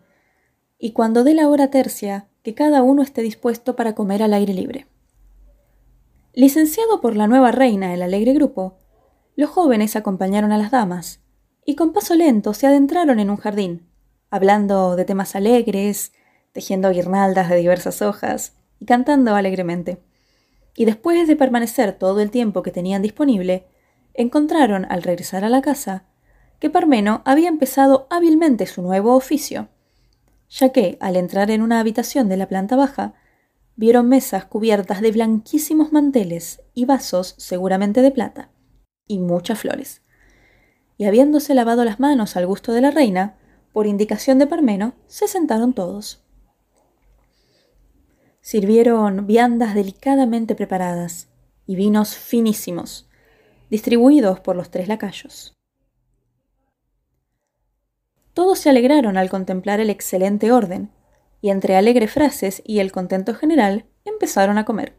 y 0.78 0.92
cuando 0.92 1.24
dé 1.24 1.34
la 1.34 1.48
hora 1.48 1.70
tercia, 1.70 2.28
que 2.44 2.54
cada 2.54 2.84
uno 2.84 3.04
esté 3.04 3.22
dispuesto 3.22 3.76
para 3.76 3.96
comer 3.96 4.22
al 4.22 4.34
aire 4.34 4.54
libre. 4.54 4.88
Licenciado 6.34 7.00
por 7.00 7.16
la 7.16 7.28
nueva 7.28 7.52
reina 7.52 7.94
el 7.94 8.02
alegre 8.02 8.34
grupo, 8.34 8.78
los 9.36 9.50
jóvenes 9.50 9.96
acompañaron 9.96 10.52
a 10.52 10.58
las 10.58 10.72
damas, 10.72 11.22
y 11.66 11.76
con 11.76 11.94
paso 11.94 12.16
lento 12.16 12.54
se 12.54 12.68
adentraron 12.68 13.20
en 13.20 13.30
un 13.30 13.38
jardín, 13.38 13.88
hablando 14.30 14.96
de 14.96 15.06
temas 15.06 15.36
alegres, 15.36 16.12
tejiendo 16.52 16.90
guirnaldas 16.90 17.50
de 17.50 17.56
diversas 17.56 18.02
hojas 18.02 18.54
y 18.80 18.86
cantando 18.86 19.36
alegremente. 19.36 20.04
Y 20.76 20.86
después 20.86 21.28
de 21.28 21.36
permanecer 21.36 21.94
todo 21.94 22.20
el 22.20 22.32
tiempo 22.32 22.64
que 22.64 22.72
tenían 22.72 23.02
disponible, 23.02 23.68
encontraron 24.14 24.86
al 24.90 25.04
regresar 25.04 25.46
a 25.46 25.50
la 25.50 25.62
casa 25.62 26.06
que 26.64 26.70
Parmeno 26.70 27.24
había 27.26 27.50
empezado 27.50 28.08
hábilmente 28.10 28.68
su 28.68 28.82
nuevo 28.82 29.18
oficio, 29.18 29.68
ya 30.50 30.70
que, 30.70 30.98
al 31.02 31.18
entrar 31.18 31.52
en 31.52 31.62
una 31.62 31.82
habitación 31.82 32.30
de 32.30 32.38
la 32.38 32.48
planta 32.48 32.78
baja, 32.78 33.16
vieron 33.76 34.08
mesas 34.08 34.46
cubiertas 34.46 35.02
de 35.02 35.12
blanquísimos 35.12 35.92
manteles 35.92 36.62
y 36.74 36.86
vasos 36.86 37.36
seguramente 37.38 38.02
de 38.02 38.12
plata, 38.12 38.50
y 39.08 39.20
muchas 39.20 39.60
flores. 39.60 40.04
Y 40.98 41.04
habiéndose 41.04 41.54
lavado 41.54 41.84
las 41.84 42.00
manos 42.00 42.38
al 42.38 42.48
gusto 42.48 42.72
de 42.72 42.80
la 42.80 42.92
reina, 42.92 43.36
por 43.74 43.86
indicación 43.86 44.40
de 44.40 44.48
Parmeno, 44.48 44.94
se 45.08 45.28
sentaron 45.28 45.74
todos. 45.74 46.24
Sirvieron 48.40 49.28
viandas 49.28 49.76
delicadamente 49.76 50.56
preparadas 50.56 51.28
y 51.68 51.76
vinos 51.76 52.16
finísimos, 52.16 53.10
distribuidos 53.70 54.40
por 54.40 54.56
los 54.56 54.72
tres 54.72 54.88
lacayos. 54.88 55.54
Todos 58.34 58.60
se 58.60 58.70
alegraron 58.70 59.18
al 59.18 59.30
contemplar 59.30 59.80
el 59.80 59.90
excelente 59.90 60.52
orden, 60.52 60.92
y 61.42 61.50
entre 61.50 61.76
alegres 61.76 62.12
frases 62.12 62.62
y 62.66 62.80
el 62.80 62.92
contento 62.92 63.36
general 63.36 63.86
empezaron 64.06 64.58
a 64.58 64.66
comer. 64.66 64.96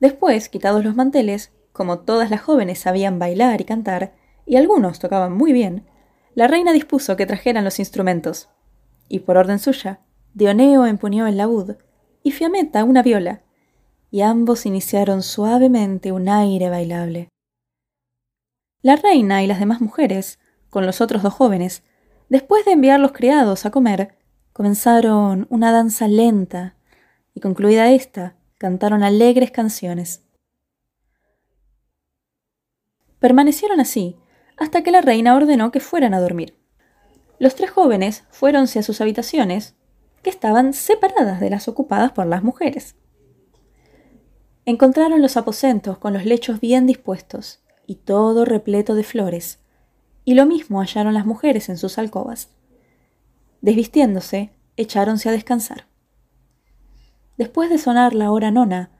Después, 0.00 0.48
quitados 0.48 0.84
los 0.84 0.96
manteles, 0.96 1.52
como 1.72 2.00
todas 2.00 2.30
las 2.30 2.42
jóvenes 2.42 2.78
sabían 2.78 3.18
bailar 3.18 3.60
y 3.60 3.64
cantar, 3.64 4.14
y 4.44 4.56
algunos 4.56 4.98
tocaban 4.98 5.32
muy 5.32 5.52
bien, 5.52 5.86
la 6.34 6.46
reina 6.48 6.72
dispuso 6.72 7.16
que 7.16 7.26
trajeran 7.26 7.64
los 7.64 7.78
instrumentos, 7.78 8.50
y 9.08 9.20
por 9.20 9.36
orden 9.36 9.58
suya, 9.58 10.00
Dioneo 10.34 10.86
empuñó 10.86 11.26
el 11.26 11.36
laúd 11.36 11.76
y 12.22 12.32
Fiametta 12.32 12.84
una 12.84 13.02
viola, 13.02 13.42
y 14.10 14.22
ambos 14.22 14.66
iniciaron 14.66 15.22
suavemente 15.22 16.12
un 16.12 16.28
aire 16.28 16.70
bailable. 16.70 17.28
La 18.82 18.96
reina 18.96 19.42
y 19.42 19.46
las 19.46 19.60
demás 19.60 19.80
mujeres, 19.80 20.38
con 20.70 20.86
los 20.86 21.00
otros 21.00 21.22
dos 21.22 21.32
jóvenes, 21.32 21.82
Después 22.28 22.64
de 22.64 22.72
enviar 22.72 23.00
los 23.00 23.12
criados 23.12 23.66
a 23.66 23.70
comer, 23.70 24.16
comenzaron 24.52 25.46
una 25.50 25.72
danza 25.72 26.08
lenta 26.08 26.74
y 27.34 27.40
concluida 27.40 27.90
esta, 27.90 28.36
cantaron 28.58 29.02
alegres 29.02 29.50
canciones. 29.50 30.22
Permanecieron 33.18 33.80
así 33.80 34.16
hasta 34.56 34.82
que 34.82 34.90
la 34.90 35.00
reina 35.00 35.34
ordenó 35.34 35.70
que 35.70 35.80
fueran 35.80 36.14
a 36.14 36.20
dormir. 36.20 36.56
Los 37.38 37.54
tres 37.56 37.70
jóvenes 37.70 38.24
fuéronse 38.30 38.78
a 38.78 38.82
sus 38.82 39.00
habitaciones, 39.00 39.74
que 40.22 40.30
estaban 40.30 40.72
separadas 40.72 41.40
de 41.40 41.50
las 41.50 41.68
ocupadas 41.68 42.12
por 42.12 42.26
las 42.26 42.42
mujeres. 42.42 42.96
Encontraron 44.64 45.20
los 45.20 45.36
aposentos 45.36 45.98
con 45.98 46.14
los 46.14 46.24
lechos 46.24 46.60
bien 46.60 46.86
dispuestos 46.86 47.60
y 47.86 47.96
todo 47.96 48.44
repleto 48.44 48.94
de 48.94 49.04
flores, 49.04 49.58
y 50.24 50.34
lo 50.34 50.46
mismo 50.46 50.80
hallaron 50.80 51.14
las 51.14 51.26
mujeres 51.26 51.68
en 51.68 51.76
sus 51.76 51.98
alcobas. 51.98 52.50
Desvistiéndose, 53.60 54.50
echáronse 54.76 55.28
a 55.28 55.32
descansar. 55.32 55.86
Después 57.36 57.70
de 57.70 57.78
sonar 57.78 58.14
la 58.14 58.30
hora 58.30 58.50
nona, 58.50 58.90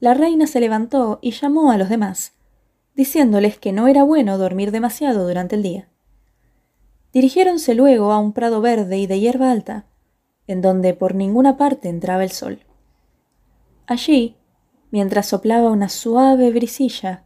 la 0.00 0.14
reina 0.14 0.46
se 0.46 0.60
levantó 0.60 1.18
y 1.22 1.32
llamó 1.32 1.70
a 1.70 1.78
los 1.78 1.88
demás, 1.88 2.32
diciéndoles 2.94 3.58
que 3.58 3.72
no 3.72 3.88
era 3.88 4.02
bueno 4.02 4.38
dormir 4.38 4.70
demasiado 4.70 5.26
durante 5.26 5.56
el 5.56 5.62
día. 5.62 5.88
Dirigiéronse 7.12 7.74
luego 7.74 8.12
a 8.12 8.18
un 8.18 8.32
prado 8.32 8.60
verde 8.60 8.98
y 8.98 9.06
de 9.06 9.20
hierba 9.20 9.50
alta, 9.50 9.86
en 10.46 10.62
donde 10.62 10.94
por 10.94 11.14
ninguna 11.14 11.56
parte 11.56 11.88
entraba 11.88 12.24
el 12.24 12.30
sol. 12.30 12.64
Allí, 13.86 14.36
mientras 14.90 15.26
soplaba 15.26 15.70
una 15.70 15.88
suave 15.88 16.50
brisilla, 16.50 17.24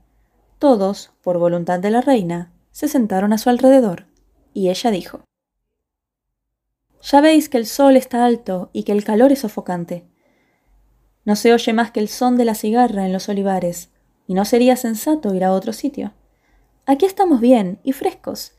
todos, 0.58 1.12
por 1.22 1.38
voluntad 1.38 1.80
de 1.80 1.90
la 1.90 2.00
reina, 2.00 2.52
se 2.76 2.88
sentaron 2.88 3.32
a 3.32 3.38
su 3.38 3.48
alrededor, 3.48 4.04
y 4.52 4.68
ella 4.68 4.90
dijo, 4.90 5.24
Ya 7.00 7.22
veis 7.22 7.48
que 7.48 7.56
el 7.56 7.64
sol 7.64 7.96
está 7.96 8.26
alto 8.26 8.68
y 8.74 8.82
que 8.82 8.92
el 8.92 9.02
calor 9.02 9.32
es 9.32 9.38
sofocante. 9.38 10.04
No 11.24 11.36
se 11.36 11.54
oye 11.54 11.72
más 11.72 11.90
que 11.90 12.00
el 12.00 12.08
son 12.08 12.36
de 12.36 12.44
la 12.44 12.54
cigarra 12.54 13.06
en 13.06 13.14
los 13.14 13.30
olivares, 13.30 13.88
y 14.26 14.34
no 14.34 14.44
sería 14.44 14.76
sensato 14.76 15.32
ir 15.32 15.42
a 15.42 15.52
otro 15.52 15.72
sitio. 15.72 16.12
Aquí 16.84 17.06
estamos 17.06 17.40
bien 17.40 17.80
y 17.82 17.92
frescos, 17.94 18.52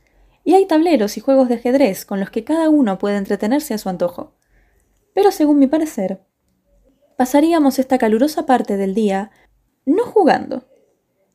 y 0.43 0.55
hay 0.55 0.65
tableros 0.65 1.15
y 1.17 1.21
juegos 1.21 1.47
de 1.47 1.53
ajedrez 1.53 2.03
con 2.03 2.19
los 2.19 2.31
que 2.31 2.43
cada 2.43 2.69
uno 2.69 2.97
puede 2.97 3.17
entretenerse 3.17 3.75
a 3.75 3.77
su 3.77 3.87
antojo. 3.87 4.33
Pero 5.13 5.31
según 5.31 5.59
mi 5.59 5.67
parecer, 5.67 6.25
pasaríamos 7.17 7.77
esta 7.77 7.99
calurosa 7.99 8.47
parte 8.47 8.77
del 8.77 8.95
día 8.95 9.29
no 9.85 10.05
jugando, 10.05 10.65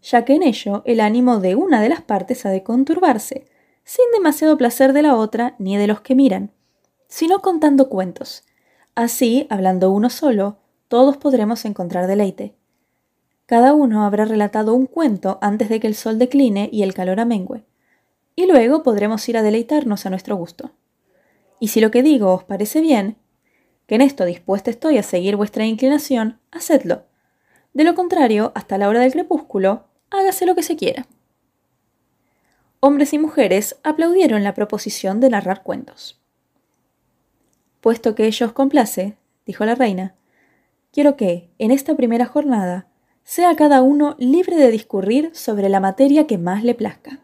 ya 0.02 0.24
que 0.24 0.34
en 0.34 0.42
ello 0.42 0.82
el 0.84 1.00
ánimo 1.00 1.38
de 1.38 1.54
una 1.54 1.80
de 1.80 1.88
las 1.88 2.02
partes 2.02 2.44
ha 2.44 2.50
de 2.50 2.62
conturbarse, 2.62 3.46
sin 3.84 4.04
demasiado 4.12 4.56
placer 4.56 4.92
de 4.92 5.02
la 5.02 5.16
otra 5.16 5.54
ni 5.58 5.76
de 5.76 5.86
los 5.86 6.00
que 6.00 6.14
miran, 6.14 6.50
sino 7.08 7.40
contando 7.40 7.88
cuentos. 7.88 8.44
Así, 8.94 9.46
hablando 9.48 9.90
uno 9.90 10.10
solo, 10.10 10.58
todos 10.88 11.16
podremos 11.16 11.64
encontrar 11.64 12.06
deleite. 12.06 12.54
Cada 13.46 13.74
uno 13.74 14.04
habrá 14.04 14.24
relatado 14.24 14.74
un 14.74 14.86
cuento 14.86 15.38
antes 15.40 15.68
de 15.68 15.80
que 15.80 15.86
el 15.86 15.94
sol 15.94 16.18
decline 16.18 16.68
y 16.72 16.82
el 16.82 16.94
calor 16.94 17.20
amengüe, 17.20 17.64
y 18.34 18.46
luego 18.46 18.82
podremos 18.82 19.28
ir 19.28 19.36
a 19.36 19.42
deleitarnos 19.42 20.06
a 20.06 20.10
nuestro 20.10 20.36
gusto. 20.36 20.72
Y 21.60 21.68
si 21.68 21.80
lo 21.80 21.90
que 21.90 22.02
digo 22.02 22.32
os 22.32 22.44
parece 22.44 22.80
bien, 22.80 23.16
que 23.86 23.96
en 23.96 24.00
esto 24.00 24.24
dispuesta 24.24 24.70
estoy 24.70 24.98
a 24.98 25.02
seguir 25.02 25.36
vuestra 25.36 25.66
inclinación, 25.66 26.40
hacedlo. 26.50 27.04
De 27.72 27.84
lo 27.84 27.94
contrario, 27.94 28.52
hasta 28.54 28.78
la 28.78 28.88
hora 28.88 29.00
del 29.00 29.12
crepúsculo, 29.12 29.84
hágase 30.12 30.46
lo 30.46 30.54
que 30.54 30.62
se 30.62 30.76
quiera. 30.76 31.06
Hombres 32.80 33.12
y 33.12 33.18
mujeres 33.18 33.76
aplaudieron 33.82 34.42
la 34.44 34.54
proposición 34.54 35.20
de 35.20 35.30
narrar 35.30 35.62
cuentos. 35.62 36.20
Puesto 37.80 38.14
que 38.14 38.26
ello 38.26 38.46
os 38.46 38.52
complace, 38.52 39.16
dijo 39.46 39.64
la 39.64 39.74
reina, 39.74 40.14
quiero 40.92 41.16
que, 41.16 41.50
en 41.58 41.70
esta 41.70 41.96
primera 41.96 42.26
jornada, 42.26 42.88
sea 43.24 43.54
cada 43.56 43.82
uno 43.82 44.16
libre 44.18 44.56
de 44.56 44.70
discurrir 44.70 45.30
sobre 45.34 45.68
la 45.68 45.80
materia 45.80 46.26
que 46.26 46.38
más 46.38 46.64
le 46.64 46.74
plazca. 46.74 47.20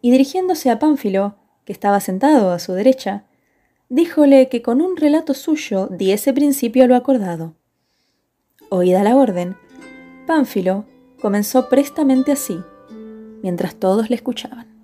Y 0.00 0.10
dirigiéndose 0.10 0.70
a 0.70 0.78
Pánfilo, 0.78 1.36
que 1.64 1.72
estaba 1.72 2.00
sentado 2.00 2.50
a 2.50 2.58
su 2.58 2.72
derecha, 2.72 3.24
díjole 3.88 4.48
que 4.48 4.62
con 4.62 4.80
un 4.80 4.96
relato 4.96 5.34
suyo 5.34 5.88
diese 5.90 6.32
principio 6.32 6.84
a 6.84 6.86
lo 6.86 6.96
acordado. 6.96 7.54
Oída 8.70 9.02
la 9.02 9.16
orden, 9.16 9.56
Pánfilo 10.26 10.86
Comenzó 11.20 11.68
prestamente 11.68 12.30
así, 12.32 12.60
mientras 13.42 13.74
todos 13.74 14.08
le 14.08 14.16
escuchaban. 14.16 14.77